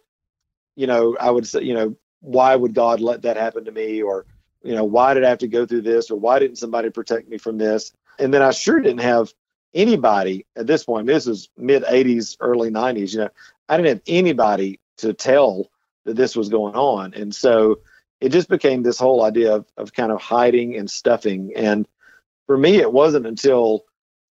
you 0.75 0.85
know, 0.85 1.15
I 1.17 1.31
would 1.31 1.47
say, 1.47 1.61
you 1.61 1.73
know, 1.73 1.95
why 2.19 2.53
would 2.53 2.73
God 2.73 2.99
let 2.99 3.21
that 3.21 3.37
happen 3.37 3.63
to 3.65 3.71
me 3.71 4.01
or, 4.01 4.25
you 4.61 4.75
know, 4.75 4.83
why 4.83 5.13
did 5.13 5.23
I 5.23 5.29
have 5.29 5.39
to 5.39 5.47
go 5.47 5.65
through 5.65 5.83
this 5.83 6.11
or 6.11 6.19
why 6.19 6.39
didn't 6.39 6.57
somebody 6.57 6.89
protect 6.89 7.29
me 7.29 7.37
from 7.37 7.57
this? 7.57 7.93
And 8.19 8.33
then 8.33 8.41
I 8.41 8.51
sure 8.51 8.81
didn't 8.81 8.99
have 8.99 9.33
anybody 9.73 10.45
at 10.57 10.67
this 10.67 10.83
point. 10.83 11.07
This 11.07 11.25
was 11.25 11.47
mid 11.57 11.83
80s, 11.83 12.35
early 12.41 12.69
90s. 12.69 13.13
You 13.13 13.19
know, 13.19 13.29
I 13.69 13.77
didn't 13.77 13.89
have 13.89 14.01
anybody 14.07 14.81
to 14.97 15.13
tell 15.13 15.69
that 16.05 16.15
this 16.15 16.35
was 16.35 16.49
going 16.49 16.75
on. 16.75 17.13
And 17.13 17.33
so 17.33 17.79
it 18.19 18.29
just 18.29 18.49
became 18.49 18.83
this 18.83 18.99
whole 18.99 19.23
idea 19.23 19.55
of, 19.55 19.65
of 19.77 19.93
kind 19.93 20.11
of 20.11 20.21
hiding 20.21 20.75
and 20.77 20.89
stuffing. 20.89 21.53
And 21.55 21.87
for 22.47 22.57
me, 22.57 22.77
it 22.77 22.91
wasn't 22.91 23.25
until 23.25 23.85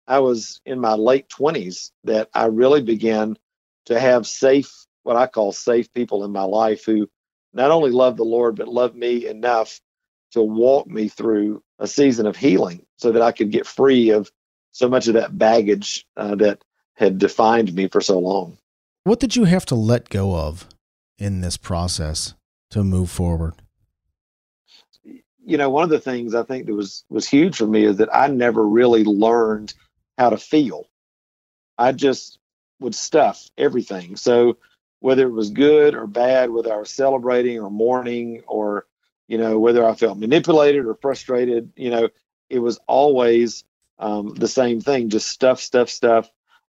I 0.08 0.20
was 0.20 0.62
in 0.66 0.80
my 0.80 0.94
late 0.94 1.30
20s 1.30 1.92
that 2.04 2.30
I 2.34 2.46
really 2.46 2.82
began 2.82 3.38
to 3.86 4.00
have 4.00 4.28
safe, 4.28 4.72
what 5.04 5.16
I 5.16 5.28
call 5.28 5.52
safe 5.52 5.92
people 5.94 6.24
in 6.24 6.32
my 6.32 6.44
life 6.44 6.86
who 6.86 7.10
not 7.54 7.72
only 7.72 7.92
love 7.92 8.18
the 8.18 8.24
Lord, 8.24 8.56
but 8.56 8.68
love 8.68 8.96
me 8.96 9.28
enough 9.28 9.80
to 10.32 10.42
walk 10.42 10.88
me 10.88 11.08
through 11.08 11.64
a 11.80 11.88
season 11.88 12.28
of 12.28 12.36
healing 12.36 12.86
so 12.98 13.12
that 13.12 13.22
I 13.22 13.32
could 13.32 13.52
get 13.52 13.66
free 13.66 14.12
of 14.12 14.32
so 14.72 14.88
much 14.88 15.08
of 15.08 15.16
that 15.16 15.36
baggage 15.36 16.06
uh, 16.16 16.36
that 16.36 16.62
had 16.94 17.18
defined 17.18 17.74
me 17.74 17.88
for 17.88 18.02
so 18.02 18.20
long. 18.20 18.58
What 19.04 19.20
did 19.20 19.36
you 19.36 19.46
have 19.46 19.66
to 19.68 19.76
let 19.76 20.10
go 20.10 20.36
of 20.36 20.68
in 21.20 21.42
this 21.42 21.58
process 21.58 22.34
to 22.72 22.84
move 22.84 23.12
forward? 23.12 23.54
you 25.50 25.58
know, 25.58 25.72
one 25.72 25.84
of 25.84 25.90
the 25.90 26.00
things 26.00 26.36
I 26.36 26.44
think 26.44 26.68
that 26.68 26.76
was 26.76 27.04
was 27.10 27.28
huge 27.28 27.56
for 27.56 27.66
me 27.66 27.84
is 27.84 27.98
that 27.98 28.16
I 28.16 28.28
never 28.28 28.66
really 28.68 29.04
learned 29.04 29.74
how 30.16 30.30
to 30.30 30.38
feel. 30.38 30.88
I 31.76 31.92
just 31.92 32.38
would 32.80 32.94
stuff 32.94 33.50
everything. 33.58 34.16
So 34.16 34.58
whether 35.00 35.26
it 35.26 35.32
was 35.32 35.50
good 35.50 35.96
or 35.96 36.06
bad, 36.06 36.52
whether 36.52 36.72
I 36.72 36.78
was 36.78 36.92
celebrating 36.92 37.60
or 37.60 37.72
mourning, 37.72 38.44
or 38.48 38.86
you 39.28 39.40
know, 39.40 39.58
whether 39.58 39.84
I 39.84 39.96
felt 39.96 40.20
manipulated 40.20 40.86
or 40.86 40.94
frustrated, 40.94 41.72
you 41.76 41.90
know, 41.90 42.10
it 42.52 42.60
was 42.60 42.80
always 42.86 43.64
um, 43.98 44.36
the 44.36 44.48
same 44.48 44.82
thing, 44.82 45.10
just 45.10 45.30
stuff, 45.30 45.60
stuff, 45.60 45.90
stuff, 45.90 46.30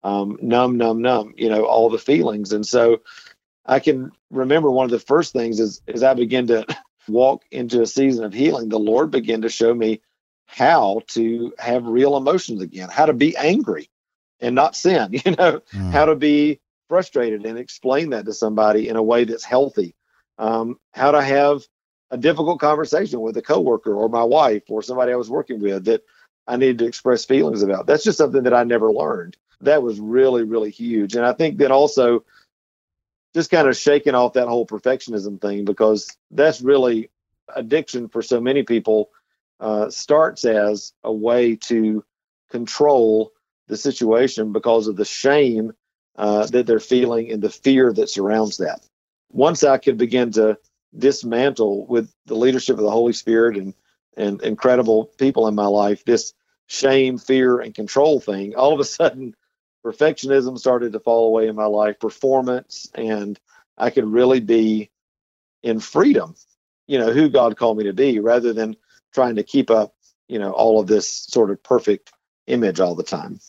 um, 0.03 0.39
numb, 0.41 0.77
numb, 0.77 0.99
numb, 0.99 1.35
you 1.37 1.49
know, 1.49 1.65
all 1.65 1.91
the 1.91 1.99
feelings. 1.99 2.53
And 2.53 2.65
so 2.65 3.01
I 3.65 3.79
can 3.79 4.11
remember 4.29 4.69
one 4.69 4.85
of 4.85 4.91
the 4.91 4.99
first 4.99 5.33
things 5.33 5.59
is 5.59 5.81
as 5.87 6.03
I 6.03 6.13
began 6.13 6.47
to 6.47 6.65
walk 7.07 7.43
into 7.51 7.81
a 7.81 7.87
season 7.87 8.25
of 8.25 8.33
healing, 8.33 8.69
the 8.69 8.79
Lord 8.79 9.11
began 9.11 9.41
to 9.41 9.49
show 9.49 9.73
me 9.73 10.01
how 10.45 11.01
to 11.07 11.53
have 11.57 11.85
real 11.85 12.15
emotions 12.17 12.61
again, 12.61 12.89
how 12.89 13.05
to 13.05 13.13
be 13.13 13.35
angry 13.35 13.89
and 14.39 14.55
not 14.55 14.75
sin, 14.75 15.09
you 15.25 15.31
know, 15.31 15.61
mm. 15.73 15.91
how 15.91 16.05
to 16.05 16.15
be 16.15 16.59
frustrated 16.89 17.45
and 17.45 17.57
explain 17.57 18.11
that 18.11 18.25
to 18.25 18.33
somebody 18.33 18.89
in 18.89 18.95
a 18.95 19.03
way 19.03 19.23
that's 19.23 19.43
healthy, 19.43 19.95
um, 20.37 20.77
how 20.91 21.11
to 21.11 21.21
have 21.21 21.63
a 22.11 22.17
difficult 22.17 22.59
conversation 22.59 23.21
with 23.21 23.35
a 23.37 23.41
coworker 23.41 23.95
or 23.95 24.09
my 24.09 24.23
wife 24.23 24.63
or 24.69 24.83
somebody 24.83 25.11
I 25.11 25.15
was 25.15 25.29
working 25.29 25.59
with 25.59 25.85
that 25.85 26.03
I 26.45 26.57
needed 26.57 26.79
to 26.79 26.85
express 26.85 27.25
feelings 27.25 27.63
about. 27.63 27.87
That's 27.87 28.03
just 28.03 28.17
something 28.17 28.43
that 28.43 28.53
I 28.53 28.63
never 28.63 28.91
learned. 28.91 29.37
That 29.61 29.81
was 29.81 29.99
really, 29.99 30.43
really 30.43 30.69
huge. 30.69 31.15
And 31.15 31.25
I 31.25 31.33
think 31.33 31.57
that 31.57 31.71
also 31.71 32.25
just 33.33 33.51
kind 33.51 33.67
of 33.67 33.75
shaking 33.75 34.15
off 34.15 34.33
that 34.33 34.47
whole 34.47 34.65
perfectionism 34.65 35.41
thing 35.41 35.65
because 35.65 36.15
that's 36.31 36.61
really 36.61 37.09
addiction 37.55 38.07
for 38.07 38.21
so 38.21 38.39
many 38.39 38.63
people 38.63 39.09
uh, 39.59 39.89
starts 39.89 40.45
as 40.45 40.93
a 41.03 41.11
way 41.11 41.55
to 41.55 42.03
control 42.49 43.31
the 43.67 43.77
situation 43.77 44.51
because 44.51 44.87
of 44.87 44.95
the 44.95 45.05
shame 45.05 45.73
uh, 46.15 46.45
that 46.47 46.67
they're 46.67 46.79
feeling 46.79 47.31
and 47.31 47.41
the 47.41 47.49
fear 47.49 47.91
that 47.91 48.09
surrounds 48.09 48.57
that. 48.57 48.81
Once 49.31 49.63
I 49.63 49.77
could 49.77 49.97
begin 49.97 50.31
to 50.33 50.57
dismantle 50.95 51.87
with 51.87 52.13
the 52.25 52.35
leadership 52.35 52.77
of 52.77 52.83
the 52.83 52.91
Holy 52.91 53.13
Spirit 53.13 53.57
and 53.57 53.73
and 54.15 54.43
incredible 54.43 55.05
people 55.17 55.47
in 55.47 55.55
my 55.55 55.65
life 55.65 56.05
this 56.05 56.33
shame, 56.67 57.17
fear, 57.17 57.59
and 57.59 57.73
control 57.73 58.19
thing, 58.19 58.55
all 58.55 58.73
of 58.73 58.79
a 58.79 58.83
sudden 58.83 59.35
perfectionism 59.85 60.57
started 60.57 60.93
to 60.93 60.99
fall 60.99 61.27
away 61.27 61.47
in 61.47 61.55
my 61.55 61.65
life, 61.65 61.99
performance, 61.99 62.89
and 62.95 63.39
I 63.77 63.89
could 63.89 64.05
really 64.05 64.39
be 64.39 64.89
in 65.61 65.79
freedom, 65.79 66.35
you 66.87 66.97
know, 66.97 67.11
who 67.11 67.29
God 67.29 67.57
called 67.57 67.77
me 67.77 67.85
to 67.85 67.93
be 67.93 68.19
rather 68.19 68.53
than 68.53 68.75
trying 69.13 69.35
to 69.35 69.43
keep 69.43 69.69
up, 69.69 69.95
you 70.27 70.39
know, 70.39 70.51
all 70.51 70.79
of 70.79 70.87
this 70.87 71.07
sort 71.07 71.51
of 71.51 71.61
perfect 71.63 72.11
image 72.47 72.79
all 72.79 72.95
the 72.95 73.03
time. 73.03 73.39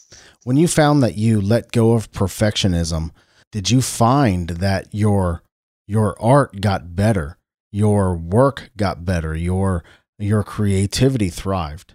When 0.44 0.56
you 0.56 0.68
found 0.68 1.02
that 1.02 1.16
you 1.16 1.40
let 1.40 1.72
go 1.72 1.92
of 1.92 2.12
perfectionism, 2.12 3.10
did 3.50 3.70
you 3.70 3.82
find 3.82 4.48
that 4.50 4.88
your 4.92 5.42
your 5.86 6.20
art 6.20 6.60
got 6.60 6.96
better, 6.96 7.38
your 7.70 8.16
work 8.16 8.70
got 8.76 9.04
better, 9.04 9.34
your 9.34 9.84
your 10.18 10.42
creativity 10.42 11.28
thrived? 11.28 11.93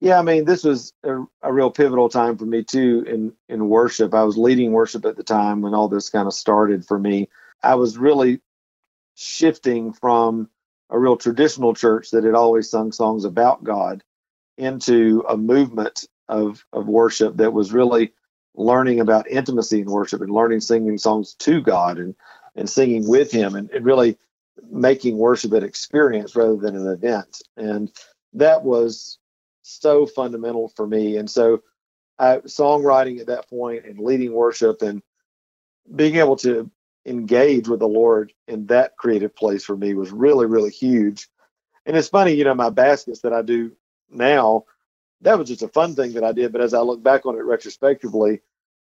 Yeah, 0.00 0.18
I 0.18 0.22
mean, 0.22 0.44
this 0.44 0.62
was 0.62 0.92
a, 1.04 1.22
a, 1.42 1.52
real 1.52 1.70
pivotal 1.70 2.10
time 2.10 2.36
for 2.36 2.44
me 2.44 2.62
too 2.62 3.04
in 3.06 3.32
in 3.48 3.68
worship. 3.68 4.12
I 4.12 4.24
was 4.24 4.36
leading 4.36 4.72
worship 4.72 5.06
at 5.06 5.16
the 5.16 5.22
time 5.22 5.62
when 5.62 5.74
all 5.74 5.88
this 5.88 6.10
kind 6.10 6.26
of 6.26 6.34
started 6.34 6.84
for 6.84 6.98
me. 6.98 7.28
I 7.62 7.76
was 7.76 7.96
really 7.96 8.40
shifting 9.14 9.94
from 9.94 10.50
a 10.90 10.98
real 10.98 11.16
traditional 11.16 11.74
church 11.74 12.10
that 12.10 12.24
had 12.24 12.34
always 12.34 12.68
sung 12.68 12.92
songs 12.92 13.24
about 13.24 13.64
God 13.64 14.04
into 14.58 15.24
a 15.28 15.36
movement 15.36 16.06
of 16.28 16.64
of 16.72 16.86
worship 16.86 17.38
that 17.38 17.54
was 17.54 17.72
really 17.72 18.12
learning 18.54 19.00
about 19.00 19.30
intimacy 19.30 19.80
in 19.80 19.90
worship 19.90 20.20
and 20.20 20.30
learning 20.30 20.60
singing 20.60 20.98
songs 20.98 21.34
to 21.34 21.62
God 21.62 21.98
and 21.98 22.14
and 22.54 22.68
singing 22.68 23.08
with 23.08 23.30
Him 23.32 23.54
and, 23.54 23.70
and 23.70 23.84
really 23.86 24.18
making 24.70 25.16
worship 25.16 25.52
an 25.52 25.64
experience 25.64 26.36
rather 26.36 26.56
than 26.56 26.76
an 26.76 26.86
event. 26.86 27.42
And 27.56 27.90
that 28.34 28.62
was 28.62 29.18
so 29.66 30.06
fundamental 30.06 30.68
for 30.68 30.86
me. 30.86 31.16
And 31.16 31.30
so, 31.30 31.62
I, 32.18 32.38
songwriting 32.38 33.20
at 33.20 33.26
that 33.26 33.48
point 33.48 33.84
and 33.84 33.98
leading 33.98 34.32
worship 34.32 34.82
and 34.82 35.02
being 35.94 36.16
able 36.16 36.36
to 36.36 36.70
engage 37.04 37.68
with 37.68 37.80
the 37.80 37.88
Lord 37.88 38.32
in 38.48 38.66
that 38.66 38.96
creative 38.96 39.34
place 39.34 39.64
for 39.64 39.76
me 39.76 39.94
was 39.94 40.10
really, 40.10 40.46
really 40.46 40.70
huge. 40.70 41.28
And 41.84 41.96
it's 41.96 42.08
funny, 42.08 42.32
you 42.32 42.44
know, 42.44 42.54
my 42.54 42.70
baskets 42.70 43.20
that 43.20 43.32
I 43.32 43.42
do 43.42 43.72
now, 44.10 44.64
that 45.20 45.38
was 45.38 45.48
just 45.48 45.62
a 45.62 45.68
fun 45.68 45.94
thing 45.94 46.14
that 46.14 46.24
I 46.24 46.32
did. 46.32 46.52
But 46.52 46.62
as 46.62 46.74
I 46.74 46.80
look 46.80 47.02
back 47.02 47.26
on 47.26 47.36
it 47.36 47.44
retrospectively, 47.44 48.40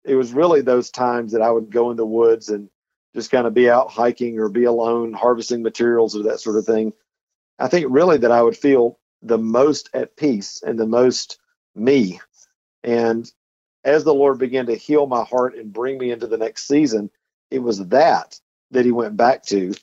it 0.05 0.15
was 0.15 0.33
really 0.33 0.61
those 0.61 0.91
times 0.91 1.33
that 1.33 1.43
I 1.43 1.51
would 1.51 1.71
go 1.71 1.91
in 1.91 1.97
the 1.97 2.07
woods 2.07 2.51
and 2.51 2.69
just 3.15 3.31
kind 3.31 3.47
of 3.47 3.55
be 3.55 3.71
out 3.71 3.91
hiking 3.91 4.39
or 4.39 4.49
be 4.49 4.65
alone, 4.65 5.13
harvesting 5.13 5.63
materials 5.63 6.17
or 6.17 6.25
that 6.25 6.41
sort 6.41 6.57
of 6.57 6.67
thing. 6.67 6.93
I 7.59 7.69
think 7.69 7.87
really 7.89 8.19
that 8.19 8.31
I 8.31 8.43
would 8.43 8.57
feel 8.57 8.99
the 9.23 9.39
most 9.39 9.91
at 9.95 10.17
peace 10.17 10.63
and 10.65 10.79
the 10.79 10.87
most 10.87 11.39
me. 11.75 12.21
And 12.83 13.31
as 13.85 14.05
the 14.05 14.15
Lord 14.15 14.39
began 14.39 14.67
to 14.67 14.75
heal 14.75 15.07
my 15.07 15.25
heart 15.25 15.55
and 15.57 15.73
bring 15.73 15.99
me 15.99 16.11
into 16.11 16.27
the 16.27 16.39
next 16.39 16.67
season, 16.67 17.11
it 17.51 17.61
was 17.61 17.87
that 17.89 18.39
that 18.71 18.85
he 18.85 18.93
went 18.93 19.17
back 19.17 19.45
to 19.45 19.75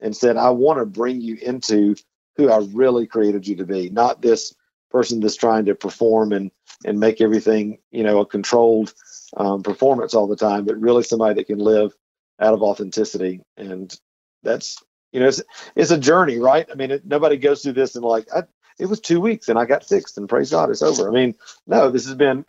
and 0.00 0.16
said, 0.16 0.36
I 0.36 0.50
want 0.50 0.78
to 0.78 0.86
bring 0.86 1.20
you 1.20 1.36
into 1.36 1.96
who 2.36 2.50
I 2.50 2.58
really 2.72 3.06
created 3.06 3.46
you 3.46 3.56
to 3.56 3.64
be, 3.64 3.90
not 3.90 4.22
this 4.22 4.54
person 4.90 5.20
that's 5.20 5.36
trying 5.36 5.64
to 5.64 5.74
perform 5.74 6.32
and, 6.32 6.50
and 6.84 7.00
make 7.00 7.20
everything, 7.20 7.78
you 7.90 8.04
know, 8.04 8.20
a 8.20 8.26
controlled 8.26 8.92
um, 9.36 9.62
performance 9.62 10.14
all 10.14 10.26
the 10.26 10.36
time, 10.36 10.64
but 10.64 10.80
really 10.80 11.02
somebody 11.02 11.34
that 11.34 11.46
can 11.46 11.58
live 11.58 11.92
out 12.38 12.54
of 12.54 12.62
authenticity. 12.62 13.40
And 13.56 13.92
that's, 14.42 14.82
you 15.12 15.20
know, 15.20 15.28
it's, 15.28 15.42
it's 15.74 15.90
a 15.90 15.98
journey, 15.98 16.38
right? 16.38 16.68
I 16.70 16.74
mean, 16.74 16.90
it, 16.90 17.06
nobody 17.06 17.36
goes 17.36 17.62
through 17.62 17.72
this 17.72 17.96
and 17.96 18.04
like, 18.04 18.28
I, 18.34 18.44
it 18.78 18.86
was 18.86 19.00
two 19.00 19.20
weeks 19.20 19.48
and 19.48 19.58
I 19.58 19.64
got 19.64 19.84
fixed 19.84 20.18
and 20.18 20.28
praise 20.28 20.50
God, 20.50 20.70
it's 20.70 20.82
over. 20.82 21.08
I 21.08 21.12
mean, 21.12 21.34
no, 21.66 21.90
this 21.90 22.06
has 22.06 22.14
been 22.14 22.44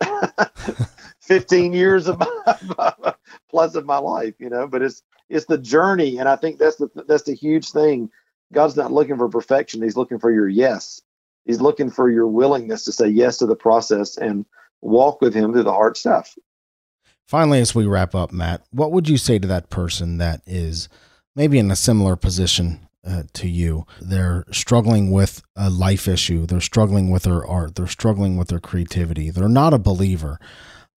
15 1.21 1.73
years 1.73 2.07
of 2.07 2.19
my, 2.19 2.93
plus 3.49 3.75
of 3.75 3.86
my 3.86 3.97
life, 3.97 4.36
you 4.39 4.49
know, 4.49 4.67
but 4.67 4.82
it's, 4.82 5.03
it's 5.30 5.45
the 5.45 5.57
journey. 5.57 6.17
And 6.17 6.28
I 6.28 6.36
think 6.36 6.59
that's 6.59 6.78
the, 6.78 6.89
that's 7.07 7.23
the 7.23 7.34
huge 7.34 7.71
thing. 7.71 8.09
God's 8.53 8.75
not 8.75 8.91
looking 8.91 9.17
for 9.17 9.30
perfection. 9.30 9.82
He's 9.82 9.97
looking 9.97 10.19
for 10.19 10.32
your 10.32 10.47
yes. 10.47 11.01
He's 11.45 11.61
looking 11.61 11.89
for 11.89 12.09
your 12.09 12.28
willingness 12.28 12.84
to 12.86 12.91
say 12.91 13.07
yes 13.07 13.38
to 13.38 13.45
the 13.45 13.55
process 13.55 14.17
and 14.17 14.45
walk 14.82 15.21
with 15.21 15.34
him 15.34 15.53
through 15.53 15.63
the 15.63 15.73
hard 15.73 15.97
stuff. 15.97 16.36
Finally, 17.25 17.59
as 17.59 17.75
we 17.75 17.86
wrap 17.86 18.15
up, 18.15 18.32
Matt, 18.32 18.63
what 18.71 18.91
would 18.91 19.09
you 19.09 19.17
say 19.17 19.38
to 19.38 19.47
that 19.47 19.69
person 19.69 20.17
that 20.17 20.41
is 20.45 20.88
maybe 21.36 21.59
in 21.59 21.69
a 21.71 21.75
similar 21.75 22.15
position 22.15 22.87
uh, 23.06 23.24
to 23.34 23.48
you. 23.48 23.86
They're 24.02 24.45
struggling 24.52 25.12
with 25.12 25.41
a 25.56 25.70
life 25.70 26.08
issue. 26.08 26.45
They're 26.45 26.62
struggling 26.62 27.10
with 27.10 27.24
their 27.24 27.45
art. 27.45 27.76
They're 27.76 27.88
struggling 27.88 28.38
with 28.38 28.50
their 28.50 28.60
creativity. 28.60 29.30
They're 29.30 29.50
not 29.50 29.74
a 29.74 29.80
believer, 29.80 30.39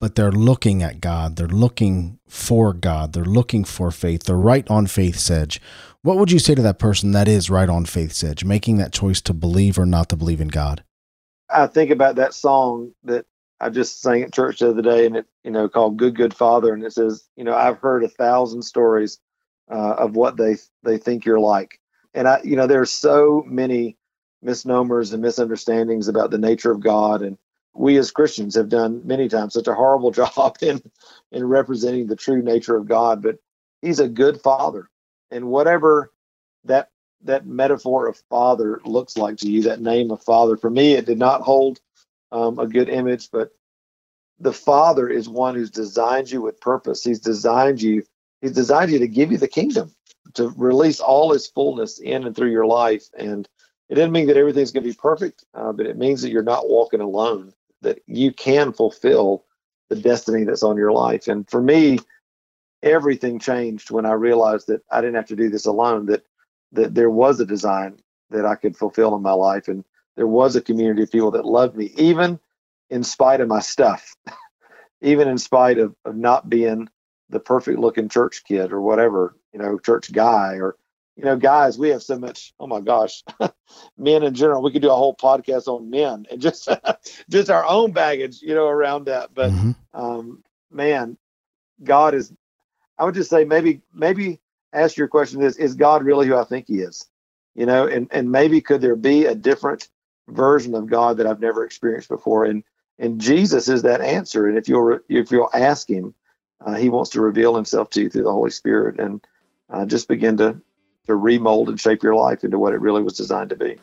but 0.01 0.15
they're 0.15 0.33
looking 0.33 0.83
at 0.83 1.01
God. 1.01 1.37
They're 1.37 1.47
looking 1.47 2.19
for 2.27 2.73
God. 2.73 3.13
They're 3.13 3.25
looking 3.25 3.65
for 3.65 3.91
faith. 3.91 4.25
They're 4.25 4.37
right 4.37 4.69
on 4.71 4.87
faith's 4.87 5.31
edge. 5.31 5.61
What 6.03 6.17
would 6.17 6.33
you 6.33 6.39
say 6.39 6.55
to 6.55 6.63
that 6.63 6.79
person 6.79 7.13
that 7.13 7.29
is 7.29 7.51
right 7.51 7.69
on 7.69 7.85
faith's 7.85 8.25
edge, 8.25 8.45
making 8.45 8.79
that 8.79 8.93
choice 8.93 9.21
to 9.23 9.35
believe 9.35 9.79
or 9.79 9.87
not 9.87 10.09
to 10.09 10.17
believe 10.17 10.41
in 10.41 10.49
God? 10.49 10.83
I 11.51 11.67
think 11.67 11.91
about 11.91 12.17
that 12.17 12.33
song 12.33 12.93
that 13.05 13.27
I 13.61 13.69
just 13.69 14.01
sang 14.01 14.23
at 14.23 14.33
church 14.33 14.61
the 14.61 14.71
other 14.71 14.83
day, 14.83 15.05
and 15.05 15.17
it, 15.17 15.27
you 15.45 15.51
know, 15.51 15.69
called 15.69 15.99
"Good 15.99 16.17
Good 16.17 16.33
Father," 16.33 16.73
and 16.73 16.83
it 16.83 16.93
says, 16.93 17.29
you 17.37 17.45
know, 17.45 17.55
I've 17.55 17.79
heard 17.79 18.05
a 18.05 18.09
thousand 18.09 18.63
stories 18.63 19.19
uh, 19.71 19.95
of 19.99 20.17
what 20.17 20.37
they 20.37 20.57
they 20.83 20.97
think 20.97 21.25
you're 21.25 21.41
like, 21.41 21.80
and 22.15 22.29
I, 22.29 22.41
you 22.45 22.57
know, 22.57 22.67
there's 22.67 22.91
so 22.91 23.45
many 23.47 23.97
misnomers 24.43 25.13
and 25.13 25.23
misunderstandings 25.23 26.09
about 26.09 26.31
the 26.31 26.39
nature 26.39 26.71
of 26.71 26.81
God, 26.81 27.23
and 27.23 27.39
we 27.75 27.97
as 27.99 28.11
Christians 28.11 28.57
have 28.57 28.69
done 28.69 29.07
many 29.07 29.29
times 29.29 29.55
such 29.55 29.69
a 29.69 29.75
horrible 29.75 30.11
job 30.13 30.57
in 30.63 30.83
in 31.33 31.45
representing 31.45 32.07
the 32.07 32.17
true 32.17 32.43
nature 32.43 32.77
of 32.77 32.89
God. 32.89 33.23
But 33.23 33.37
He's 33.83 34.01
a 34.01 34.09
good 34.09 34.41
Father, 34.41 34.91
and 35.31 35.47
whatever 35.47 36.13
that 36.65 36.91
that 37.23 37.47
metaphor 37.47 38.09
of 38.09 38.17
Father 38.31 38.81
looks 38.85 39.17
like 39.17 39.39
to 39.39 39.51
you, 39.51 39.63
that 39.63 39.81
name 39.81 40.11
of 40.11 40.23
Father, 40.23 40.57
for 40.57 40.71
me, 40.71 40.95
it 40.95 41.07
did 41.07 41.19
not 41.19 41.43
hold 41.43 41.81
um, 42.33 42.59
a 42.59 42.67
good 42.67 42.89
image, 42.89 43.31
but 43.31 43.51
the 44.41 44.53
Father 44.53 45.09
is 45.09 45.29
one 45.29 45.55
who's 45.55 45.71
designed 45.71 46.31
you 46.31 46.41
with 46.43 46.61
purpose. 46.61 47.05
He's 47.05 47.21
designed 47.21 47.83
you. 47.83 48.05
He's 48.41 48.53
designed 48.53 48.91
you 48.91 49.01
to 49.01 49.09
give 49.09 49.33
you 49.33 49.39
the 49.39 49.49
kingdom 49.49 49.95
to 50.35 50.49
release 50.57 51.01
all 51.01 51.33
his 51.33 51.47
fullness 51.47 51.99
in 51.99 52.25
and 52.25 52.35
through 52.35 52.51
your 52.51 52.67
life. 52.67 53.05
And 53.19 53.49
it 53.89 53.95
doesn't 53.95 54.13
mean 54.13 54.27
that 54.29 54.37
everything's 54.37 54.73
going 54.73 54.85
to 54.85 54.91
be 54.91 54.97
perfect, 54.97 55.45
uh, 55.55 55.73
but 55.73 55.87
it 55.87 55.99
means 55.99 56.23
that 56.23 56.31
you're 56.31 56.43
not 56.43 56.69
walking 56.69 57.01
alone, 57.01 57.53
that 57.83 58.01
you 58.07 58.33
can 58.33 58.73
fulfill 58.73 59.45
the 59.89 59.97
destiny 59.97 60.45
that's 60.45 60.63
on 60.63 60.77
your 60.77 60.93
life. 60.93 61.27
And 61.27 61.49
for 61.51 61.61
me, 61.61 61.99
everything 62.83 63.39
changed 63.39 63.91
when 63.91 64.07
I 64.07 64.13
realized 64.13 64.69
that 64.69 64.83
I 64.91 65.01
didn't 65.01 65.17
have 65.17 65.27
to 65.27 65.37
do 65.37 65.51
this 65.51 65.67
alone, 65.67 66.07
that 66.07 66.25
that 66.73 66.95
there 66.95 67.11
was 67.11 67.41
a 67.41 67.47
design 67.47 67.99
that 68.31 68.47
I 68.47 68.55
could 68.55 68.77
fulfill 68.77 69.17
in 69.17 69.23
my 69.23 69.33
life. 69.33 69.67
And 69.67 69.85
there 70.17 70.29
was 70.29 70.55
a 70.55 70.61
community 70.61 71.03
of 71.03 71.11
people 71.11 71.33
that 71.33 71.45
loved 71.45 71.77
me, 71.77 71.93
even 71.97 72.39
in 72.91 73.03
spite 73.03 73.41
of 73.41 73.49
my 73.49 73.61
stuff, 73.61 74.15
even 75.03 75.27
in 75.27 75.37
spite 75.37 75.79
of, 75.79 75.97
of 76.05 76.17
not 76.17 76.49
being 76.49 76.89
the 77.29 77.41
perfect 77.41 77.79
looking 77.79 78.09
church 78.09 78.45
kid 78.47 78.73
or 78.73 78.81
whatever 78.81 79.35
you 79.53 79.59
know, 79.59 79.79
church 79.79 80.13
guy 80.13 80.55
or, 80.55 80.77
you 81.17 81.25
know, 81.25 81.37
guys, 81.37 81.79
we 81.79 81.91
have 81.91 82.03
so 82.03 82.19
much, 82.19 82.55
oh 82.59 82.67
my 82.67 82.81
gosh, 82.81 83.23
men 83.99 84.23
in 84.23 84.35
general, 84.35 84.63
we 84.63 84.73
could 84.73 84.83
do 84.83 84.91
a 84.91 84.97
whole 84.97 85.15
podcast 85.15 85.67
on 85.69 85.91
men 85.91 86.27
and 86.31 86.41
just, 86.41 86.69
just 87.29 87.51
our 87.51 87.65
own 87.67 87.93
baggage, 87.93 88.41
you 88.43 88.55
know, 88.55 88.67
around 88.67 89.07
that. 89.07 89.35
But, 89.35 89.51
mm-hmm. 89.51 89.73
um, 89.93 90.43
man, 90.71 91.17
God 91.83 92.15
is, 92.15 92.33
I 92.99 93.05
would 93.05 93.15
just 93.15 93.31
say 93.31 93.45
maybe, 93.45 93.83
maybe 93.93 94.41
ask 94.73 94.97
your 94.97 95.09
question 95.09 95.43
is, 95.43 95.57
is 95.57 95.75
God 95.75 96.05
really 96.05 96.27
who 96.27 96.37
I 96.37 96.45
think 96.45 96.67
he 96.69 96.81
is? 96.81 97.07
You 97.55 97.67
know, 97.67 97.87
and, 97.87 98.09
and 98.13 98.31
maybe 98.31 98.61
could 98.61 98.81
there 98.81 98.97
be 98.97 99.27
a 99.27 99.35
different 99.35 99.89
version 100.29 100.75
of 100.75 100.87
God 100.87 101.17
that 101.17 101.27
I've 101.27 101.41
never 101.41 101.65
experienced 101.65 102.09
before? 102.09 102.45
And, 102.45 102.63
and 102.99 103.21
Jesus 103.21 103.69
is 103.69 103.83
that 103.83 104.01
answer. 104.01 104.47
And 104.47 104.57
if 104.57 104.69
you'll, 104.69 105.01
if 105.09 105.33
you'll 105.33 105.51
ask 105.53 105.89
him, 105.89 106.15
uh, 106.65 106.75
he 106.75 106.89
wants 106.89 107.11
to 107.11 107.21
reveal 107.21 107.57
himself 107.57 107.91
to 107.91 108.03
you 108.03 108.11
through 108.11 108.25
the 108.25 108.33
Holy 108.33 108.51
Spirit. 108.51 109.01
And, 109.01 109.25
uh, 109.71 109.87
just 109.87 110.09
begin 110.09 110.37
to 110.39 110.61
to 111.07 111.17
remold 111.17 111.69
and 111.69 111.81
shape 111.81 112.03
your 112.03 112.15
life 112.15 112.45
into 112.45 112.59
what 112.59 112.73
it 112.73 112.81
really 112.81 113.03
was 113.03 113.15
designed 113.15 113.51
to 113.51 113.57
be. 113.57 113.77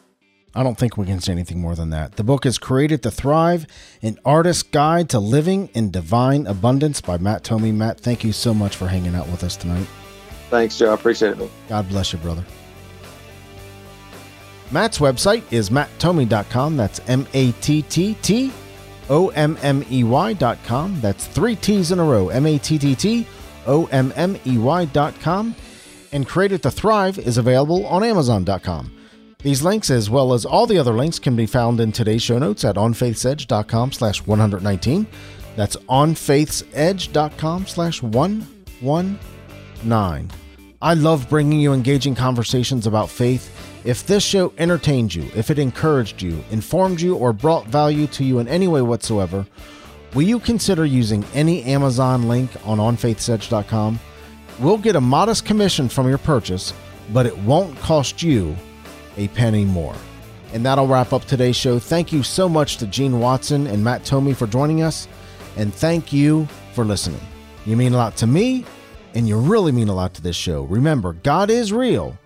I 0.56 0.64
don't 0.64 0.78
think 0.78 0.98
we 0.98 1.06
can 1.06 1.20
say 1.20 1.34
anything 1.34 1.60
more 1.60 1.76
than 1.76 1.90
that. 1.90 2.16
The 2.16 2.24
book 2.24 2.46
is 2.46 2.58
Created 2.58 3.04
to 3.04 3.12
Thrive 3.12 3.68
An 4.02 4.18
Artist's 4.26 4.64
Guide 4.64 5.10
to 5.10 5.20
Living 5.20 5.70
in 5.74 5.92
Divine 5.92 6.48
Abundance 6.48 7.02
by 7.02 7.18
Matt 7.18 7.44
Tommey. 7.44 7.74
Matt, 7.74 8.00
thank 8.00 8.24
you 8.24 8.32
so 8.32 8.54
much 8.54 8.76
for 8.76 8.88
hanging 8.88 9.14
out 9.14 9.28
with 9.28 9.44
us 9.44 9.56
tonight. 9.56 9.88
Thanks, 10.50 10.78
Joe. 10.78 10.92
I 10.92 10.94
appreciate 10.94 11.38
it. 11.38 11.52
God 11.68 11.90
bless 11.90 12.14
you, 12.14 12.20
brother. 12.20 12.46
Matt's 14.72 15.00
website 15.00 15.44
is 15.52 15.70
matttommey.com. 15.70 16.78
That's 16.78 17.02
M 17.08 17.28
A 17.34 17.52
T 17.54 17.82
T 17.84 18.16
T 18.22 18.52
O 19.10 19.30
M 19.30 19.58
M 19.62 19.84
E 19.92 20.04
Y.com. 20.04 21.02
That's 21.02 21.28
three 21.28 21.56
T's 21.56 21.92
in 21.92 22.00
a 22.00 22.04
row 22.04 22.30
M 22.30 22.46
A 22.46 22.58
T 22.58 22.78
T 22.78 22.96
T 22.96 23.28
O 23.66 23.86
M 23.88 24.14
M 24.16 24.38
E 24.46 24.58
Y.com 24.58 25.56
and 26.12 26.28
Created 26.28 26.64
to 26.64 26.72
Thrive 26.72 27.20
is 27.20 27.38
available 27.38 27.86
on 27.86 28.04
Amazon.com. 28.04 28.92
These 29.40 29.64
links, 29.64 29.90
as 29.90 30.10
well 30.10 30.34
as 30.34 30.46
all 30.46 30.66
the 30.66 30.80
other 30.80 30.94
links, 30.94 31.20
can 31.20 31.36
be 31.36 31.46
found 31.46 31.80
in 31.80 31.92
today's 31.92 32.24
show 32.24 32.40
notes 32.40 32.66
at 32.66 32.76
onfaithsedge.com 32.76 33.92
slash 33.92 34.26
119. 34.26 35.08
That's 35.56 35.76
onfaithsedge.com 35.76 37.68
slash 37.68 38.02
119. 38.02 40.32
I 40.82 40.94
love 40.94 41.30
bringing 41.30 41.60
you 41.60 41.74
engaging 41.74 42.16
conversations 42.16 42.88
about 42.88 43.10
faith. 43.10 43.54
If 43.84 44.06
this 44.06 44.24
show 44.24 44.54
entertained 44.58 45.16
you, 45.16 45.30
if 45.36 45.50
it 45.50 45.60
encouraged 45.60 46.22
you, 46.22 46.44
informed 46.52 47.00
you, 47.00 47.16
or 47.16 47.34
brought 47.34 47.68
value 47.68 48.08
to 48.08 48.24
you 48.24 48.40
in 48.40 48.48
any 48.48 48.68
way 48.68 48.82
whatsoever, 48.82 49.46
will 50.14 50.24
you 50.24 50.40
consider 50.40 50.86
using 50.86 51.24
any 51.34 51.64
Amazon 51.64 52.28
link 52.28 52.52
on 52.66 52.80
onfaithsedge.com? 52.80 54.00
We'll 54.60 54.78
get 54.78 54.96
a 54.96 55.02
modest 55.02 55.46
commission 55.46 55.88
from 55.88 56.08
your 56.08 56.18
purchase, 56.18 56.74
but 57.14 57.26
it 57.26 57.38
won't 57.40 57.78
cost 57.80 58.24
you 58.24 58.56
a 59.16 59.28
penny 59.30 59.66
more. 59.66 59.96
And 60.54 60.66
that'll 60.66 60.88
wrap 60.88 61.14
up 61.14 61.26
today's 61.26 61.56
show. 61.56 61.78
Thank 61.78 62.12
you 62.12 62.24
so 62.24 62.50
much 62.50 62.78
to 62.78 62.88
Gene 62.88 63.20
Watson 63.20 63.68
and 63.68 63.84
Matt 63.84 64.04
Tommey 64.04 64.36
for 64.36 64.48
joining 64.48 64.82
us. 64.82 65.08
And 65.58 65.74
thank 65.74 66.12
you 66.12 66.48
for 66.74 66.86
listening. 66.86 67.22
You 67.66 67.76
mean 67.76 67.94
a 67.94 67.98
lot 67.98 68.16
to 68.18 68.28
me, 68.28 68.66
and 69.14 69.28
you 69.28 69.38
really 69.38 69.72
mean 69.72 69.90
a 69.90 69.94
lot 69.94 70.14
to 70.16 70.22
this 70.22 70.36
show. 70.36 70.64
Remember, 70.64 71.14
God 71.14 71.50
is 71.50 71.74
real, 71.74 72.18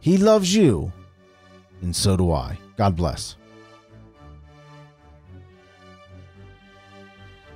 He 0.00 0.18
loves 0.18 0.54
you, 0.54 0.92
and 1.82 1.94
so 1.94 2.16
do 2.16 2.32
I. 2.32 2.58
God 2.76 2.96
bless. 2.96 3.36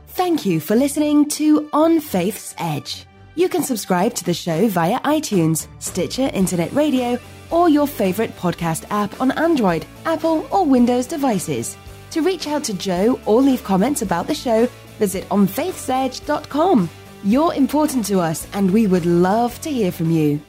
Thank 0.08 0.44
you 0.44 0.60
for 0.60 0.76
listening 0.76 1.28
to 1.30 1.68
On 1.72 2.00
Faith's 2.00 2.54
Edge. 2.58 3.06
You 3.34 3.48
can 3.48 3.62
subscribe 3.62 4.14
to 4.14 4.24
the 4.24 4.34
show 4.34 4.68
via 4.68 5.00
iTunes, 5.00 5.66
Stitcher 5.78 6.30
Internet 6.34 6.70
Radio, 6.72 7.18
or 7.50 7.68
your 7.68 7.86
favorite 7.86 8.36
podcast 8.36 8.84
app 8.90 9.18
on 9.22 9.30
Android, 9.32 9.86
Apple, 10.04 10.46
or 10.50 10.66
Windows 10.66 11.06
devices. 11.06 11.76
To 12.10 12.20
reach 12.20 12.46
out 12.46 12.62
to 12.64 12.74
Joe 12.74 13.18
or 13.24 13.40
leave 13.40 13.64
comments 13.64 14.02
about 14.02 14.26
the 14.26 14.34
show, 14.34 14.66
visit 14.98 15.26
onfaithsedge.com. 15.30 16.90
You're 17.24 17.54
important 17.54 18.04
to 18.06 18.20
us, 18.20 18.46
and 18.52 18.70
we 18.70 18.86
would 18.86 19.06
love 19.06 19.58
to 19.62 19.70
hear 19.70 19.92
from 19.92 20.10
you. 20.10 20.40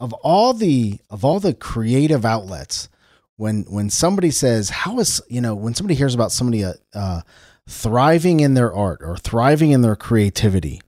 of 0.00 0.12
all 0.22 0.52
the 0.52 0.98
of 1.08 1.24
all 1.24 1.40
the 1.40 1.54
creative 1.54 2.24
outlets 2.24 2.88
when 3.36 3.62
when 3.70 3.88
somebody 3.88 4.30
says 4.30 4.68
how 4.68 4.98
is 4.98 5.22
you 5.28 5.40
know 5.40 5.54
when 5.54 5.72
somebody 5.72 5.94
hears 5.94 6.14
about 6.14 6.32
somebody 6.32 6.64
uh, 6.64 6.72
uh 6.92 7.22
thriving 7.68 8.40
in 8.40 8.54
their 8.54 8.72
art 8.72 9.00
or 9.02 9.16
thriving 9.16 9.70
in 9.70 9.82
their 9.82 9.96
creativity 9.96 10.80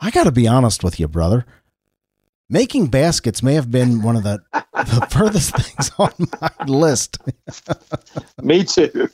i 0.00 0.10
got 0.10 0.24
to 0.24 0.32
be 0.32 0.46
honest 0.48 0.84
with 0.84 1.00
you 1.00 1.08
brother 1.08 1.46
making 2.48 2.86
baskets 2.86 3.42
may 3.42 3.54
have 3.54 3.70
been 3.70 4.02
one 4.02 4.16
of 4.16 4.22
the 4.22 4.40
the 4.52 5.06
furthest 5.10 5.56
things 5.56 5.90
on 5.98 6.12
my 6.40 6.50
list 6.66 7.18
Me 8.42 8.64
too. 8.64 9.08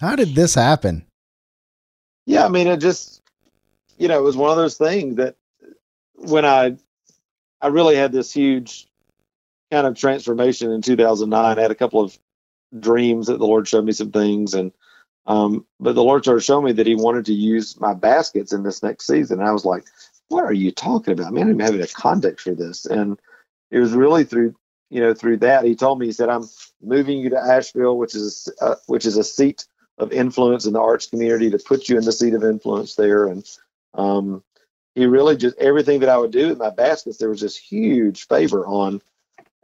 how 0.00 0.16
did 0.16 0.34
this 0.34 0.54
happen 0.54 1.04
Yeah, 2.26 2.44
I 2.44 2.48
mean, 2.48 2.66
it 2.66 2.78
just, 2.78 3.22
you 3.98 4.08
know, 4.08 4.18
it 4.18 4.22
was 4.22 4.36
one 4.36 4.50
of 4.50 4.56
those 4.56 4.76
things 4.76 5.16
that 5.16 5.36
when 6.14 6.44
I, 6.44 6.76
I 7.60 7.68
really 7.68 7.96
had 7.96 8.12
this 8.12 8.32
huge 8.32 8.88
kind 9.70 9.86
of 9.86 9.96
transformation 9.96 10.70
in 10.70 10.82
2009. 10.82 11.58
I 11.58 11.60
had 11.60 11.70
a 11.70 11.74
couple 11.76 12.00
of 12.00 12.18
dreams 12.78 13.26
that 13.26 13.38
the 13.38 13.46
Lord 13.46 13.66
showed 13.68 13.84
me 13.84 13.92
some 13.92 14.12
things, 14.12 14.54
and 14.54 14.72
um, 15.26 15.66
but 15.80 15.94
the 15.94 16.04
Lord 16.04 16.24
started 16.24 16.42
showing 16.42 16.64
me 16.64 16.72
that 16.72 16.86
He 16.86 16.94
wanted 16.94 17.26
to 17.26 17.34
use 17.34 17.78
my 17.80 17.94
baskets 17.94 18.52
in 18.52 18.62
this 18.62 18.82
next 18.82 19.06
season. 19.06 19.40
And 19.40 19.48
I 19.48 19.52
was 19.52 19.64
like, 19.64 19.84
"What 20.28 20.44
are 20.44 20.52
you 20.52 20.70
talking 20.70 21.12
about, 21.12 21.32
man? 21.32 21.48
I'm 21.48 21.58
having 21.58 21.82
a 21.82 21.86
context 21.86 22.44
for 22.44 22.54
this." 22.54 22.86
And 22.86 23.18
it 23.70 23.78
was 23.78 23.92
really 23.92 24.24
through, 24.24 24.54
you 24.90 25.00
know, 25.00 25.14
through 25.14 25.38
that 25.38 25.64
He 25.64 25.74
told 25.74 25.98
me 25.98 26.06
He 26.06 26.12
said, 26.12 26.28
"I'm 26.28 26.48
moving 26.82 27.18
you 27.18 27.30
to 27.30 27.38
Asheville, 27.38 27.98
which 27.98 28.14
is 28.14 28.48
uh, 28.60 28.76
which 28.86 29.06
is 29.06 29.16
a 29.16 29.24
seat 29.24 29.66
of 29.98 30.12
influence 30.12 30.66
in 30.66 30.72
the 30.72 30.80
arts 30.80 31.06
community 31.06 31.50
to 31.50 31.58
put 31.58 31.88
you 31.88 31.96
in 31.96 32.04
the 32.04 32.12
seat 32.12 32.34
of 32.34 32.44
influence 32.44 32.94
there. 32.94 33.26
And 33.26 33.48
um, 33.94 34.42
he 34.94 35.06
really 35.06 35.36
just 35.36 35.58
everything 35.58 36.00
that 36.00 36.08
I 36.08 36.18
would 36.18 36.30
do 36.30 36.48
with 36.48 36.58
my 36.58 36.70
baskets, 36.70 37.18
there 37.18 37.30
was 37.30 37.40
this 37.40 37.56
huge 37.56 38.26
favor 38.28 38.66
on. 38.66 39.00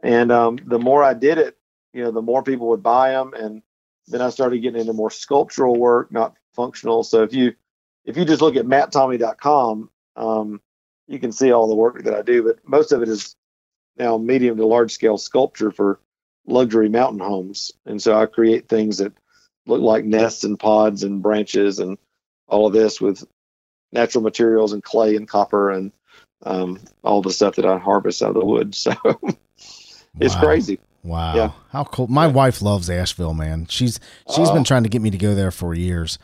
And 0.01 0.31
um, 0.31 0.57
the 0.65 0.79
more 0.79 1.03
I 1.03 1.13
did 1.13 1.37
it, 1.37 1.57
you 1.93 2.03
know, 2.03 2.11
the 2.11 2.21
more 2.21 2.43
people 2.43 2.69
would 2.69 2.83
buy 2.83 3.11
them. 3.11 3.33
And 3.33 3.61
then 4.07 4.21
I 4.21 4.29
started 4.29 4.59
getting 4.59 4.81
into 4.81 4.93
more 4.93 5.11
sculptural 5.11 5.75
work, 5.75 6.11
not 6.11 6.35
functional. 6.53 7.03
So 7.03 7.23
if 7.23 7.33
you 7.33 7.53
if 8.05 8.17
you 8.17 8.25
just 8.25 8.41
look 8.41 8.55
at 8.55 8.65
matttommey.com, 8.65 9.89
um, 10.15 10.61
you 11.07 11.19
can 11.19 11.31
see 11.31 11.51
all 11.51 11.67
the 11.67 11.75
work 11.75 12.03
that 12.03 12.13
I 12.13 12.21
do. 12.21 12.43
But 12.43 12.67
most 12.67 12.91
of 12.91 13.01
it 13.01 13.09
is 13.09 13.35
now 13.97 14.17
medium 14.17 14.57
to 14.57 14.65
large 14.65 14.91
scale 14.91 15.17
sculpture 15.17 15.71
for 15.71 15.99
luxury 16.45 16.89
mountain 16.89 17.19
homes. 17.19 17.71
And 17.85 18.01
so 18.01 18.15
I 18.15 18.25
create 18.25 18.67
things 18.67 18.97
that 18.97 19.13
look 19.65 19.81
like 19.81 20.03
nests 20.03 20.43
and 20.43 20.59
pods 20.59 21.03
and 21.03 21.21
branches 21.21 21.79
and 21.79 21.97
all 22.47 22.67
of 22.67 22.73
this 22.73 22.99
with 22.99 23.23
natural 23.93 24.23
materials 24.23 24.73
and 24.73 24.83
clay 24.83 25.15
and 25.15 25.27
copper 25.27 25.69
and 25.71 25.91
um, 26.45 26.79
all 27.03 27.21
the 27.21 27.31
stuff 27.31 27.55
that 27.55 27.65
I 27.65 27.77
harvest 27.77 28.21
out 28.21 28.29
of 28.29 28.35
the 28.35 28.45
wood. 28.45 28.75
So 28.83 28.93
it's 30.19 30.35
Wow. 30.35 30.41
crazy. 30.41 30.79
Wow. 31.03 31.35
Yeah. 31.35 31.51
How 31.71 31.83
cool. 31.83 32.07
My 32.07 32.27
wife 32.27 32.61
loves 32.61 32.89
Asheville, 32.89 33.33
man. 33.33 33.67
She's 33.69 33.99
she's 34.33 34.47
Oh. 34.49 34.53
been 34.53 34.63
trying 34.63 34.83
to 34.83 34.89
get 34.89 35.01
me 35.01 35.09
to 35.11 35.17
go 35.17 35.35
there 35.35 35.51
for 35.51 35.73
years. 35.73 36.17